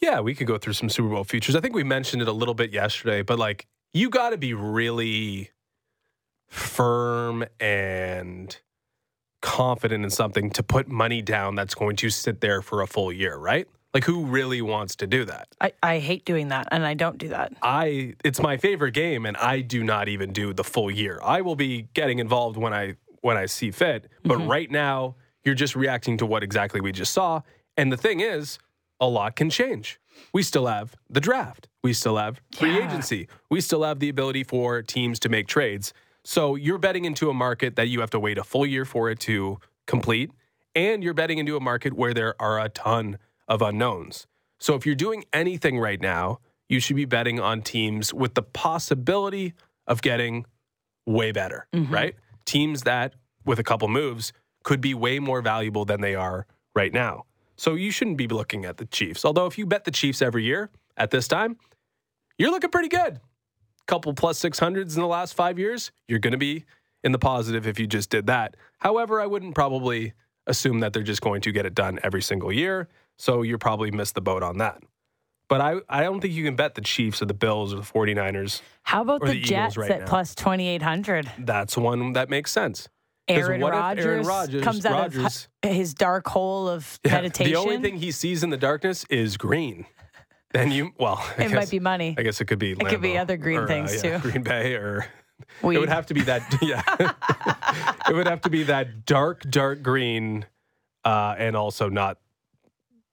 Yeah, 0.00 0.20
we 0.20 0.34
could 0.34 0.46
go 0.46 0.58
through 0.58 0.74
some 0.74 0.88
Super 0.88 1.08
Bowl 1.08 1.24
futures. 1.24 1.56
I 1.56 1.60
think 1.60 1.74
we 1.74 1.84
mentioned 1.84 2.22
it 2.22 2.28
a 2.28 2.32
little 2.32 2.54
bit 2.54 2.72
yesterday, 2.72 3.22
but 3.22 3.38
like 3.38 3.66
you 3.92 4.10
got 4.10 4.30
to 4.30 4.38
be 4.38 4.54
really 4.54 5.50
firm 6.48 7.44
and 7.58 8.56
confident 9.42 10.04
in 10.04 10.10
something 10.10 10.50
to 10.50 10.62
put 10.62 10.88
money 10.88 11.22
down 11.22 11.54
that's 11.54 11.74
going 11.74 11.96
to 11.96 12.10
sit 12.10 12.40
there 12.40 12.62
for 12.62 12.82
a 12.82 12.86
full 12.86 13.12
year, 13.12 13.36
right? 13.36 13.66
Like 13.92 14.04
who 14.04 14.24
really 14.24 14.62
wants 14.62 14.94
to 14.96 15.06
do 15.06 15.24
that? 15.24 15.48
I, 15.60 15.72
I 15.82 15.98
hate 15.98 16.24
doing 16.24 16.48
that, 16.48 16.68
and 16.70 16.86
I 16.86 16.94
don't 16.94 17.18
do 17.18 17.28
that. 17.28 17.52
I 17.62 18.14
it's 18.24 18.40
my 18.40 18.56
favorite 18.56 18.94
game 18.94 19.26
and 19.26 19.36
I 19.36 19.60
do 19.60 19.82
not 19.82 20.08
even 20.08 20.32
do 20.32 20.52
the 20.52 20.64
full 20.64 20.90
year. 20.90 21.18
I 21.22 21.40
will 21.40 21.56
be 21.56 21.88
getting 21.94 22.20
involved 22.20 22.56
when 22.56 22.72
I 22.72 22.94
when 23.22 23.36
I 23.36 23.46
see 23.46 23.70
fit, 23.70 24.08
but 24.22 24.38
mm-hmm. 24.38 24.48
right 24.48 24.70
now 24.70 25.16
you're 25.44 25.54
just 25.54 25.74
reacting 25.74 26.16
to 26.18 26.26
what 26.26 26.42
exactly 26.42 26.80
we 26.80 26.92
just 26.92 27.12
saw. 27.12 27.42
And 27.76 27.90
the 27.90 27.96
thing 27.96 28.20
is, 28.20 28.58
a 29.00 29.08
lot 29.08 29.36
can 29.36 29.50
change. 29.50 29.98
We 30.32 30.42
still 30.42 30.66
have 30.66 30.94
the 31.08 31.20
draft. 31.20 31.68
We 31.82 31.92
still 31.92 32.16
have 32.16 32.40
free 32.54 32.76
Yeah. 32.76 32.86
agency. 32.86 33.26
We 33.48 33.60
still 33.60 33.82
have 33.82 33.98
the 34.00 34.08
ability 34.08 34.44
for 34.44 34.82
teams 34.82 35.18
to 35.20 35.28
make 35.28 35.48
trades. 35.48 35.92
So 36.24 36.54
you're 36.54 36.78
betting 36.78 37.06
into 37.06 37.30
a 37.30 37.34
market 37.34 37.76
that 37.76 37.88
you 37.88 38.00
have 38.00 38.10
to 38.10 38.20
wait 38.20 38.36
a 38.36 38.44
full 38.44 38.66
year 38.66 38.84
for 38.84 39.10
it 39.10 39.18
to 39.20 39.58
complete. 39.86 40.30
And 40.74 41.02
you're 41.02 41.14
betting 41.14 41.38
into 41.38 41.56
a 41.56 41.60
market 41.60 41.94
where 41.94 42.12
there 42.12 42.40
are 42.40 42.60
a 42.60 42.68
ton 42.68 43.18
of 43.50 43.60
unknowns. 43.60 44.26
So 44.58 44.74
if 44.74 44.86
you're 44.86 44.94
doing 44.94 45.24
anything 45.32 45.78
right 45.78 46.00
now, 46.00 46.38
you 46.68 46.80
should 46.80 46.96
be 46.96 47.04
betting 47.04 47.40
on 47.40 47.60
teams 47.60 48.14
with 48.14 48.34
the 48.34 48.42
possibility 48.42 49.54
of 49.86 50.00
getting 50.00 50.46
way 51.04 51.32
better, 51.32 51.66
mm-hmm. 51.74 51.92
right? 51.92 52.14
Teams 52.46 52.82
that, 52.82 53.14
with 53.44 53.58
a 53.58 53.64
couple 53.64 53.88
moves, 53.88 54.32
could 54.62 54.80
be 54.80 54.94
way 54.94 55.18
more 55.18 55.42
valuable 55.42 55.84
than 55.84 56.00
they 56.00 56.14
are 56.14 56.46
right 56.74 56.94
now. 56.94 57.24
So 57.56 57.74
you 57.74 57.90
shouldn't 57.90 58.16
be 58.16 58.28
looking 58.28 58.64
at 58.64 58.76
the 58.76 58.86
Chiefs. 58.86 59.24
Although 59.24 59.46
if 59.46 59.58
you 59.58 59.66
bet 59.66 59.84
the 59.84 59.90
Chiefs 59.90 60.22
every 60.22 60.44
year 60.44 60.70
at 60.96 61.10
this 61.10 61.26
time, 61.26 61.56
you're 62.38 62.50
looking 62.50 62.70
pretty 62.70 62.88
good. 62.88 63.20
Couple 63.86 64.14
plus 64.14 64.38
600s 64.38 64.94
in 64.94 65.00
the 65.00 65.06
last 65.06 65.34
five 65.34 65.58
years, 65.58 65.90
you're 66.06 66.20
going 66.20 66.32
to 66.32 66.38
be 66.38 66.64
in 67.02 67.12
the 67.12 67.18
positive 67.18 67.66
if 67.66 67.80
you 67.80 67.86
just 67.86 68.10
did 68.10 68.28
that. 68.28 68.56
However, 68.78 69.20
I 69.20 69.26
wouldn't 69.26 69.54
probably 69.54 70.12
assume 70.50 70.80
that 70.80 70.92
they're 70.92 71.02
just 71.02 71.22
going 71.22 71.40
to 71.42 71.52
get 71.52 71.64
it 71.64 71.74
done 71.74 71.98
every 72.02 72.20
single 72.22 72.52
year. 72.52 72.88
So 73.18 73.42
you 73.42 73.56
probably 73.58 73.90
missed 73.90 74.14
the 74.14 74.20
boat 74.20 74.42
on 74.42 74.58
that. 74.58 74.82
But 75.48 75.60
I, 75.60 75.76
I 75.88 76.02
don't 76.02 76.20
think 76.20 76.32
you 76.34 76.44
can 76.44 76.54
bet 76.54 76.74
the 76.74 76.80
Chiefs 76.80 77.22
or 77.22 77.24
the 77.26 77.34
Bills 77.34 77.72
or 77.72 77.76
the 77.76 77.82
49ers. 77.82 78.60
How 78.82 79.02
about 79.02 79.20
the, 79.20 79.28
the 79.32 79.40
Jets 79.40 79.76
right 79.76 79.90
at 79.90 80.00
now. 80.00 80.06
plus 80.06 80.34
2,800? 80.34 81.30
That's 81.38 81.76
one 81.76 82.12
that 82.12 82.28
makes 82.30 82.52
sense. 82.52 82.88
Aaron 83.26 83.60
Rodgers, 83.60 84.26
Rodgers- 84.26 84.62
comes 84.64 84.84
out 84.86 84.92
Rodgers- 84.92 85.48
of 85.62 85.70
his 85.70 85.94
dark 85.94 86.26
hole 86.28 86.68
of 86.68 86.98
Yeah, 87.04 87.14
meditation. 87.14 87.52
The 87.52 87.58
only 87.58 87.78
thing 87.78 87.96
he 87.96 88.10
sees 88.10 88.42
in 88.42 88.50
the 88.50 88.56
darkness 88.56 89.04
is 89.10 89.36
green. 89.36 89.86
Then 90.52 90.72
you, 90.72 90.92
well, 90.98 91.18
I 91.38 91.44
it 91.44 91.48
guess, 91.48 91.52
might 91.52 91.70
be 91.70 91.78
money. 91.80 92.14
I 92.18 92.22
guess 92.22 92.40
it 92.40 92.46
could 92.46 92.58
be. 92.58 92.72
It 92.72 92.86
could 92.86 93.00
be 93.00 93.16
other 93.18 93.36
green 93.36 93.58
or, 93.58 93.64
uh, 93.64 93.66
things, 93.68 94.02
yeah, 94.02 94.18
too. 94.18 94.30
Green 94.30 94.42
Bay, 94.42 94.74
or 94.74 95.06
Weed. 95.62 95.76
it 95.76 95.80
would 95.80 95.88
have 95.88 96.06
to 96.06 96.14
be 96.14 96.22
that. 96.22 96.42
Yeah, 96.62 96.82
it 98.08 98.14
would 98.14 98.26
have 98.26 98.40
to 98.42 98.50
be 98.50 98.64
that 98.64 99.04
dark, 99.06 99.42
dark 99.48 99.82
green, 99.82 100.46
uh, 101.04 101.34
and 101.38 101.56
also 101.56 101.88
not 101.88 102.18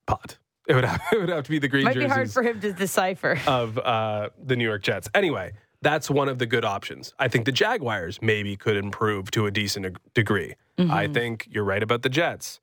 pot. 0.05 0.37
It 0.67 0.75
would 0.75 0.83
have, 0.85 1.01
it 1.11 1.19
would 1.19 1.29
have 1.29 1.43
to 1.45 1.49
be 1.49 1.59
the 1.59 1.67
green 1.67 1.85
might 1.85 1.95
be 1.95 2.05
hard 2.07 2.31
for 2.31 2.43
him 2.43 2.59
to 2.61 2.73
decipher. 2.73 3.39
of 3.47 3.77
uh, 3.77 4.29
the 4.43 4.55
New 4.55 4.65
York 4.65 4.83
Jets. 4.83 5.09
Anyway, 5.13 5.53
that's 5.81 6.09
one 6.09 6.27
of 6.29 6.39
the 6.39 6.45
good 6.45 6.65
options. 6.65 7.13
I 7.19 7.27
think 7.27 7.45
the 7.45 7.51
Jaguars 7.51 8.21
maybe 8.21 8.55
could 8.55 8.75
improve 8.75 9.31
to 9.31 9.45
a 9.45 9.51
decent 9.51 9.97
degree. 10.13 10.55
Mm-hmm. 10.77 10.91
I 10.91 11.07
think 11.07 11.47
you're 11.51 11.63
right 11.63 11.83
about 11.83 12.01
the 12.01 12.09
Jets. 12.09 12.59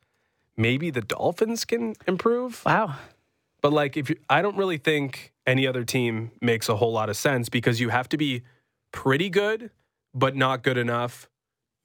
Maybe 0.56 0.90
the 0.90 1.00
Dolphins 1.00 1.64
can 1.64 1.94
improve. 2.06 2.62
Wow. 2.64 2.96
But 3.60 3.72
like, 3.72 3.96
if 3.96 4.10
you, 4.10 4.16
I 4.28 4.42
don't 4.42 4.56
really 4.56 4.78
think 4.78 5.32
any 5.46 5.66
other 5.66 5.84
team 5.84 6.30
makes 6.40 6.68
a 6.68 6.76
whole 6.76 6.92
lot 6.92 7.08
of 7.08 7.16
sense 7.16 7.48
because 7.48 7.80
you 7.80 7.88
have 7.88 8.08
to 8.10 8.16
be 8.16 8.42
pretty 8.94 9.28
good, 9.28 9.70
but 10.14 10.36
not 10.36 10.62
good 10.62 10.78
enough 10.78 11.28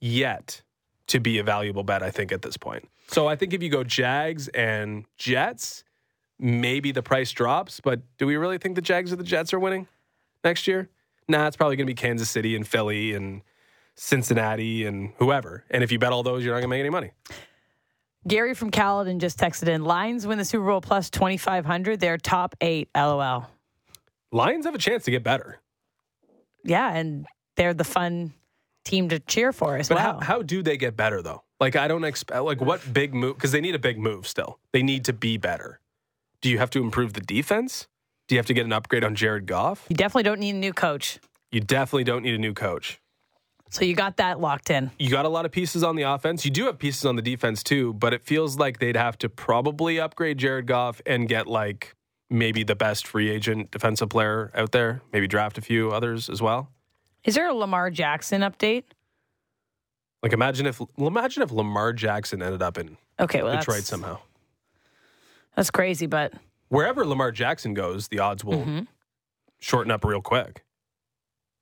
yet 0.00 0.62
to 1.08 1.20
be 1.20 1.38
a 1.38 1.42
valuable 1.42 1.82
bet. 1.82 2.02
I 2.02 2.10
think 2.10 2.32
at 2.32 2.40
this 2.40 2.56
point. 2.56 2.88
So 3.08 3.26
I 3.26 3.36
think 3.36 3.52
if 3.52 3.62
you 3.62 3.68
go 3.68 3.82
Jags 3.82 4.48
and 4.48 5.04
Jets, 5.18 5.82
maybe 6.38 6.92
the 6.92 7.02
price 7.02 7.32
drops. 7.32 7.80
But 7.80 8.00
do 8.16 8.26
we 8.26 8.36
really 8.36 8.56
think 8.56 8.76
the 8.76 8.80
Jags 8.80 9.12
or 9.12 9.16
the 9.16 9.24
Jets 9.24 9.52
are 9.52 9.58
winning 9.58 9.88
next 10.44 10.68
year? 10.68 10.88
Nah, 11.28 11.46
it's 11.46 11.56
probably 11.56 11.76
going 11.76 11.86
to 11.86 11.90
be 11.90 11.94
Kansas 11.94 12.30
City 12.30 12.54
and 12.56 12.66
Philly 12.66 13.12
and 13.12 13.42
Cincinnati 13.96 14.86
and 14.86 15.12
whoever. 15.18 15.64
And 15.70 15.82
if 15.82 15.92
you 15.92 15.98
bet 15.98 16.12
all 16.12 16.22
those, 16.22 16.44
you're 16.44 16.54
not 16.54 16.60
going 16.60 16.70
to 16.70 16.76
make 16.76 16.80
any 16.80 16.90
money. 16.90 17.10
Gary 18.26 18.54
from 18.54 18.70
Caledon 18.70 19.18
just 19.18 19.38
texted 19.38 19.68
in 19.68 19.84
Lions 19.84 20.26
win 20.26 20.38
the 20.38 20.44
Super 20.44 20.66
Bowl 20.66 20.80
plus 20.80 21.10
2,500. 21.10 22.00
They're 22.00 22.18
top 22.18 22.54
eight. 22.60 22.88
LOL. 22.96 23.46
Lions 24.32 24.64
have 24.64 24.74
a 24.74 24.78
chance 24.78 25.04
to 25.04 25.10
get 25.10 25.22
better. 25.22 25.59
Yeah, 26.64 26.92
and 26.94 27.26
they're 27.56 27.74
the 27.74 27.84
fun 27.84 28.32
team 28.84 29.08
to 29.10 29.18
cheer 29.20 29.52
for 29.52 29.76
as 29.76 29.88
But 29.88 29.96
well. 29.96 30.14
how, 30.14 30.20
how 30.20 30.42
do 30.42 30.62
they 30.62 30.76
get 30.76 30.96
better 30.96 31.22
though? 31.22 31.42
Like 31.60 31.76
I 31.76 31.88
don't 31.88 32.04
expect 32.04 32.42
like 32.42 32.60
what 32.60 32.92
big 32.92 33.12
move 33.14 33.36
because 33.36 33.52
they 33.52 33.60
need 33.60 33.74
a 33.74 33.78
big 33.78 33.98
move 33.98 34.26
still. 34.26 34.58
They 34.72 34.82
need 34.82 35.04
to 35.06 35.12
be 35.12 35.36
better. 35.36 35.80
Do 36.40 36.48
you 36.48 36.58
have 36.58 36.70
to 36.70 36.80
improve 36.80 37.12
the 37.12 37.20
defense? 37.20 37.86
Do 38.28 38.34
you 38.34 38.38
have 38.38 38.46
to 38.46 38.54
get 38.54 38.64
an 38.64 38.72
upgrade 38.72 39.04
on 39.04 39.14
Jared 39.14 39.46
Goff? 39.46 39.84
you 39.88 39.96
definitely 39.96 40.22
don't 40.22 40.40
need 40.40 40.54
a 40.54 40.58
new 40.58 40.72
coach. 40.72 41.18
You 41.52 41.60
definitely 41.60 42.04
don't 42.04 42.22
need 42.22 42.34
a 42.34 42.38
new 42.38 42.54
coach. 42.54 43.00
So 43.70 43.84
you 43.84 43.94
got 43.94 44.16
that 44.16 44.40
locked 44.40 44.70
in. 44.70 44.90
You 44.98 45.10
got 45.10 45.24
a 45.26 45.28
lot 45.28 45.44
of 45.44 45.52
pieces 45.52 45.82
on 45.84 45.94
the 45.96 46.02
offense. 46.02 46.44
You 46.44 46.50
do 46.50 46.64
have 46.66 46.78
pieces 46.78 47.04
on 47.04 47.16
the 47.16 47.22
defense 47.22 47.62
too, 47.62 47.92
but 47.94 48.12
it 48.14 48.22
feels 48.24 48.56
like 48.56 48.78
they'd 48.78 48.96
have 48.96 49.18
to 49.18 49.28
probably 49.28 50.00
upgrade 50.00 50.38
Jared 50.38 50.66
Goff 50.66 51.00
and 51.06 51.28
get 51.28 51.46
like 51.46 51.94
maybe 52.30 52.62
the 52.62 52.76
best 52.76 53.06
free 53.06 53.28
agent 53.28 53.70
defensive 53.70 54.08
player 54.08 54.50
out 54.54 54.72
there. 54.72 55.02
Maybe 55.12 55.26
draft 55.26 55.58
a 55.58 55.60
few 55.60 55.90
others 55.90 56.28
as 56.30 56.40
well. 56.40 56.70
Is 57.24 57.34
there 57.34 57.48
a 57.48 57.54
Lamar 57.54 57.90
Jackson 57.90 58.40
update? 58.42 58.84
Like 60.22 60.32
imagine 60.32 60.66
if 60.66 60.80
imagine 60.98 61.42
if 61.42 61.50
Lamar 61.50 61.92
Jackson 61.92 62.42
ended 62.42 62.62
up 62.62 62.78
in 62.78 62.96
Okay, 63.18 63.42
well 63.42 63.56
Detroit 63.56 63.78
that's, 63.78 63.88
somehow. 63.88 64.18
that's 65.56 65.70
crazy, 65.70 66.06
but 66.06 66.32
wherever 66.68 67.04
Lamar 67.06 67.32
Jackson 67.32 67.74
goes, 67.74 68.08
the 68.08 68.18
odds 68.20 68.44
will 68.44 68.58
Mm-hmm. 68.60 68.80
shorten 69.60 69.90
up 69.90 70.04
real 70.04 70.20
quick. 70.22 70.62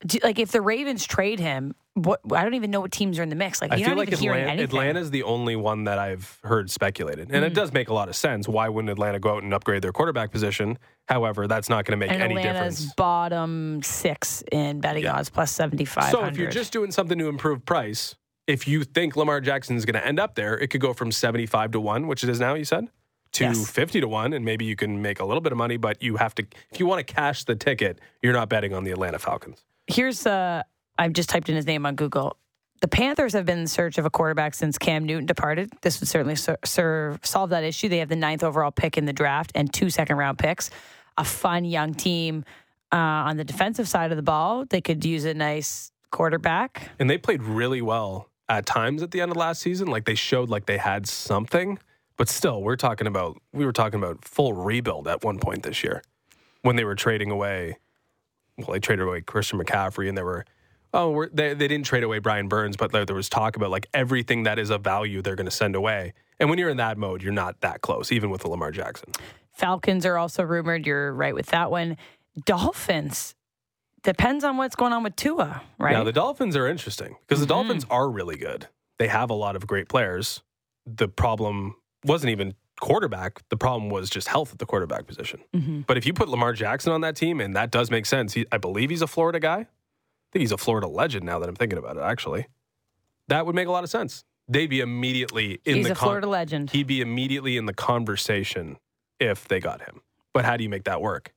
Do, 0.06 0.18
like 0.22 0.38
if 0.38 0.52
the 0.52 0.60
Ravens 0.60 1.06
trade 1.06 1.40
him, 1.40 1.74
what 1.94 2.20
I 2.32 2.44
don't 2.44 2.54
even 2.54 2.70
know 2.70 2.80
what 2.80 2.92
teams 2.92 3.18
are 3.18 3.22
in 3.22 3.28
the 3.28 3.34
mix. 3.34 3.60
Like 3.60 3.72
I 3.72 3.76
you're 3.76 3.88
feel 3.88 3.96
not 3.96 4.00
like 4.00 4.12
even 4.12 4.28
Atlanta. 4.28 4.62
Atlanta's 4.62 5.10
the 5.10 5.24
only 5.24 5.56
one 5.56 5.84
that 5.84 5.98
I've 5.98 6.38
heard 6.44 6.70
speculated, 6.70 7.30
and 7.32 7.44
it 7.44 7.52
mm. 7.52 7.56
does 7.56 7.72
make 7.72 7.88
a 7.88 7.94
lot 7.94 8.08
of 8.08 8.16
sense. 8.16 8.46
Why 8.46 8.68
wouldn't 8.68 8.90
Atlanta 8.90 9.18
go 9.18 9.36
out 9.36 9.42
and 9.42 9.52
upgrade 9.52 9.82
their 9.82 9.92
quarterback 9.92 10.30
position? 10.30 10.78
However, 11.08 11.46
that's 11.46 11.68
not 11.68 11.84
going 11.84 11.98
to 11.98 12.06
make 12.06 12.12
and 12.12 12.22
any 12.22 12.36
Atlanta's 12.36 12.76
difference. 12.76 12.94
bottom 12.94 13.82
six 13.82 14.44
in 14.52 14.80
betting 14.80 15.04
Yeah. 15.04 15.16
odds 15.16 15.30
plus 15.30 15.50
seventy 15.50 15.84
five. 15.84 16.10
So 16.10 16.24
if 16.24 16.36
you're 16.36 16.50
just 16.50 16.72
doing 16.72 16.92
something 16.92 17.18
to 17.18 17.28
improve 17.28 17.64
price, 17.64 18.14
if 18.48 18.66
you 18.66 18.82
think 18.82 19.14
Lamar 19.14 19.40
Jackson 19.40 19.76
is 19.76 19.84
going 19.84 20.00
to 20.00 20.04
end 20.04 20.18
up 20.18 20.34
there, 20.34 20.58
it 20.58 20.68
could 20.68 20.80
go 20.80 20.94
from 20.94 21.12
75 21.12 21.72
to 21.72 21.80
1, 21.80 22.06
which 22.06 22.24
it 22.24 22.30
is 22.30 22.40
now, 22.40 22.54
you 22.54 22.64
said, 22.64 22.88
to 23.32 23.44
Yes. 23.44 23.70
50 23.70 24.00
to 24.00 24.08
1, 24.08 24.32
and 24.32 24.44
maybe 24.44 24.64
you 24.64 24.74
can 24.74 25.02
make 25.02 25.20
a 25.20 25.24
little 25.24 25.42
bit 25.42 25.52
of 25.52 25.58
money, 25.58 25.76
but 25.76 26.02
you 26.02 26.16
have 26.16 26.34
to, 26.36 26.46
if 26.72 26.80
you 26.80 26.86
want 26.86 27.06
to 27.06 27.14
cash 27.14 27.44
the 27.44 27.54
ticket, 27.54 28.00
you're 28.22 28.32
not 28.32 28.48
betting 28.48 28.72
on 28.72 28.84
the 28.84 28.90
Atlanta 28.90 29.18
Falcons. 29.18 29.64
Here's 29.88 30.26
uh 30.26 30.62
I've 30.98 31.12
just 31.12 31.28
typed 31.28 31.48
in 31.48 31.56
his 31.56 31.66
name 31.66 31.86
on 31.86 31.94
Google. 31.94 32.36
The 32.80 32.88
Panthers 32.88 33.32
have 33.32 33.44
been 33.44 33.58
in 33.58 33.66
search 33.66 33.98
of 33.98 34.04
a 34.06 34.10
quarterback 34.10 34.54
since 34.54 34.78
Cam 34.78 35.04
Newton 35.04 35.26
departed. 35.26 35.72
This 35.82 36.00
would 36.00 36.08
certainly 36.08 36.36
ser- 36.36 36.58
serve 36.64 37.18
solve 37.24 37.50
that 37.50 37.64
issue. 37.64 37.88
They 37.88 37.98
have 37.98 38.08
the 38.08 38.16
ninth 38.16 38.44
overall 38.44 38.70
pick 38.70 38.96
in 38.96 39.04
the 39.04 39.12
draft 39.12 39.50
and 39.54 39.72
two 39.72 39.90
second 39.90 40.16
round 40.16 40.38
picks. 40.38 40.70
A 41.16 41.24
fun 41.24 41.64
young 41.64 41.94
team 41.94 42.44
uh, 42.92 42.96
on 42.96 43.36
the 43.36 43.44
defensive 43.44 43.88
side 43.88 44.12
of 44.12 44.16
the 44.16 44.22
ball. 44.22 44.64
They 44.64 44.80
could 44.80 45.04
use 45.04 45.24
a 45.24 45.34
nice 45.34 45.90
quarterback. 46.12 46.90
And 47.00 47.10
they 47.10 47.18
played 47.18 47.42
really 47.42 47.82
well 47.82 48.28
at 48.48 48.64
times 48.66 49.02
at 49.02 49.10
the 49.10 49.20
end 49.20 49.32
of 49.32 49.36
last 49.36 49.60
season. 49.60 49.88
Like 49.88 50.04
they 50.04 50.14
showed 50.14 50.48
like 50.48 50.66
they 50.66 50.78
had 50.78 51.08
something, 51.08 51.78
But 52.16 52.28
still, 52.28 52.62
we're 52.62 52.76
talking 52.76 53.06
about 53.06 53.40
we 53.52 53.64
were 53.64 53.72
talking 53.72 53.98
about 53.98 54.24
full 54.24 54.52
rebuild 54.52 55.06
at 55.08 55.24
one 55.24 55.38
point 55.38 55.62
this 55.64 55.82
year 55.82 56.02
when 56.62 56.76
they 56.76 56.84
were 56.84 56.94
trading 56.96 57.30
away. 57.30 57.78
Well, 58.58 58.72
they 58.72 58.80
traded 58.80 59.06
away 59.06 59.20
Christian 59.20 59.58
McCaffrey, 59.58 60.08
and 60.08 60.18
they 60.18 60.22
were 60.22 60.44
oh 60.92 61.10
we're, 61.10 61.28
they 61.28 61.54
they 61.54 61.68
didn't 61.68 61.86
trade 61.86 62.02
away 62.02 62.18
Brian 62.18 62.48
Burns, 62.48 62.76
but 62.76 62.92
there, 62.92 63.04
there 63.04 63.16
was 63.16 63.28
talk 63.28 63.56
about 63.56 63.70
like 63.70 63.86
everything 63.94 64.42
that 64.42 64.58
is 64.58 64.70
of 64.70 64.82
value 64.82 65.22
they're 65.22 65.36
going 65.36 65.46
to 65.46 65.50
send 65.50 65.76
away. 65.76 66.12
And 66.40 66.50
when 66.50 66.58
you're 66.58 66.70
in 66.70 66.76
that 66.76 66.98
mode, 66.98 67.22
you're 67.22 67.32
not 67.32 67.60
that 67.60 67.80
close, 67.80 68.12
even 68.12 68.30
with 68.30 68.42
the 68.42 68.48
Lamar 68.48 68.70
Jackson. 68.70 69.12
Falcons 69.52 70.06
are 70.06 70.16
also 70.16 70.42
rumored. 70.42 70.86
You're 70.86 71.12
right 71.12 71.34
with 71.34 71.46
that 71.46 71.70
one. 71.70 71.96
Dolphins 72.44 73.34
depends 74.02 74.44
on 74.44 74.56
what's 74.56 74.76
going 74.76 74.92
on 74.92 75.02
with 75.02 75.16
Tua, 75.16 75.62
right? 75.78 75.92
Now 75.92 76.04
the 76.04 76.12
Dolphins 76.12 76.56
are 76.56 76.68
interesting 76.68 77.16
because 77.26 77.40
the 77.40 77.46
mm-hmm. 77.46 77.68
Dolphins 77.68 77.86
are 77.90 78.08
really 78.08 78.36
good. 78.36 78.68
They 78.98 79.08
have 79.08 79.30
a 79.30 79.34
lot 79.34 79.56
of 79.56 79.66
great 79.66 79.88
players. 79.88 80.42
The 80.86 81.08
problem 81.08 81.76
wasn't 82.04 82.30
even 82.30 82.54
quarterback. 82.80 83.42
The 83.48 83.56
problem 83.56 83.90
was 83.90 84.10
just 84.10 84.28
health 84.28 84.52
at 84.52 84.58
the 84.58 84.66
quarterback 84.66 85.06
position. 85.06 85.40
Mm-hmm. 85.54 85.80
But 85.82 85.96
if 85.98 86.06
you 86.06 86.12
put 86.12 86.28
Lamar 86.28 86.52
Jackson 86.52 86.92
on 86.92 87.00
that 87.02 87.16
team, 87.16 87.40
and 87.40 87.54
that 87.56 87.70
does 87.70 87.90
make 87.90 88.06
sense, 88.06 88.34
he, 88.34 88.46
I 88.52 88.58
believe 88.58 88.90
he's 88.90 89.02
a 89.02 89.06
Florida 89.06 89.40
guy. 89.40 89.60
I 89.60 89.66
think 90.32 90.40
he's 90.40 90.52
a 90.52 90.58
Florida 90.58 90.88
legend 90.88 91.24
now 91.24 91.38
that 91.38 91.48
I'm 91.48 91.56
thinking 91.56 91.78
about 91.78 91.96
it. 91.96 92.02
Actually, 92.02 92.46
that 93.28 93.46
would 93.46 93.54
make 93.54 93.68
a 93.68 93.70
lot 93.70 93.84
of 93.84 93.90
sense. 93.90 94.24
They'd 94.48 94.68
be 94.68 94.80
immediately 94.80 95.60
in 95.64 95.76
He's 95.76 95.86
the 95.86 95.92
a 95.92 95.94
Florida 95.94 96.26
legend. 96.26 96.70
He'd 96.70 96.86
be 96.86 97.00
immediately 97.00 97.56
in 97.56 97.66
the 97.66 97.74
conversation 97.74 98.78
if 99.20 99.46
they 99.48 99.60
got 99.60 99.82
him. 99.82 100.00
But 100.32 100.44
how 100.44 100.56
do 100.56 100.62
you 100.62 100.70
make 100.70 100.84
that 100.84 101.00
work? 101.00 101.32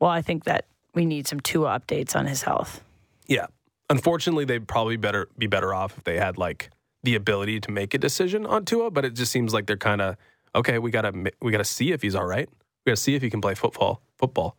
well, 0.00 0.10
I 0.10 0.22
think 0.22 0.44
that 0.44 0.64
we 0.94 1.04
need 1.04 1.26
some 1.26 1.40
Tua 1.40 1.78
updates 1.78 2.14
on 2.16 2.26
his 2.26 2.42
health. 2.42 2.82
Yeah. 3.26 3.46
Unfortunately, 3.90 4.44
they'd 4.44 4.68
probably 4.68 4.96
better 4.96 5.28
be 5.36 5.46
better 5.46 5.74
off 5.74 5.96
if 5.98 6.04
they 6.04 6.18
had 6.18 6.38
like 6.38 6.70
the 7.02 7.14
ability 7.14 7.60
to 7.60 7.70
make 7.70 7.94
a 7.94 7.98
decision 7.98 8.46
on 8.46 8.64
Tua. 8.64 8.90
But 8.90 9.04
it 9.04 9.14
just 9.14 9.32
seems 9.32 9.52
like 9.52 9.66
they're 9.66 9.76
kind 9.76 10.00
of 10.00 10.16
okay. 10.58 10.78
We 10.78 10.90
gotta 10.90 11.12
we 11.40 11.50
gotta 11.52 11.64
see 11.64 11.92
if 11.92 12.02
he's 12.02 12.14
all 12.14 12.26
right. 12.26 12.48
We 12.84 12.90
gotta 12.90 13.00
see 13.00 13.14
if 13.14 13.22
he 13.22 13.30
can 13.30 13.40
play 13.40 13.54
football. 13.54 14.02
Football, 14.16 14.56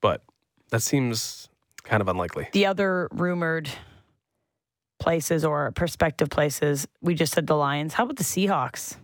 but 0.00 0.22
that 0.70 0.82
seems 0.82 1.48
kind 1.84 2.00
of 2.00 2.08
unlikely. 2.08 2.48
The 2.52 2.66
other 2.66 3.08
rumored 3.12 3.68
places 4.98 5.44
or 5.44 5.70
prospective 5.72 6.28
places, 6.30 6.88
we 7.00 7.14
just 7.14 7.32
said 7.34 7.46
the 7.46 7.54
Lions. 7.54 7.94
How 7.94 8.04
about 8.04 8.16
the 8.16 8.24
Seahawks? 8.24 8.96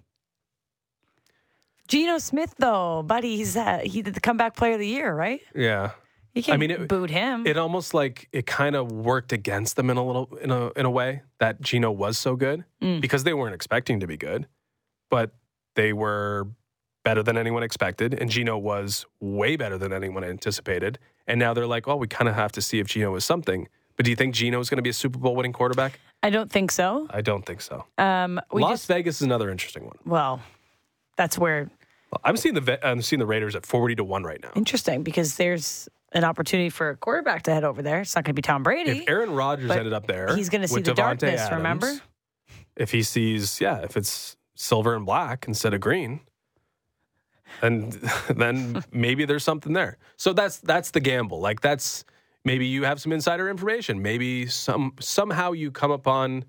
Geno 1.88 2.18
Smith, 2.18 2.55
though, 2.59 3.03
buddy, 3.03 3.36
he's 3.36 3.57
uh, 3.57 3.80
he 3.84 4.03
did 4.03 4.14
the 4.14 4.20
comeback 4.20 4.57
player 4.57 4.74
of 4.74 4.78
the 4.78 4.86
year, 4.88 5.14
right? 5.14 5.40
Yeah. 5.55 5.90
You 6.34 6.43
can't 6.43 6.55
I 6.55 6.57
mean, 6.59 6.70
it- 6.70 6.88
boot 6.88 7.11
him. 7.11 7.47
It 7.47 7.59
almost 7.59 7.93
like 7.93 8.28
it 8.32 8.47
kind 8.47 8.74
of 8.74 8.90
worked 8.90 9.32
against 9.32 9.76
them 9.76 9.90
in 9.90 9.99
a 9.99 10.05
little 10.05 10.34
in 10.40 10.51
a 10.51 10.70
in 10.70 10.86
a 10.86 10.90
way 10.90 11.22
that 11.40 11.61
Geno 11.61 11.90
was 11.90 12.16
so 12.16 12.36
good 12.36 12.64
because 13.01 13.24
they 13.24 13.34
weren't 13.34 13.55
expecting 13.55 14.01
to 14.01 14.07
be 14.07 14.16
good, 14.16 14.47
but 15.11 15.32
they 15.74 15.92
were 15.92 16.48
better 17.04 17.22
than 17.22 17.36
anyone 17.36 17.62
expected, 17.62 18.14
and 18.14 18.30
Geno 18.30 18.56
was 18.56 19.06
way 19.20 19.56
better 19.56 19.76
than 19.78 19.92
anyone 19.92 20.24
anticipated. 20.24 20.98
And 21.26 21.38
now 21.38 21.54
they're 21.54 21.66
like, 21.66 21.88
oh, 21.88 21.96
we 21.96 22.06
kind 22.08 22.28
of 22.28 22.34
have 22.34 22.52
to 22.52 22.62
see 22.62 22.78
if 22.78 22.86
Geno 22.86 23.14
is 23.16 23.24
something. 23.24 23.68
But 23.96 24.04
do 24.04 24.10
you 24.10 24.16
think 24.16 24.34
Geno 24.34 24.58
is 24.60 24.70
going 24.70 24.78
to 24.78 24.82
be 24.82 24.90
a 24.90 24.94
Super 24.94 25.18
Bowl 25.18 25.36
winning 25.36 25.52
quarterback? 25.52 25.98
I 26.22 26.30
don't 26.30 26.50
think 26.50 26.70
so. 26.70 27.06
I 27.10 27.20
don't 27.20 27.44
think 27.44 27.60
so. 27.60 27.84
Um, 27.98 28.40
we 28.52 28.62
Las 28.62 28.80
just 28.80 28.88
Vegas 28.88 29.16
is 29.16 29.22
another 29.22 29.50
interesting 29.50 29.84
one. 29.84 29.96
well, 30.04 30.40
that's 31.16 31.36
where 31.36 31.70
I'm 32.24 32.36
seeing 32.36 32.54
the 32.54 32.86
I'm 32.86 33.02
seeing 33.02 33.20
the 33.20 33.26
Raiders 33.26 33.56
at 33.56 33.66
forty 33.66 33.94
to 33.96 34.04
one 34.04 34.22
right 34.22 34.40
now. 34.42 34.50
interesting 34.54 35.02
because 35.02 35.36
there's 35.36 35.88
an 36.12 36.24
opportunity 36.24 36.70
for 36.70 36.90
a 36.90 36.96
quarterback 36.96 37.42
to 37.44 37.54
head 37.54 37.64
over 37.64 37.82
there. 37.82 38.00
It's 38.00 38.14
not 38.14 38.24
going 38.24 38.34
to 38.34 38.36
be 38.36 38.42
Tom 38.42 38.62
Brady. 38.62 38.90
If 39.00 39.08
Aaron 39.08 39.32
Rodgers 39.32 39.70
ended 39.70 39.92
up 39.92 40.06
there, 40.06 40.34
he's 40.34 40.48
gonna 40.48 40.68
see 40.68 40.80
the 40.80 40.92
Davante 40.92 40.96
darkness, 40.96 41.40
Adams, 41.40 41.56
remember? 41.56 42.00
If 42.76 42.92
he 42.92 43.02
sees, 43.02 43.60
yeah, 43.60 43.78
if 43.80 43.96
it's 43.96 44.36
silver 44.55 44.94
and 44.94 45.07
black 45.07 45.46
instead 45.48 45.74
of 45.74 45.80
green, 45.80 46.20
and 47.61 47.92
then 48.36 48.84
maybe 48.92 49.24
there's 49.24 49.44
something 49.44 49.72
there. 49.72 49.98
So 50.16 50.32
that's 50.32 50.59
that's 50.59 50.90
the 50.90 51.00
gamble. 51.00 51.40
Like 51.40 51.61
that's 51.61 52.05
maybe 52.44 52.66
you 52.66 52.84
have 52.84 53.00
some 53.00 53.12
insider 53.12 53.48
information. 53.48 54.03
Maybe 54.03 54.46
some 54.46 54.94
somehow 55.00 55.53
you 55.53 55.70
come 55.70 55.90
upon 55.90 56.44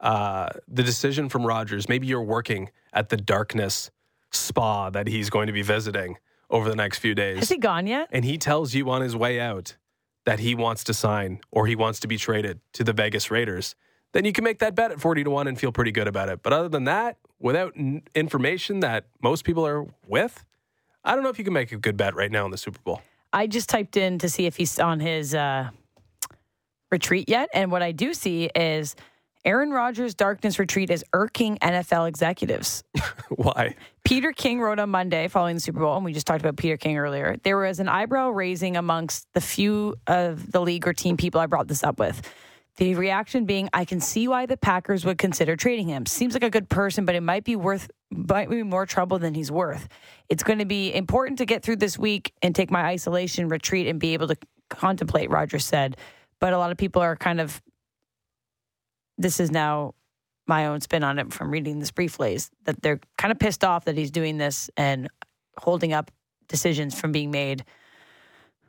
uh, 0.00 0.48
the 0.68 0.82
decision 0.82 1.28
from 1.28 1.46
Rodgers. 1.46 1.88
Maybe 1.88 2.06
you're 2.06 2.22
working 2.22 2.70
at 2.92 3.08
the 3.08 3.16
darkness 3.16 3.90
spa 4.30 4.90
that 4.90 5.06
he's 5.06 5.30
going 5.30 5.46
to 5.46 5.52
be 5.52 5.62
visiting 5.62 6.16
over 6.50 6.68
the 6.68 6.76
next 6.76 6.98
few 6.98 7.14
days 7.14 7.38
Has 7.38 7.48
he 7.48 7.56
gone 7.56 7.86
yet? 7.86 8.08
and 8.12 8.24
he 8.24 8.36
tells 8.36 8.74
you 8.74 8.90
on 8.90 9.00
his 9.00 9.16
way 9.16 9.40
out 9.40 9.76
that 10.26 10.40
he 10.40 10.54
wants 10.54 10.84
to 10.84 10.94
sign 10.94 11.40
or 11.50 11.66
he 11.66 11.76
wants 11.76 12.00
to 12.00 12.08
be 12.08 12.16
traded 12.16 12.60
to 12.72 12.82
the 12.84 12.92
Vegas 12.92 13.30
Raiders, 13.30 13.74
then 14.12 14.24
you 14.24 14.32
can 14.32 14.42
make 14.44 14.58
that 14.58 14.74
bet 14.74 14.90
at 14.90 15.00
40 15.00 15.24
to 15.24 15.30
1 15.30 15.46
and 15.46 15.58
feel 15.58 15.70
pretty 15.72 15.92
good 15.92 16.08
about 16.08 16.28
it. 16.28 16.42
But 16.42 16.52
other 16.52 16.68
than 16.68 16.84
that, 16.84 17.16
without 17.44 17.74
n- 17.76 18.02
information 18.14 18.80
that 18.80 19.04
most 19.22 19.44
people 19.44 19.64
are 19.64 19.86
with, 20.08 20.44
I 21.04 21.14
don't 21.14 21.22
know 21.22 21.28
if 21.28 21.38
you 21.38 21.44
can 21.44 21.52
make 21.52 21.70
a 21.70 21.76
good 21.76 21.96
bet 21.96 22.16
right 22.16 22.32
now 22.32 22.46
in 22.46 22.50
the 22.50 22.56
Super 22.56 22.80
Bowl. 22.82 23.02
I 23.32 23.46
just 23.46 23.68
typed 23.68 23.96
in 23.96 24.18
to 24.20 24.28
see 24.30 24.46
if 24.46 24.56
he's 24.56 24.78
on 24.80 24.98
his 24.98 25.34
uh, 25.34 25.68
retreat 26.90 27.28
yet, 27.28 27.50
and 27.52 27.70
what 27.70 27.82
I 27.82 27.92
do 27.92 28.14
see 28.14 28.46
is 28.54 28.96
Aaron 29.44 29.70
Rodgers' 29.70 30.14
darkness 30.14 30.58
retreat 30.58 30.88
is 30.88 31.04
irking 31.12 31.58
NFL 31.58 32.08
executives. 32.08 32.82
Why? 33.28 33.76
Peter 34.04 34.32
King 34.32 34.60
wrote 34.60 34.78
on 34.78 34.88
Monday 34.88 35.28
following 35.28 35.56
the 35.56 35.60
Super 35.60 35.80
Bowl, 35.80 35.96
and 35.96 36.04
we 36.04 36.14
just 36.14 36.26
talked 36.26 36.40
about 36.40 36.56
Peter 36.56 36.78
King 36.78 36.96
earlier. 36.96 37.36
There 37.42 37.58
was 37.58 37.78
an 37.78 37.88
eyebrow 37.88 38.30
raising 38.30 38.78
amongst 38.78 39.26
the 39.34 39.42
few 39.42 39.96
of 40.06 40.50
the 40.50 40.62
league 40.62 40.86
or 40.88 40.94
team 40.94 41.18
people 41.18 41.42
I 41.42 41.46
brought 41.46 41.68
this 41.68 41.84
up 41.84 41.98
with. 41.98 42.22
The 42.76 42.96
reaction 42.96 43.44
being, 43.44 43.68
I 43.72 43.84
can 43.84 44.00
see 44.00 44.26
why 44.26 44.46
the 44.46 44.56
Packers 44.56 45.04
would 45.04 45.16
consider 45.16 45.54
trading 45.54 45.86
him. 45.86 46.06
Seems 46.06 46.34
like 46.34 46.42
a 46.42 46.50
good 46.50 46.68
person, 46.68 47.04
but 47.04 47.14
it 47.14 47.22
might 47.22 47.44
be 47.44 47.54
worth 47.54 47.88
might 48.10 48.50
be 48.50 48.62
more 48.62 48.86
trouble 48.86 49.18
than 49.18 49.34
he's 49.34 49.50
worth. 49.50 49.88
It's 50.28 50.42
going 50.42 50.58
to 50.58 50.64
be 50.64 50.92
important 50.94 51.38
to 51.38 51.46
get 51.46 51.62
through 51.62 51.76
this 51.76 51.98
week 51.98 52.32
and 52.42 52.54
take 52.54 52.70
my 52.70 52.82
isolation 52.82 53.48
retreat 53.48 53.86
and 53.86 54.00
be 54.00 54.14
able 54.14 54.28
to 54.28 54.36
contemplate, 54.70 55.30
Rodgers 55.30 55.64
said. 55.64 55.96
But 56.40 56.52
a 56.52 56.58
lot 56.58 56.70
of 56.70 56.76
people 56.76 57.02
are 57.02 57.16
kind 57.16 57.40
of 57.40 57.62
this 59.18 59.38
is 59.38 59.50
now 59.50 59.94
my 60.46 60.66
own 60.66 60.80
spin 60.80 61.04
on 61.04 61.18
it 61.18 61.32
from 61.32 61.50
reading 61.50 61.78
this 61.78 61.90
briefly 61.90 62.34
is 62.34 62.50
that 62.64 62.82
they're 62.82 63.00
kind 63.16 63.32
of 63.32 63.38
pissed 63.38 63.64
off 63.64 63.84
that 63.84 63.96
he's 63.96 64.10
doing 64.10 64.38
this 64.38 64.68
and 64.76 65.08
holding 65.56 65.92
up 65.92 66.10
decisions 66.48 66.98
from 66.98 67.12
being 67.12 67.30
made. 67.30 67.64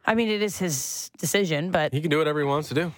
I 0.05 0.15
mean, 0.15 0.29
it 0.29 0.41
is 0.41 0.57
his 0.57 1.09
decision, 1.17 1.71
but 1.71 1.91
He 1.91 2.01
can 2.01 2.11
do 2.11 2.19
whatever 2.19 2.39
he 2.39 2.45
wants 2.45 2.69
to 2.69 2.75
do. 2.75 2.93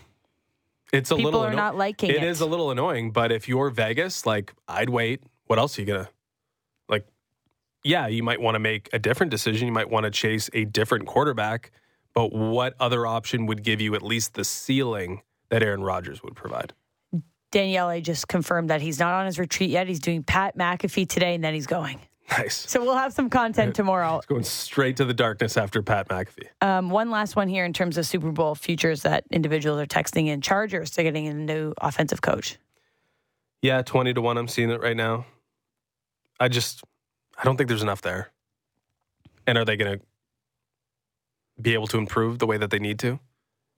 It's 0.94 1.12
a 1.12 1.16
People 1.16 1.32
little 1.32 1.46
are 1.46 1.54
not 1.54 1.76
liking 1.78 2.10
It 2.10 2.18
it. 2.18 2.24
is 2.24 2.40
a 2.42 2.46
little 2.46 2.72
annoying, 2.72 3.12
but 3.12 3.32
if 3.32 3.48
you're 3.50 3.70
Vegas, 3.70 4.26
like 4.26 4.54
I'd 4.68 4.90
wait. 4.90 5.22
What 5.46 5.60
else 5.60 5.78
are 5.78 5.82
you 5.82 5.88
gonna 5.88 6.10
like? 6.90 7.06
Yeah, 7.84 8.08
you 8.08 8.24
might 8.24 8.40
want 8.42 8.56
to 8.56 8.60
make 8.60 8.90
a 8.94 9.00
different 9.00 9.30
decision. 9.32 9.68
You 9.68 9.74
might 9.74 9.90
want 9.90 10.06
to 10.06 10.12
chase 10.12 10.50
a 10.54 10.66
different 10.66 11.06
quarterback, 11.06 11.72
but 12.14 12.34
what 12.34 12.76
other 12.80 13.06
option 13.06 13.46
would 13.48 13.64
give 13.64 13.80
you 13.82 13.96
at 13.96 14.02
least 14.02 14.34
the 14.34 14.44
ceiling 14.44 15.22
that 15.50 15.62
Aaron 15.64 15.84
Rodgers 15.84 16.24
would 16.24 16.36
provide? 16.36 16.74
Daniele 17.52 18.02
just 18.02 18.28
confirmed 18.28 18.70
that 18.70 18.82
he's 18.82 19.00
not 19.00 19.14
on 19.14 19.26
his 19.26 19.40
retreat 19.40 19.70
yet. 19.70 19.88
He's 19.88 20.02
doing 20.02 20.22
Pat 20.24 20.58
McAfee 20.58 21.08
today, 21.08 21.34
and 21.36 21.44
then 21.44 21.54
he's 21.54 21.68
going. 21.68 22.00
Nice. 22.32 22.70
So 22.70 22.82
we'll 22.82 22.98
have 22.98 23.14
some 23.14 23.30
content 23.30 23.76
tomorrow. 23.76 24.22
Going 24.28 24.44
straight 24.44 24.98
to 24.98 25.06
the 25.06 25.14
darkness 25.14 25.56
after 25.56 25.82
Pat 25.82 26.10
McAfee. 26.10 26.48
Um, 26.62 26.90
one 26.90 27.10
last 27.10 27.36
one 27.36 27.48
here 27.48 27.64
in 27.64 27.72
terms 27.72 27.98
of 27.98 28.06
Super 28.06 28.32
Bowl 28.32 28.54
futures 28.54 29.04
that 29.04 29.24
individuals 29.32 29.80
are 29.80 29.86
texting 29.86 30.28
in. 30.28 30.42
Chargers, 30.42 30.92
they're 30.92 31.04
getting 31.04 31.28
a 31.28 31.34
new 31.34 31.74
offensive 31.80 32.22
coach. 32.22 32.58
Yeah, 33.62 33.82
twenty 33.82 34.14
to 34.14 34.22
one. 34.22 34.38
I'm 34.38 34.48
seeing 34.48 34.70
it 34.70 34.82
right 34.82 34.96
now. 34.98 35.26
I 36.40 36.48
just, 36.50 36.84
I 37.38 37.44
don't 37.44 37.58
think 37.58 37.70
there's 37.70 37.82
enough 37.82 38.02
there. 38.02 38.30
And 39.48 39.58
are 39.58 39.66
they 39.66 39.78
going 39.78 39.98
to 40.00 40.06
be 41.60 41.74
able 41.74 41.88
to 41.88 41.98
improve 41.98 42.40
the 42.40 42.46
way 42.46 42.58
that 42.58 42.70
they 42.70 42.80
need 42.80 43.00
to? 43.00 43.20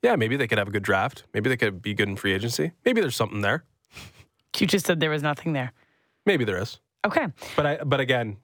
Yeah, 0.01 0.15
maybe 0.15 0.35
they 0.35 0.47
could 0.47 0.57
have 0.57 0.67
a 0.67 0.71
good 0.71 0.83
draft. 0.83 1.23
Maybe 1.33 1.49
they 1.49 1.55
could 1.57 1.81
be 1.81 1.93
good 1.93 2.09
in 2.09 2.15
free 2.15 2.33
agency. 2.33 2.71
Maybe 2.83 2.99
there's 2.99 3.15
something 3.15 3.41
there. 3.41 3.63
You 4.59 4.65
just 4.67 4.87
said 4.87 4.99
there 4.99 5.11
was 5.11 5.21
nothing 5.23 5.53
there. 5.53 5.71
Maybe 6.25 6.43
there 6.43 6.59
is. 6.61 6.79
Okay. 7.05 7.27
But 7.55 7.65
I, 7.65 7.77
but 7.83 7.99
again, 7.99 8.37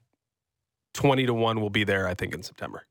twenty 0.93 1.26
to 1.26 1.34
one 1.34 1.62
will 1.62 1.70
be 1.70 1.84
there. 1.84 2.08
I 2.08 2.14
think 2.14 2.34
in 2.34 2.43
September. 2.43 2.86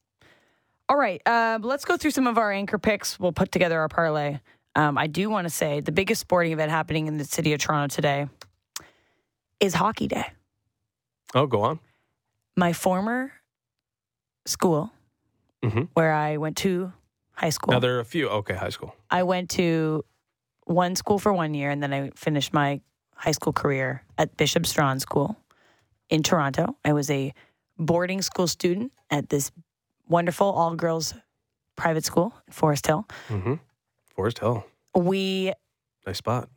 All 0.89 0.97
right. 0.97 1.23
Uh, 1.27 1.59
let's 1.63 1.85
go 1.87 1.97
through 1.97 2.11
some 2.11 2.27
of 2.27 2.37
our 2.37 2.53
anchor 2.53 2.79
picks. 2.79 3.19
We'll 3.19 3.33
put 3.33 3.51
together 3.51 3.81
our 3.81 3.89
parlay. 3.89 4.41
Um, 4.77 4.99
I 4.99 5.07
do 5.07 5.31
want 5.31 5.47
to 5.47 5.51
say 5.51 5.81
the 5.81 5.93
biggest 5.93 6.21
sporting 6.21 6.53
event 6.53 6.71
happening 6.71 7.07
in 7.07 7.17
the 7.17 7.25
city 7.25 7.53
of 7.55 7.61
Toronto 7.61 7.95
today 7.95 8.29
is 9.61 9.73
Hockey 9.75 10.09
Day. 10.09 10.27
Oh, 11.35 11.47
go 11.47 11.63
on. 11.63 11.79
My 12.57 12.73
former 12.73 13.33
school, 14.47 14.93
Mhm. 15.63 15.89
where 15.95 16.13
I 16.13 16.37
went 16.37 16.57
to 16.59 16.93
high 17.33 17.51
school, 17.51 17.73
Now 17.73 17.79
there 17.81 17.97
are 17.97 18.01
a 18.01 18.05
few. 18.05 18.29
Okay, 18.29 18.55
high 18.55 18.69
school. 18.69 18.95
I 19.11 19.23
went 19.23 19.49
to 19.51 20.05
one 20.67 20.97
school 20.97 21.19
for 21.19 21.33
one 21.33 21.55
year, 21.55 21.71
and 21.71 21.83
then 21.83 21.93
I 21.93 22.11
finished 22.15 22.53
my 22.53 22.81
high 23.17 23.33
school 23.33 23.53
career 23.53 24.03
at 24.19 24.37
Bishop 24.37 24.67
Strachan 24.67 25.01
School 25.01 25.37
in 26.11 26.23
Toronto. 26.23 26.77
I 26.85 26.93
was 26.93 27.11
a 27.11 27.33
boarding 27.79 28.23
school 28.23 28.47
student 28.47 28.93
at 29.11 29.29
this 29.29 29.51
wonderful 30.09 30.47
all 30.47 30.75
girls 30.75 31.15
private 31.77 32.05
school 32.05 32.33
in 32.47 32.53
Forest 32.53 32.87
Hill. 32.87 33.07
Mm-hmm. 33.29 33.55
Forest 34.15 34.39
Hill, 34.39 34.65
We 34.95 35.53
nice 36.07 36.19
spot. 36.19 36.49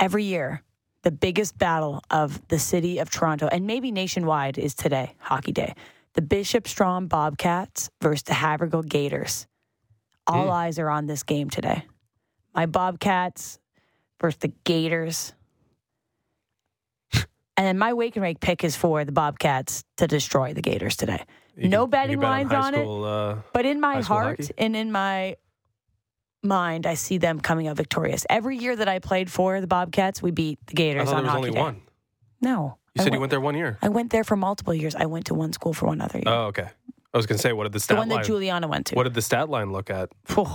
every 0.00 0.24
year 0.24 0.62
the 1.02 1.10
biggest 1.10 1.56
battle 1.56 2.02
of 2.10 2.46
the 2.48 2.58
city 2.58 2.98
of 2.98 3.08
Toronto 3.10 3.48
and 3.50 3.66
maybe 3.66 3.90
nationwide 3.90 4.58
is 4.58 4.74
today, 4.74 5.14
Hockey 5.18 5.52
Day. 5.52 5.74
The 6.14 6.22
Bishop 6.22 6.66
Strachan 6.68 7.06
Bobcats 7.06 7.88
versus 8.02 8.24
the 8.24 8.34
Havergal 8.34 8.82
Gators. 8.82 9.46
All 10.26 10.44
Hmm. 10.46 10.50
eyes 10.50 10.78
are 10.78 10.90
on 10.90 11.06
this 11.06 11.22
game 11.22 11.48
today. 11.48 11.84
My 12.54 12.66
Bobcats 12.66 13.58
versus 14.20 14.38
the 14.40 14.52
Gators. 14.64 15.32
And 17.60 17.66
then 17.66 17.76
my 17.78 17.92
wake 17.92 18.16
and 18.16 18.22
rake 18.22 18.40
pick 18.40 18.64
is 18.64 18.74
for 18.74 19.04
the 19.04 19.12
Bobcats 19.12 19.84
to 19.98 20.06
destroy 20.06 20.54
the 20.54 20.62
Gators 20.62 20.96
today. 20.96 21.22
You 21.58 21.68
no 21.68 21.82
can- 21.84 21.90
betting 21.90 22.20
bet 22.20 22.30
lines 22.30 22.52
on 22.54 22.74
it. 22.74 22.86
Uh, 22.86 23.42
But 23.52 23.66
in 23.66 23.80
my 23.80 24.00
heart 24.00 24.40
hockey? 24.40 24.54
and 24.56 24.74
in 24.74 24.90
my 24.90 25.36
mind, 26.42 26.86
I 26.86 26.94
see 26.94 27.18
them 27.18 27.38
coming 27.38 27.68
out 27.68 27.76
victorious. 27.76 28.24
Every 28.30 28.56
year 28.56 28.74
that 28.76 28.88
I 28.88 28.98
played 28.98 29.30
for 29.30 29.60
the 29.60 29.66
Bobcats, 29.66 30.22
we 30.22 30.30
beat 30.30 30.58
the 30.68 30.72
Gators 30.74 31.10
thought 31.10 31.16
on 31.16 31.24
there 31.24 31.32
was 31.32 31.36
only 31.36 31.50
day. 31.50 31.60
one. 31.60 31.82
No, 32.40 32.78
You 32.94 33.00
I 33.02 33.04
said 33.04 33.12
you 33.12 33.20
went 33.20 33.28
there 33.30 33.40
one 33.42 33.54
year. 33.56 33.76
I 33.82 33.90
went 33.90 34.10
there 34.10 34.24
for 34.24 34.36
multiple 34.36 34.72
years. 34.72 34.94
I 34.94 35.04
went 35.04 35.26
to 35.26 35.34
one 35.34 35.52
school 35.52 35.74
for 35.74 35.84
one 35.86 36.00
other 36.00 36.16
year. 36.18 36.24
Oh, 36.34 36.44
okay. 36.46 36.68
I 37.12 37.16
was 37.16 37.26
gonna 37.26 37.38
say, 37.38 37.52
what 37.52 37.64
did 37.64 37.72
the 37.72 37.80
stat 37.80 37.98
line 37.98 38.08
the 38.08 38.14
one 38.14 38.22
that? 38.22 38.26
Juliana 38.26 38.68
went 38.68 38.86
to. 38.86 38.94
what 38.94 39.02
did 39.04 39.14
the 39.14 39.22
stat 39.22 39.48
line 39.48 39.72
look 39.72 39.90
at? 39.90 40.10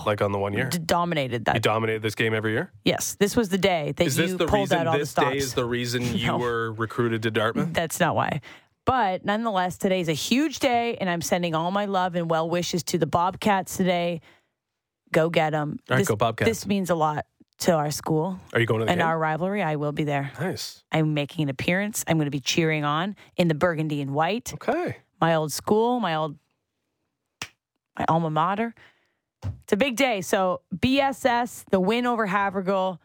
Like 0.05 0.21
on 0.21 0.31
the 0.31 0.37
one 0.39 0.53
year, 0.53 0.69
d- 0.69 0.77
dominated 0.77 1.41
you 1.47 1.53
that. 1.53 1.61
dominated 1.61 2.01
this 2.01 2.15
game 2.15 2.33
every 2.33 2.51
year. 2.53 2.71
yes, 2.85 3.15
this 3.19 3.35
was 3.35 3.49
the 3.49 3.57
day 3.57 3.93
that 3.97 4.05
Is 4.07 4.17
you 4.17 4.27
this 4.27 4.31
the 4.37 4.45
pulled 4.47 4.61
reason 4.71 4.77
out 4.79 4.87
all 4.87 4.93
the 4.93 4.99
this 4.99 5.09
stops. 5.09 5.31
day 5.31 5.37
is 5.37 5.53
the 5.53 5.65
reason 5.65 6.01
you 6.15 6.27
No. 6.27 6.37
were 6.37 6.71
recruited 6.73 7.23
to 7.23 7.31
Dartmouth? 7.31 7.73
That's 7.73 7.99
not 7.99 8.15
why. 8.15 8.39
But 8.85 9.25
nonetheless, 9.25 9.77
today's 9.77 10.07
a 10.09 10.13
huge 10.13 10.59
day, 10.59 10.95
and 11.01 11.09
I'm 11.09 11.21
sending 11.21 11.55
all 11.55 11.71
my 11.71 11.85
love 11.85 12.15
and 12.15 12.29
well 12.29 12.49
wishes 12.49 12.83
to 12.83 12.97
the 12.99 13.07
Bobcats 13.07 13.75
today. 13.77 14.21
Go 15.11 15.29
get 15.29 15.51
them. 15.51 15.79
All 15.89 15.95
right, 15.95 15.99
this, 16.01 16.07
go 16.07 16.15
Bobcats. 16.15 16.47
This 16.49 16.65
means 16.67 16.89
a 16.89 16.95
lot 16.95 17.25
to 17.59 17.71
our 17.73 17.89
school 17.89 18.39
Are 18.53 18.59
you 18.59 18.65
going 18.65 18.79
to 18.81 18.85
the 18.85 18.91
and 18.91 18.99
game? 18.99 19.07
our 19.07 19.17
rivalry. 19.17 19.63
I 19.63 19.75
will 19.77 19.91
be 19.91 20.03
there. 20.03 20.31
nice. 20.39 20.83
I'm 20.91 21.13
making 21.13 21.43
an 21.43 21.49
appearance. 21.49 22.03
I'm 22.07 22.17
going 22.17 22.25
to 22.27 22.31
be 22.31 22.39
cheering 22.41 22.83
on 22.83 23.15
in 23.37 23.47
the 23.47 23.55
burgundy 23.55 24.01
and 24.01 24.11
white. 24.13 24.53
Okay. 24.53 24.97
My 25.21 25.35
old 25.35 25.51
school, 25.53 25.99
my 25.99 26.15
old, 26.15 26.37
my 27.97 28.05
alma 28.07 28.29
mater. 28.29 28.73
It's 29.63 29.73
a 29.73 29.77
big 29.77 29.95
day. 29.95 30.21
So 30.21 30.61
BSS, 30.75 31.65
the 31.71 31.79
win 31.79 32.05
over 32.05 32.25
Havergal. 32.27 32.99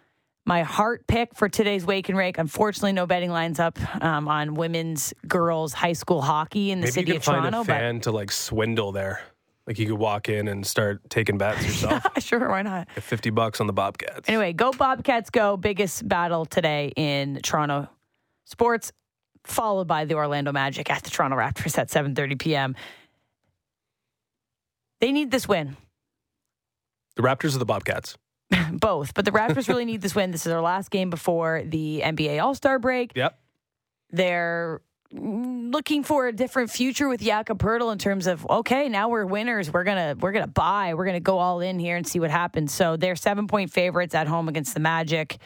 My 0.46 0.62
heart 0.62 1.06
pick 1.06 1.34
for 1.36 1.48
today's 1.48 1.84
wake 1.84 2.08
and 2.08 2.16
rake. 2.16 2.38
Unfortunately, 2.38 2.92
no 2.92 3.06
betting 3.06 3.30
lines 3.30 3.60
up 3.60 3.78
um, 4.02 4.26
on 4.26 4.54
women's, 4.54 5.12
girls, 5.28 5.72
high 5.74 5.92
school 5.92 6.22
hockey 6.22 6.70
in 6.70 6.80
the 6.80 6.86
Maybe 6.86 6.92
city 6.92 7.10
you 7.12 7.16
of 7.18 7.24
find 7.24 7.42
Toronto. 7.42 7.60
a 7.60 7.64
fan 7.64 8.00
to 8.00 8.10
like 8.10 8.32
swindle 8.32 8.90
there. 8.90 9.20
Like 9.66 9.78
you 9.78 9.86
could 9.86 9.98
walk 9.98 10.28
in 10.30 10.48
and 10.48 10.66
start 10.66 11.08
taking 11.10 11.36
bets 11.38 11.62
yourself. 11.66 12.02
but 12.14 12.22
sure, 12.22 12.48
why 12.48 12.62
not? 12.62 12.88
Get 12.94 13.04
Fifty 13.04 13.30
bucks 13.30 13.60
on 13.60 13.66
the 13.66 13.72
Bobcats. 13.74 14.28
Anyway, 14.28 14.52
go 14.54 14.72
Bobcats, 14.72 15.28
go! 15.30 15.56
Biggest 15.58 16.08
battle 16.08 16.46
today 16.46 16.92
in 16.96 17.38
Toronto 17.42 17.88
sports, 18.46 18.90
followed 19.44 19.86
by 19.86 20.06
the 20.06 20.14
Orlando 20.14 20.50
Magic 20.52 20.90
at 20.90 21.02
the 21.04 21.10
Toronto 21.10 21.36
Raptors 21.36 21.76
at 21.78 21.88
7:30 21.90 22.38
p.m. 22.38 22.74
They 25.00 25.12
need 25.12 25.30
this 25.30 25.48
win, 25.48 25.76
the 27.16 27.22
Raptors 27.22 27.54
or 27.54 27.58
the 27.58 27.66
Bobcats? 27.66 28.16
both. 28.72 29.14
But 29.14 29.24
the 29.24 29.30
Raptors 29.30 29.68
really 29.68 29.84
need 29.84 30.00
this 30.02 30.14
win. 30.14 30.30
This 30.30 30.46
is 30.46 30.50
their 30.50 30.60
last 30.60 30.90
game 30.90 31.10
before 31.10 31.62
the 31.64 32.02
NBA 32.04 32.42
All 32.42 32.54
Star 32.54 32.78
break. 32.78 33.12
Yep. 33.14 33.38
They're 34.10 34.80
looking 35.12 36.04
for 36.04 36.28
a 36.28 36.32
different 36.32 36.70
future 36.70 37.08
with 37.08 37.20
Jakob 37.20 37.58
Poeltl 37.58 37.92
in 37.92 37.98
terms 37.98 38.26
of 38.26 38.48
okay, 38.48 38.88
now 38.88 39.08
we're 39.08 39.26
winners. 39.26 39.72
We're 39.72 39.84
gonna 39.84 40.16
we're 40.18 40.32
gonna 40.32 40.46
buy. 40.46 40.94
We're 40.94 41.06
gonna 41.06 41.20
go 41.20 41.38
all 41.38 41.60
in 41.60 41.78
here 41.78 41.96
and 41.96 42.06
see 42.06 42.20
what 42.20 42.30
happens. 42.30 42.72
So 42.72 42.96
they're 42.96 43.16
seven 43.16 43.46
point 43.46 43.72
favorites 43.72 44.14
at 44.14 44.26
home 44.26 44.48
against 44.48 44.74
the 44.74 44.80
Magic. 44.80 45.38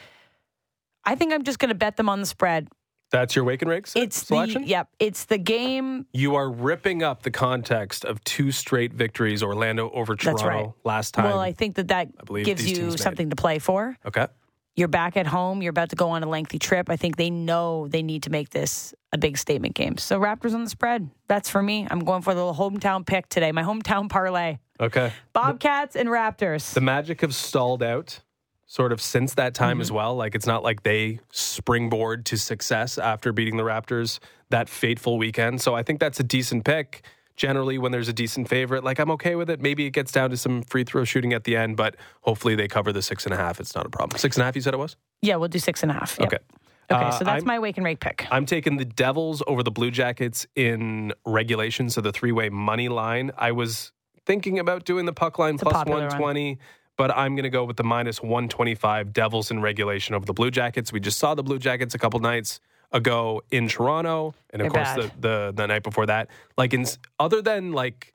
I 1.03 1.15
think 1.15 1.33
I'm 1.33 1.43
just 1.43 1.59
gonna 1.59 1.75
bet 1.75 1.97
them 1.97 2.09
on 2.09 2.19
the 2.19 2.25
spread. 2.25 2.67
That's 3.11 3.35
your 3.35 3.45
wake 3.45 3.61
and 3.61 3.69
rakes 3.69 3.93
It's 3.95 4.25
selection. 4.25 4.63
the 4.63 4.67
yep. 4.67 4.89
It's 4.99 5.25
the 5.25 5.37
game. 5.37 6.05
You 6.11 6.35
are 6.35 6.49
ripping 6.49 7.03
up 7.03 7.23
the 7.23 7.31
context 7.31 8.03
of 8.03 8.23
two 8.23 8.51
straight 8.51 8.93
victories, 8.93 9.41
Orlando 9.43 9.89
over 9.91 10.15
Toronto 10.15 10.47
right. 10.47 10.69
last 10.83 11.13
time. 11.13 11.25
Well, 11.25 11.39
I 11.39 11.53
think 11.53 11.75
that 11.75 11.87
that 11.89 12.09
gives 12.43 12.67
you 12.67 12.75
teams 12.75 12.93
made. 12.93 12.99
something 12.99 13.29
to 13.29 13.35
play 13.35 13.59
for. 13.59 13.97
okay. 14.05 14.27
You're 14.77 14.89
back 14.89 15.15
at 15.15 15.25
home. 15.25 15.61
You're 15.61 15.69
about 15.69 15.91
to 15.91 15.95
go 15.95 16.09
on 16.09 16.21
a 16.21 16.27
lengthy 16.27 16.59
trip. 16.59 16.89
I 16.89 16.97
think 16.97 17.15
they 17.15 17.29
know 17.29 17.87
they 17.87 18.03
need 18.03 18.23
to 18.23 18.29
make 18.29 18.49
this 18.49 18.93
a 19.13 19.17
big 19.17 19.37
statement 19.37 19.73
game. 19.73 19.97
So 19.97 20.19
Raptors 20.19 20.53
on 20.53 20.65
the 20.65 20.69
spread. 20.69 21.09
That's 21.29 21.49
for 21.49 21.63
me. 21.63 21.87
I'm 21.89 21.99
going 22.01 22.21
for 22.23 22.33
the 22.33 22.45
little 22.45 22.69
hometown 22.69 23.05
pick 23.05 23.29
today. 23.29 23.53
My 23.53 23.63
hometown 23.63 24.09
parlay. 24.09 24.57
Okay. 24.77 25.13
Bobcats 25.31 25.95
and 25.95 26.09
Raptors. 26.09 26.73
The 26.73 26.81
Magic 26.81 27.21
have 27.21 27.33
stalled 27.33 27.81
out 27.81 28.19
sort 28.67 28.91
of 28.91 28.99
since 29.01 29.33
that 29.35 29.53
time 29.53 29.75
Mm-hmm. 29.75 29.81
as 29.81 29.91
well. 29.91 30.15
Like 30.15 30.35
it's 30.35 30.47
not 30.47 30.63
like 30.63 30.83
they 30.83 31.19
springboard 31.31 32.25
to 32.27 32.37
success 32.37 32.97
after 32.97 33.31
beating 33.31 33.57
the 33.57 33.63
Raptors 33.63 34.19
that 34.49 34.69
fateful 34.69 35.17
weekend. 35.17 35.61
So 35.61 35.75
I 35.75 35.83
think 35.83 35.99
that's 35.99 36.19
a 36.19 36.23
decent 36.23 36.65
pick. 36.65 37.03
Generally, 37.35 37.79
when 37.79 37.91
there's 37.91 38.07
a 38.07 38.13
decent 38.13 38.47
favorite, 38.47 38.83
like 38.85 38.97
I'm 38.97 39.11
okay 39.11 39.35
with 39.35 39.49
it. 39.49 39.59
Maybe 39.59 39.85
it 39.85 39.89
gets 39.91 40.11
down 40.11 40.29
to 40.29 40.37
some 40.37 40.61
free 40.63 40.85
throw 40.85 41.03
shooting 41.03 41.33
at 41.33 41.43
the 41.43 41.57
end, 41.57 41.75
but 41.75 41.95
hopefully 42.21 42.55
they 42.55 42.67
cover 42.69 42.93
the 42.93 43.01
six 43.01 43.25
and 43.25 43.33
a 43.33 43.37
half. 43.37 43.59
It's 43.59 43.75
not 43.75 43.85
a 43.85 43.89
problem. 43.89 44.17
Six 44.17 44.37
and 44.37 44.41
a 44.43 44.45
half, 44.45 44.55
you 44.55 44.61
said 44.61 44.73
it 44.73 44.77
was? 44.77 44.95
yeah, 45.21 45.35
we'll 45.35 45.49
do 45.49 45.59
six 45.59 45.81
and 45.83 45.91
a 45.91 45.95
half. 45.95 46.17
Yep. 46.19 46.27
Okay. 46.27 46.37
Okay, 46.91 47.03
Uh, 47.03 47.11
so 47.11 47.25
that's 47.25 47.41
I'm- 47.41 47.45
my 47.47 47.59
wake 47.59 47.77
and 47.77 47.85
rake 47.85 47.99
pick. 47.99 48.25
I'm 48.31 48.45
taking 48.45 48.77
the 48.77 48.85
Devils 48.85 49.41
over 49.47 49.63
the 49.63 49.71
Blue 49.71 49.89
Jackets 49.91 50.45
in 50.55 51.11
regulation, 51.25 51.89
so 51.89 51.99
the 51.99 52.11
three 52.13 52.31
way 52.31 52.49
money 52.49 52.87
line. 52.89 53.31
I 53.37 53.51
was 53.51 53.91
thinking 54.25 54.57
about 54.59 54.85
doing 54.85 55.05
the 55.05 55.13
puck 55.13 55.37
line 55.39 55.57
plus 55.57 55.73
popular 55.73 56.07
one. 56.19 56.57
120, 56.97 57.11
but 57.11 57.11
I'm 57.11 57.35
going 57.35 57.43
to 57.43 57.49
go 57.49 57.63
with 57.65 57.77
the 57.77 57.83
minus 57.83 58.21
125 58.21 59.13
Devils 59.13 59.51
in 59.51 59.61
regulation 59.61 60.15
over 60.15 60.25
the 60.25 60.33
Blue 60.33 60.51
Jackets. 60.51 60.91
We 60.91 60.99
just 60.99 61.19
saw 61.19 61.35
the 61.35 61.43
Blue 61.43 61.59
Jackets 61.59 61.95
a 61.95 61.97
couple 61.97 62.19
nights 62.19 62.59
ago 62.91 63.41
in 63.51 63.67
Toronto, 63.67 64.33
and 64.51 64.61
of 64.61 64.71
They're 64.71 64.83
course 64.83 65.11
the, 65.19 65.19
the 65.19 65.53
the 65.55 65.67
night 65.67 65.83
before 65.83 66.05
that. 66.05 66.29
Like 66.57 66.73
in 66.73 66.85
other 67.19 67.41
than 67.41 67.71
like 67.71 68.13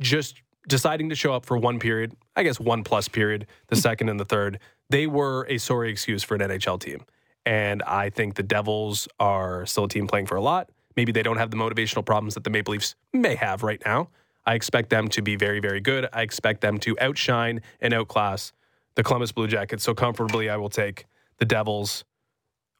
just 0.00 0.42
deciding 0.68 1.08
to 1.08 1.14
show 1.14 1.32
up 1.34 1.44
for 1.44 1.56
one 1.56 1.78
period, 1.78 2.14
I 2.36 2.42
guess 2.42 2.60
one 2.60 2.84
plus 2.84 3.08
period, 3.08 3.46
the 3.68 3.76
second 3.76 4.08
and 4.08 4.18
the 4.18 4.24
third, 4.24 4.58
they 4.90 5.06
were 5.06 5.46
a 5.48 5.58
sorry 5.58 5.90
excuse 5.90 6.22
for 6.22 6.34
an 6.34 6.40
NHL 6.40 6.80
team. 6.80 7.04
And 7.44 7.82
I 7.82 8.10
think 8.10 8.36
the 8.36 8.44
Devils 8.44 9.08
are 9.18 9.66
still 9.66 9.84
a 9.84 9.88
team 9.88 10.06
playing 10.06 10.26
for 10.26 10.36
a 10.36 10.40
lot. 10.40 10.70
Maybe 10.94 11.10
they 11.10 11.24
don't 11.24 11.38
have 11.38 11.50
the 11.50 11.56
motivational 11.56 12.04
problems 12.04 12.34
that 12.34 12.44
the 12.44 12.50
Maple 12.50 12.72
Leafs 12.72 12.94
may 13.12 13.34
have 13.34 13.64
right 13.64 13.82
now. 13.84 14.10
I 14.44 14.54
expect 14.54 14.90
them 14.90 15.08
to 15.08 15.22
be 15.22 15.36
very, 15.36 15.60
very 15.60 15.80
good. 15.80 16.08
I 16.12 16.22
expect 16.22 16.60
them 16.60 16.78
to 16.78 16.98
outshine 17.00 17.60
and 17.80 17.94
outclass 17.94 18.52
the 18.94 19.02
Columbus 19.02 19.32
Blue 19.32 19.46
Jackets. 19.46 19.84
So 19.84 19.94
comfortably, 19.94 20.50
I 20.50 20.56
will 20.56 20.70
take 20.70 21.06
the 21.38 21.44
Devils 21.44 22.04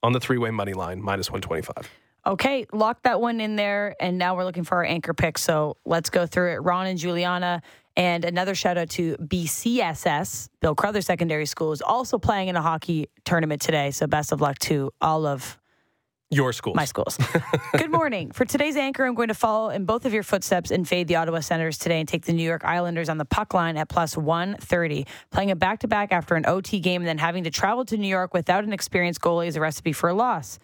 on 0.03 0.13
the 0.13 0.21
three 0.21 0.39
way 0.39 0.51
money 0.51 0.75
line, 0.75 1.01
minus 1.01 1.31
125. 1.31 1.91
Okay, 2.25 2.67
lock 2.73 3.03
that 3.03 3.21
one 3.21 3.41
in 3.41 3.57
there. 3.57 3.97
And 4.01 4.17
now 4.19 4.37
we're 4.37 4.45
looking 4.45 4.65
for 4.65 4.77
our 4.77 4.85
anchor 4.85 5.15
pick. 5.15 5.39
So 5.39 5.77
let's 5.85 6.11
go 6.11 6.27
through 6.27 6.53
it. 6.53 6.57
Ron 6.57 6.87
and 6.87 6.99
Juliana. 6.99 7.63
And 7.97 8.25
another 8.25 8.55
shout 8.55 8.79
out 8.79 8.89
to 8.91 9.17
BCSS, 9.17 10.49
Bill 10.61 10.75
Crothers 10.75 11.05
Secondary 11.05 11.47
School, 11.47 11.73
is 11.73 11.83
also 11.83 12.19
playing 12.19 12.49
in 12.49 12.57
a 12.57 12.63
hockey 12.63 13.09
tournament 13.25 13.61
today. 13.61 13.91
So 13.91 14.07
best 14.07 14.33
of 14.33 14.41
luck 14.41 14.59
to 14.61 14.93
all 15.01 15.27
of 15.27 15.59
Your 16.33 16.55
schools. 16.55 16.75
my 16.75 16.87
schools. 16.87 17.19
Good 17.77 17.91
morning. 17.91 18.31
For 18.33 18.47
today's 18.47 18.75
anchor, 18.75 19.05
I'm 19.05 19.15
going 19.15 19.29
to 19.29 19.35
follow 19.35 19.69
in 19.69 19.85
both 19.85 20.07
of 20.07 20.15
your 20.15 20.23
footsteps 20.23 20.71
and 20.71 20.89
fade 20.89 21.07
the 21.07 21.17
Ottawa 21.17 21.41
Senators 21.41 21.77
today 21.77 22.01
and 22.01 22.09
take 22.09 22.25
the 22.25 22.33
New 22.33 22.43
York 22.43 22.65
Islanders 22.65 23.11
on 23.11 23.19
the 23.19 23.27
puck 23.27 23.53
line 23.53 23.77
at 23.77 23.91
plus 23.91 24.17
130. 24.17 25.07
Playing 25.31 25.51
a 25.51 25.57
back 25.57 25.81
to 25.81 25.89
back 25.89 26.11
after 26.11 26.35
an 26.35 26.47
OT 26.47 26.81
game 26.81 27.03
and 27.03 27.07
then 27.07 27.19
having 27.19 27.45
to 27.45 27.51
travel 27.51 27.85
to 27.85 27.99
New 27.99 28.09
York 28.09 28.33
without 28.33 28.65
an 28.65 28.73
experienced 28.73 29.21
goalie 29.21 29.47
is 29.47 29.57
a 29.57 29.61
recipe 29.61 29.93
for 29.93 30.09
a 30.09 30.15
loss. 30.15 30.59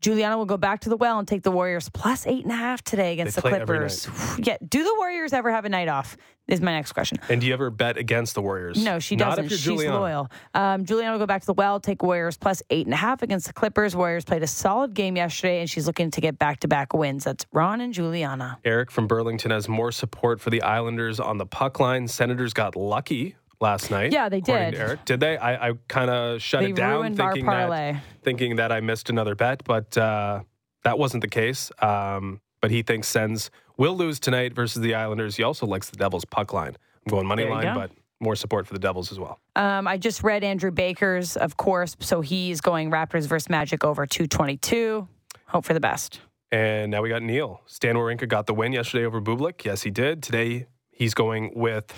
Juliana 0.00 0.38
will 0.38 0.44
go 0.46 0.56
back 0.56 0.80
to 0.80 0.88
the 0.88 0.96
well 0.96 1.18
and 1.18 1.26
take 1.26 1.42
the 1.42 1.50
Warriors 1.50 1.88
plus 1.88 2.26
eight 2.26 2.44
and 2.44 2.52
a 2.52 2.56
half 2.56 2.82
today 2.82 3.12
against 3.12 3.36
They 3.36 3.42
the 3.42 3.48
Clippers. 3.48 4.08
Yeah. 4.38 4.56
Do 4.66 4.84
the 4.84 4.94
Warriors 4.98 5.32
ever 5.32 5.50
have 5.50 5.64
a 5.64 5.68
night 5.68 5.88
off? 5.88 6.16
Is 6.46 6.60
my 6.62 6.72
next 6.72 6.92
question. 6.92 7.18
And 7.28 7.40
do 7.42 7.46
you 7.46 7.52
ever 7.52 7.68
bet 7.68 7.98
against 7.98 8.34
the 8.34 8.40
Warriors? 8.40 8.82
No, 8.82 8.98
she 9.00 9.16
Not 9.16 9.30
doesn't. 9.36 9.48
She's 9.50 9.62
Juliana. 9.64 9.98
loyal. 10.00 10.30
Um, 10.54 10.84
Juliana 10.86 11.12
will 11.12 11.18
go 11.18 11.26
back 11.26 11.42
to 11.42 11.46
the 11.46 11.52
well, 11.52 11.78
take 11.78 12.02
Warriors 12.02 12.38
plus 12.38 12.62
eight 12.70 12.86
and 12.86 12.94
a 12.94 12.96
half 12.96 13.22
against 13.22 13.48
the 13.48 13.52
Clippers. 13.52 13.94
Warriors 13.94 14.24
played 14.24 14.42
a 14.42 14.46
solid 14.46 14.94
game 14.94 15.16
yesterday, 15.16 15.60
and 15.60 15.68
she's 15.68 15.86
looking 15.86 16.10
to 16.12 16.20
get 16.22 16.38
back 16.38 16.60
to 16.60 16.68
back 16.68 16.94
wins. 16.94 17.24
That's 17.24 17.44
Ron 17.52 17.80
and 17.82 17.92
Juliana. 17.92 18.58
Eric 18.64 18.90
from 18.90 19.06
Burlington 19.06 19.50
has 19.50 19.68
more 19.68 19.92
support 19.92 20.40
for 20.40 20.48
the 20.48 20.62
Islanders 20.62 21.20
on 21.20 21.36
the 21.36 21.46
puck 21.46 21.80
line. 21.80 22.08
Senators 22.08 22.54
got 22.54 22.76
lucky 22.76 23.36
last 23.60 23.90
night. 23.90 24.12
Yeah, 24.12 24.28
they 24.28 24.40
did. 24.40 24.74
Eric. 24.74 25.04
Did 25.04 25.20
they? 25.20 25.36
I, 25.36 25.68
I 25.68 25.72
kind 25.88 26.10
of 26.10 26.42
shut 26.42 26.62
They 26.62 26.70
it 26.70 26.76
down 26.76 27.14
thinking 27.14 27.46
that 27.46 28.02
thinking 28.22 28.56
that 28.56 28.72
I 28.72 28.80
missed 28.80 29.10
another 29.10 29.34
bet, 29.34 29.64
but 29.64 29.96
uh, 29.96 30.42
that 30.84 30.98
wasn't 30.98 31.22
the 31.22 31.28
case. 31.28 31.70
Um, 31.80 32.40
but 32.60 32.70
he 32.70 32.82
thinks 32.82 33.08
Sens 33.08 33.50
will 33.76 33.96
lose 33.96 34.18
tonight 34.18 34.54
versus 34.54 34.82
the 34.82 34.94
Islanders. 34.94 35.36
He 35.36 35.42
also 35.42 35.66
likes 35.66 35.90
the 35.90 35.96
Devils 35.96 36.24
puck 36.24 36.52
line. 36.52 36.76
I'm 37.06 37.10
going 37.10 37.26
money 37.26 37.44
line, 37.44 37.62
go. 37.62 37.74
but 37.74 37.90
more 38.20 38.34
support 38.34 38.66
for 38.66 38.74
the 38.74 38.80
Devils 38.80 39.12
as 39.12 39.18
well. 39.18 39.38
Um, 39.54 39.86
I 39.86 39.96
just 39.96 40.22
read 40.22 40.42
Andrew 40.42 40.72
Baker's, 40.72 41.36
of 41.36 41.56
course, 41.56 41.96
so 42.00 42.20
he's 42.20 42.60
going 42.60 42.90
Raptors 42.90 43.26
versus 43.26 43.48
Magic 43.48 43.84
over 43.84 44.06
222. 44.06 45.06
Hope 45.46 45.64
for 45.64 45.72
the 45.72 45.80
best. 45.80 46.20
And 46.50 46.90
now 46.90 47.02
we 47.02 47.08
got 47.10 47.22
Neil. 47.22 47.60
Stan 47.66 47.94
Wawrinka 47.94 48.28
got 48.28 48.46
the 48.46 48.54
win 48.54 48.72
yesterday 48.72 49.04
over 49.04 49.20
Bublik. 49.20 49.64
Yes, 49.64 49.82
he 49.82 49.90
did. 49.90 50.22
Today 50.22 50.66
he's 50.90 51.14
going 51.14 51.52
with 51.54 51.92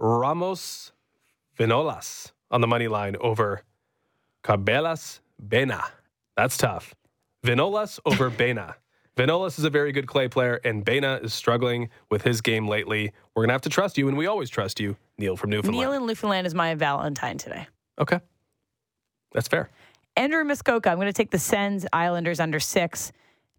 Ramos 0.00 0.92
Vinolas 1.58 2.32
on 2.50 2.62
the 2.62 2.66
money 2.66 2.88
line 2.88 3.16
over 3.20 3.62
Carballés 4.42 5.20
Baena 5.38 5.84
That's 6.36 6.56
tough. 6.56 6.94
Vinolas 7.44 8.00
over 8.06 8.30
Baena. 8.38 8.76
Vinolas 9.16 9.58
is 9.58 9.64
a 9.64 9.70
very 9.70 9.92
good 9.92 10.06
clay 10.06 10.28
player, 10.28 10.58
and 10.64 10.84
Baena 10.84 11.20
is 11.22 11.34
struggling 11.34 11.90
with 12.10 12.22
his 12.22 12.40
game 12.40 12.66
lately. 12.66 13.12
We're 13.34 13.42
gonna 13.42 13.52
have 13.52 13.60
to 13.62 13.68
trust 13.68 13.98
you, 13.98 14.08
and 14.08 14.16
we 14.16 14.26
always 14.26 14.48
trust 14.48 14.80
you, 14.80 14.96
Neil 15.18 15.36
from 15.36 15.50
Newfoundland. 15.50 15.78
Neil 15.78 15.92
in 15.92 16.06
Newfoundland 16.06 16.46
is 16.46 16.54
my 16.54 16.74
Valentine 16.74 17.36
today. 17.36 17.66
okay, 17.98 18.20
that's 19.32 19.48
fair. 19.48 19.68
Andrew 20.16 20.42
Muskoka, 20.44 20.90
I'm 20.90 20.96
going 20.96 21.06
to 21.06 21.12
take 21.12 21.30
the 21.30 21.38
Sens 21.38 21.86
Islanders 21.92 22.40
under 22.40 22.58
six. 22.58 23.12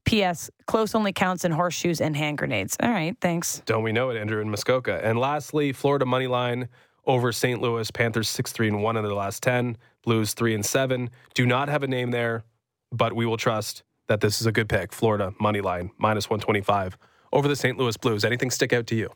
P.S. 0.05 0.49
Close 0.65 0.95
only 0.95 1.13
counts 1.13 1.45
in 1.45 1.51
horseshoes 1.51 2.01
and 2.01 2.15
hand 2.15 2.37
grenades. 2.37 2.75
All 2.81 2.89
right, 2.89 3.15
thanks. 3.21 3.61
Don't 3.65 3.83
we 3.83 3.91
know 3.91 4.09
it, 4.09 4.17
Andrew 4.17 4.41
and 4.41 4.49
Muskoka? 4.49 4.99
And 5.03 5.19
lastly, 5.19 5.71
Florida 5.71 6.05
money 6.05 6.27
line 6.27 6.69
over 7.05 7.31
St. 7.31 7.61
Louis. 7.61 7.89
Panthers 7.91 8.29
six 8.29 8.51
three 8.51 8.67
and 8.67 8.81
one 8.81 8.97
in 8.97 9.03
their 9.03 9.13
last 9.13 9.43
ten. 9.43 9.77
Blues 10.03 10.33
three 10.33 10.55
and 10.55 10.65
seven. 10.65 11.09
Do 11.33 11.45
not 11.45 11.69
have 11.69 11.83
a 11.83 11.87
name 11.87 12.11
there, 12.11 12.43
but 12.91 13.13
we 13.13 13.25
will 13.25 13.37
trust 13.37 13.83
that 14.07 14.21
this 14.21 14.41
is 14.41 14.47
a 14.47 14.51
good 14.51 14.67
pick. 14.67 14.91
Florida 14.91 15.33
money 15.39 15.61
line 15.61 15.91
minus 15.97 16.29
one 16.29 16.39
twenty 16.39 16.61
five 16.61 16.97
over 17.31 17.47
the 17.47 17.55
St. 17.55 17.77
Louis 17.77 17.95
Blues. 17.97 18.25
Anything 18.25 18.51
stick 18.51 18.73
out 18.73 18.87
to 18.87 18.95
you? 18.95 19.09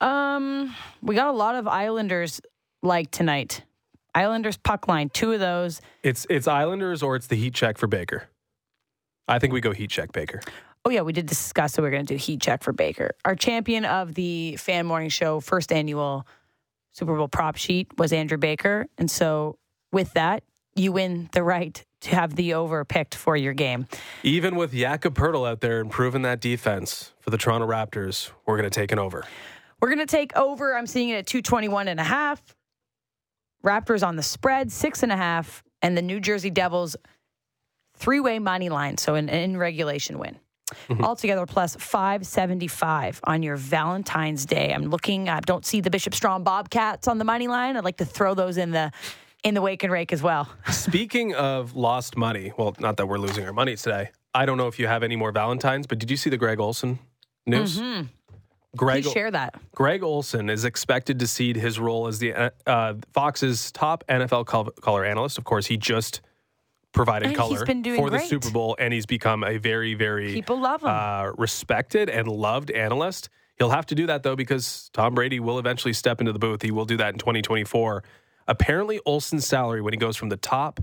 Um, 0.00 0.74
we 1.02 1.14
got 1.14 1.28
a 1.28 1.36
lot 1.36 1.54
of 1.54 1.66
Islanders 1.66 2.40
like 2.82 3.10
tonight. 3.10 3.62
Islanders 4.14 4.56
puck 4.56 4.88
line, 4.88 5.10
two 5.10 5.32
of 5.32 5.40
those. 5.40 5.80
It's 6.02 6.26
it's 6.28 6.48
Islanders 6.48 7.02
or 7.02 7.16
it's 7.16 7.26
the 7.28 7.36
heat 7.36 7.54
check 7.54 7.78
for 7.78 7.86
Baker. 7.86 8.28
I 9.28 9.38
think 9.38 9.52
we 9.52 9.60
go 9.60 9.72
heat 9.72 9.90
check 9.90 10.12
Baker. 10.12 10.40
Oh 10.84 10.90
yeah, 10.90 11.02
we 11.02 11.12
did 11.12 11.26
discuss 11.26 11.72
that 11.72 11.82
we 11.82 11.88
are 11.88 11.90
going 11.90 12.06
to 12.06 12.14
do 12.14 12.18
heat 12.18 12.40
check 12.40 12.62
for 12.62 12.72
Baker. 12.72 13.10
Our 13.24 13.34
champion 13.34 13.84
of 13.84 14.14
the 14.14 14.56
Fan 14.56 14.86
Morning 14.86 15.10
Show 15.10 15.40
first 15.40 15.72
annual 15.72 16.26
Super 16.92 17.16
Bowl 17.16 17.28
prop 17.28 17.56
sheet 17.56 17.88
was 17.98 18.12
Andrew 18.12 18.38
Baker, 18.38 18.86
and 18.96 19.10
so 19.10 19.58
with 19.92 20.12
that, 20.14 20.44
you 20.74 20.92
win 20.92 21.28
the 21.32 21.42
right 21.42 21.84
to 22.02 22.14
have 22.14 22.36
the 22.36 22.54
over 22.54 22.84
picked 22.84 23.14
for 23.14 23.36
your 23.36 23.52
game. 23.52 23.86
Even 24.22 24.56
with 24.56 24.72
Jakob 24.72 25.14
Poeltl 25.14 25.48
out 25.48 25.60
there 25.60 25.80
improving 25.80 26.22
that 26.22 26.40
defense 26.40 27.12
for 27.20 27.30
the 27.30 27.38
Toronto 27.38 27.66
Raptors, 27.66 28.30
we're 28.46 28.56
going 28.56 28.70
to 28.70 28.80
take 28.80 28.92
an 28.92 28.98
over. 28.98 29.24
We're 29.80 29.88
going 29.88 29.98
to 29.98 30.06
take 30.06 30.36
over. 30.36 30.76
I'm 30.76 30.86
seeing 30.86 31.10
it 31.10 31.16
at 31.16 31.26
221 31.26 31.88
and 31.88 32.00
a 32.00 32.04
half. 32.04 32.42
Raptors 33.64 34.06
on 34.06 34.16
the 34.16 34.22
spread, 34.22 34.70
six 34.70 35.02
and 35.02 35.10
a 35.10 35.16
half, 35.16 35.62
and 35.82 35.96
the 35.96 36.02
New 36.02 36.20
Jersey 36.20 36.50
Devils 36.50 36.96
three 37.98 38.20
way 38.20 38.38
money 38.38 38.68
line. 38.68 38.98
So 38.98 39.14
an 39.14 39.28
in 39.28 39.56
regulation 39.56 40.18
win. 40.18 40.38
Mm-hmm. 40.88 41.02
Altogether 41.02 41.46
plus 41.46 41.76
575 41.76 43.20
on 43.24 43.42
your 43.42 43.56
Valentine's 43.56 44.44
Day. 44.44 44.72
I'm 44.74 44.84
looking, 44.84 45.28
I 45.28 45.40
don't 45.40 45.64
see 45.64 45.80
the 45.80 45.88
Bishop 45.88 46.14
Strachan 46.14 46.42
Bobcats 46.42 47.08
on 47.08 47.16
the 47.16 47.24
money 47.24 47.48
line. 47.48 47.76
I'd 47.76 47.84
like 47.84 47.96
to 47.98 48.04
throw 48.04 48.34
those 48.34 48.58
in 48.58 48.70
the 48.70 48.92
in 49.44 49.54
the 49.54 49.62
wake 49.62 49.84
and 49.84 49.92
rake 49.92 50.12
as 50.12 50.22
well. 50.22 50.48
Speaking 50.70 51.34
of 51.34 51.74
lost 51.76 52.16
money, 52.16 52.52
well, 52.58 52.74
not 52.80 52.96
that 52.96 53.06
we're 53.06 53.18
losing 53.18 53.46
our 53.46 53.52
money 53.52 53.76
today. 53.76 54.10
I 54.34 54.44
don't 54.46 54.58
know 54.58 54.66
if 54.66 54.78
you 54.78 54.86
have 54.88 55.02
any 55.02 55.16
more 55.16 55.32
Valentines, 55.32 55.86
but 55.86 55.98
did 55.98 56.10
you 56.10 56.16
see 56.16 56.28
the 56.28 56.36
Greg 56.36 56.60
Olsen 56.60 56.98
news? 57.46 57.80
Greg, 58.76 59.04
Please 59.04 59.12
share 59.12 59.30
that. 59.30 59.54
Greg 59.74 60.02
Olsen 60.02 60.50
is 60.50 60.64
expected 60.64 61.18
to 61.20 61.26
cede 61.26 61.56
his 61.56 61.78
role 61.78 62.06
as 62.06 62.18
the 62.18 62.52
uh, 62.66 62.94
Fox's 63.12 63.72
top 63.72 64.04
NFL 64.08 64.46
col- 64.46 64.70
color 64.82 65.04
analyst. 65.04 65.38
Of 65.38 65.44
course, 65.44 65.66
he 65.66 65.76
just 65.76 66.20
provided 66.98 67.26
And 67.26 67.30
he's 67.32 67.38
color 67.38 67.64
been 67.64 67.82
doing 67.82 67.98
for 67.98 68.10
the. 68.10 68.18
Super 68.18 68.50
Bowl, 68.50 68.76
and 68.78 68.92
he's 68.92 69.06
become 69.06 69.44
a 69.44 69.56
very, 69.58 69.94
very 69.94 70.32
People 70.34 70.60
love 70.60 70.82
him. 70.82 70.88
uh, 70.90 71.30
respected 71.38 72.10
and 72.10 72.28
loved 72.28 72.70
analyst. 72.70 73.28
He'll 73.56 73.70
have 73.70 73.86
to 73.86 73.94
do 73.94 74.06
that 74.06 74.22
though 74.22 74.36
because 74.36 74.90
Tom 74.92 75.14
Brady 75.14 75.40
will 75.40 75.58
eventually 75.58 75.92
step 75.92 76.20
into 76.20 76.32
the 76.32 76.38
booth. 76.38 76.62
He 76.62 76.70
will 76.70 76.84
do 76.84 76.96
that 76.98 77.14
in 77.14 77.18
2024. 77.18 78.04
Apparently, 78.46 79.00
Olsen's 79.06 79.46
salary 79.46 79.80
when 79.80 79.92
he 79.92 79.98
goes 79.98 80.16
from 80.16 80.28
the 80.28 80.36
top 80.36 80.80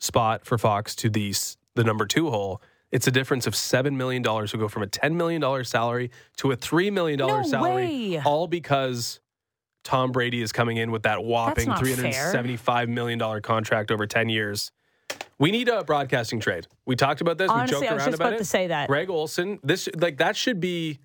spot 0.00 0.44
for 0.44 0.58
Fox 0.58 0.94
to 0.96 1.08
the 1.10 1.34
the 1.74 1.84
number 1.84 2.06
two 2.06 2.28
hole, 2.30 2.60
it's 2.90 3.06
a 3.06 3.10
difference 3.10 3.46
of 3.46 3.54
seven 3.56 3.96
million 3.96 4.22
dollars. 4.22 4.52
He'll 4.52 4.60
go 4.60 4.68
from 4.68 4.82
a 4.82 4.86
ten 4.88 5.16
million 5.16 5.40
dollar 5.40 5.64
salary 5.64 6.10
to 6.38 6.50
a 6.52 6.56
three 6.56 6.90
million 6.90 7.18
dollar 7.18 7.42
No 7.42 7.48
salary, 7.48 7.84
way. 8.16 8.22
all 8.24 8.46
because 8.46 9.20
Tom 9.84 10.12
Brady 10.12 10.42
is 10.42 10.52
coming 10.52 10.76
in 10.76 10.90
with 10.90 11.04
that 11.04 11.24
whopping 11.24 11.72
three 11.76 11.94
hundred 11.94 12.12
seventy-five 12.14 12.88
million 12.88 13.18
dollar 13.18 13.40
contract 13.40 13.90
over 13.90 14.06
ten 14.06 14.28
years. 14.28 14.70
We 15.38 15.50
need 15.50 15.68
a 15.68 15.82
broadcasting 15.82 16.38
trade. 16.40 16.68
We 16.86 16.94
talked 16.94 17.20
about 17.20 17.36
this. 17.38 17.50
Honestly, 17.50 17.78
we 17.78 17.80
joked 17.80 17.90
I 17.90 17.94
was 17.94 18.02
around 18.02 18.10
just 18.10 18.14
about 18.20 18.26
about 18.28 18.34
it. 18.34 18.38
to 18.38 18.44
say 18.44 18.66
that. 18.68 18.88
Greg 18.88 19.10
Olsen, 19.10 19.58
this 19.64 19.88
like 19.96 20.18
that 20.18 20.36
should 20.36 20.60
be. 20.60 20.98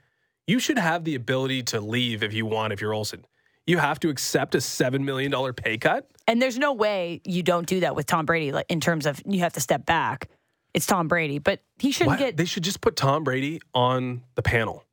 You 0.46 0.60
should 0.60 0.78
have 0.78 1.04
the 1.04 1.16
ability 1.16 1.64
to 1.64 1.82
leave 1.82 2.24
if 2.24 2.34
you 2.34 2.46
want. 2.46 2.72
If 2.72 2.80
you're 2.80 2.94
Olsen, 2.94 3.26
you 3.66 3.80
have 3.80 4.00
to 4.02 4.10
accept 4.10 4.54
a 4.56 4.62
seven 4.62 5.04
million 5.04 5.32
dollar 5.32 5.54
pay 5.54 5.78
cut. 5.78 6.08
And 6.28 6.42
there's 6.42 6.58
no 6.58 6.74
way 6.74 7.22
you 7.26 7.42
don't 7.42 7.66
do 7.68 7.80
that 7.80 7.96
with 7.96 8.06
Tom 8.06 8.26
Brady 8.26 8.52
like 8.52 8.66
in 8.70 8.80
terms 8.80 9.06
of 9.06 9.22
you 9.26 9.40
have 9.40 9.54
to 9.54 9.60
step 9.60 9.86
back. 9.86 10.30
It's 10.74 10.86
Tom 10.86 11.08
Brady, 11.08 11.40
but 11.40 11.62
he 11.80 11.92
shouldn't 11.92 12.20
Why- 12.20 12.26
get 12.28 12.38
they 12.38 12.46
should 12.46 12.64
just 12.64 12.80
put 12.82 12.96
Tom 12.96 13.24
Brady 13.24 13.60
on 13.74 14.22
the 14.36 14.42
panel. 14.44 14.84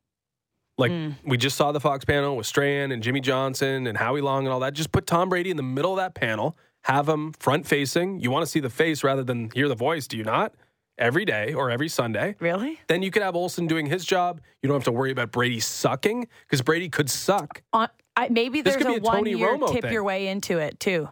Like 0.77 0.91
Hmm. 0.91 1.11
we 1.23 1.37
just 1.37 1.55
saw 1.55 1.71
the 1.71 1.79
Fox 1.79 2.03
panel 2.03 2.35
with 2.35 2.47
Strahan 2.47 2.91
and 2.91 3.03
Jimmy 3.03 3.21
Johnson 3.21 3.85
and 3.87 3.97
Howie 3.97 4.21
Long 4.21 4.45
and 4.45 4.51
all 4.53 4.59
that. 4.61 4.73
Just 4.73 4.91
put 4.91 5.05
Tom 5.05 5.29
Brady 5.29 5.51
in 5.51 5.57
the 5.57 5.63
middle 5.63 5.91
of 5.91 5.97
that 5.97 6.15
panel. 6.15 6.57
Have 6.85 7.07
them 7.07 7.33
front 7.39 7.65
facing. 7.65 8.19
You 8.19 8.29
want 8.29 8.45
to 8.45 8.47
see 8.47 8.59
the 8.59 8.69
face 8.69 9.03
rather 9.03 9.23
than 9.23 9.49
hear 9.55 9.67
the 9.67 9.75
voice, 9.75 10.05
do 10.07 10.17
you 10.17 10.23
not? 10.23 10.53
Every 10.99 11.25
day 11.25 11.51
or 11.51 11.71
every 11.71 11.89
Sunday. 11.89 12.35
really 12.39 12.79
Then 12.87 13.01
you 13.01 13.09
could 13.09 13.23
have 13.23 13.35
Olsen 13.35 13.65
doing 13.65 13.87
his 13.87 14.05
job. 14.05 14.39
You 14.61 14.67
don't 14.67 14.75
have 14.75 14.83
to 14.83 14.91
worry 14.91 15.09
about 15.09 15.31
Brady 15.31 15.59
sucking 15.59 16.27
because 16.41 16.61
Brady 16.61 16.87
could 16.89 17.09
suck. 17.09 17.63
on. 17.73 17.89
I, 18.15 18.29
maybe 18.29 18.61
there's 18.61 18.85
a, 18.85 18.87
a 18.87 18.99
one 18.99 19.25
year 19.25 19.57
Romo 19.57 19.71
tip 19.71 19.81
thing. 19.81 19.91
your 19.91 20.03
way 20.03 20.27
into 20.27 20.59
it 20.59 20.79
too. 20.79 21.09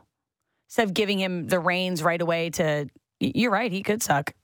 Instead 0.68 0.90
of 0.90 0.94
giving 0.94 1.20
him 1.20 1.48
the 1.48 1.60
reins 1.60 2.04
right 2.04 2.22
away 2.22 2.52
to, 2.52 2.88
you're 3.20 3.52
right, 3.52 3.72
he 3.72 3.82
could 3.82 4.04
suck. 4.04 4.36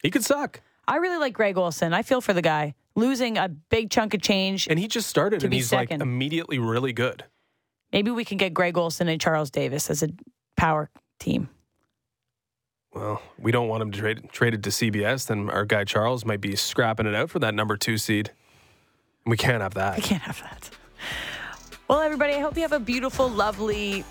He 0.00 0.10
could 0.10 0.24
suck. 0.24 0.60
I 0.86 0.96
really 0.98 1.18
like 1.18 1.34
Greg 1.34 1.58
Olsen. 1.58 1.92
I 1.92 2.02
feel 2.02 2.20
for 2.20 2.32
the 2.32 2.40
guy 2.40 2.74
losing 2.94 3.36
a 3.36 3.48
big 3.48 3.90
chunk 3.90 4.14
of 4.14 4.22
change. 4.22 4.68
And 4.70 4.78
he 4.78 4.86
just 4.86 5.08
started 5.08 5.42
and 5.42 5.52
he's 5.52 5.68
second. 5.68 6.00
like 6.00 6.06
immediately 6.06 6.60
really 6.60 6.92
good. 6.92 7.24
Maybe 7.92 8.10
we 8.12 8.24
can 8.24 8.38
get 8.38 8.54
Greg 8.54 8.78
Olsen 8.78 9.08
and 9.08 9.20
Charles 9.20 9.50
Davis 9.50 9.90
as 9.90 10.02
a 10.02 10.08
power 10.58 10.90
team. 11.18 11.48
Well, 12.92 13.22
we 13.38 13.52
don't 13.52 13.68
want 13.68 13.82
him 13.82 13.92
to 13.92 13.98
trade 13.98 14.28
traded 14.32 14.64
to 14.64 14.70
CBS. 14.70 15.26
Then 15.26 15.48
our 15.48 15.64
guy 15.64 15.84
Charles 15.84 16.24
might 16.24 16.40
be 16.40 16.56
scrapping 16.56 17.06
it 17.06 17.14
out 17.14 17.30
for 17.30 17.38
that 17.38 17.54
number 17.54 17.76
two 17.76 17.96
seed. 17.96 18.32
We 19.24 19.36
can't 19.36 19.62
have 19.62 19.74
that. 19.74 19.96
We 19.96 20.02
can't 20.02 20.22
have 20.22 20.40
that. 20.42 20.70
Well, 21.86 22.00
everybody, 22.00 22.34
I 22.34 22.40
hope 22.40 22.56
you 22.56 22.62
have 22.62 22.72
a 22.72 22.80
beautiful, 22.80 23.28
lovely, 23.28 24.04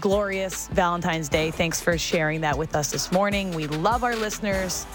glorious 0.00 0.68
Valentine's 0.68 1.28
Day. 1.28 1.50
Thanks 1.50 1.80
for 1.80 1.98
sharing 1.98 2.40
that 2.42 2.56
with 2.56 2.74
us 2.74 2.90
this 2.90 3.10
morning. 3.10 3.52
We 3.52 3.66
love 3.66 4.04
our 4.04 4.16
listeners, 4.16 4.86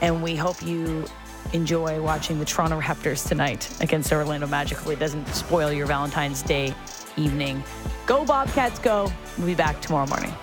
and 0.00 0.22
we 0.22 0.36
hope 0.36 0.62
you 0.62 1.04
enjoy 1.52 2.00
watching 2.00 2.38
the 2.38 2.44
Toronto 2.44 2.80
Raptors 2.80 3.28
tonight 3.28 3.68
against 3.80 4.10
the 4.10 4.16
Orlando 4.16 4.46
Magic. 4.46 4.78
Hopefully, 4.78 4.94
it 4.94 5.00
doesn't 5.00 5.26
spoil 5.28 5.70
your 5.72 5.86
Valentine's 5.86 6.42
Day 6.42 6.74
evening. 7.16 7.62
Go 8.06 8.24
Bobcats, 8.24 8.78
go. 8.78 9.10
We'll 9.38 9.46
be 9.46 9.54
back 9.54 9.80
tomorrow 9.80 10.06
morning. 10.06 10.34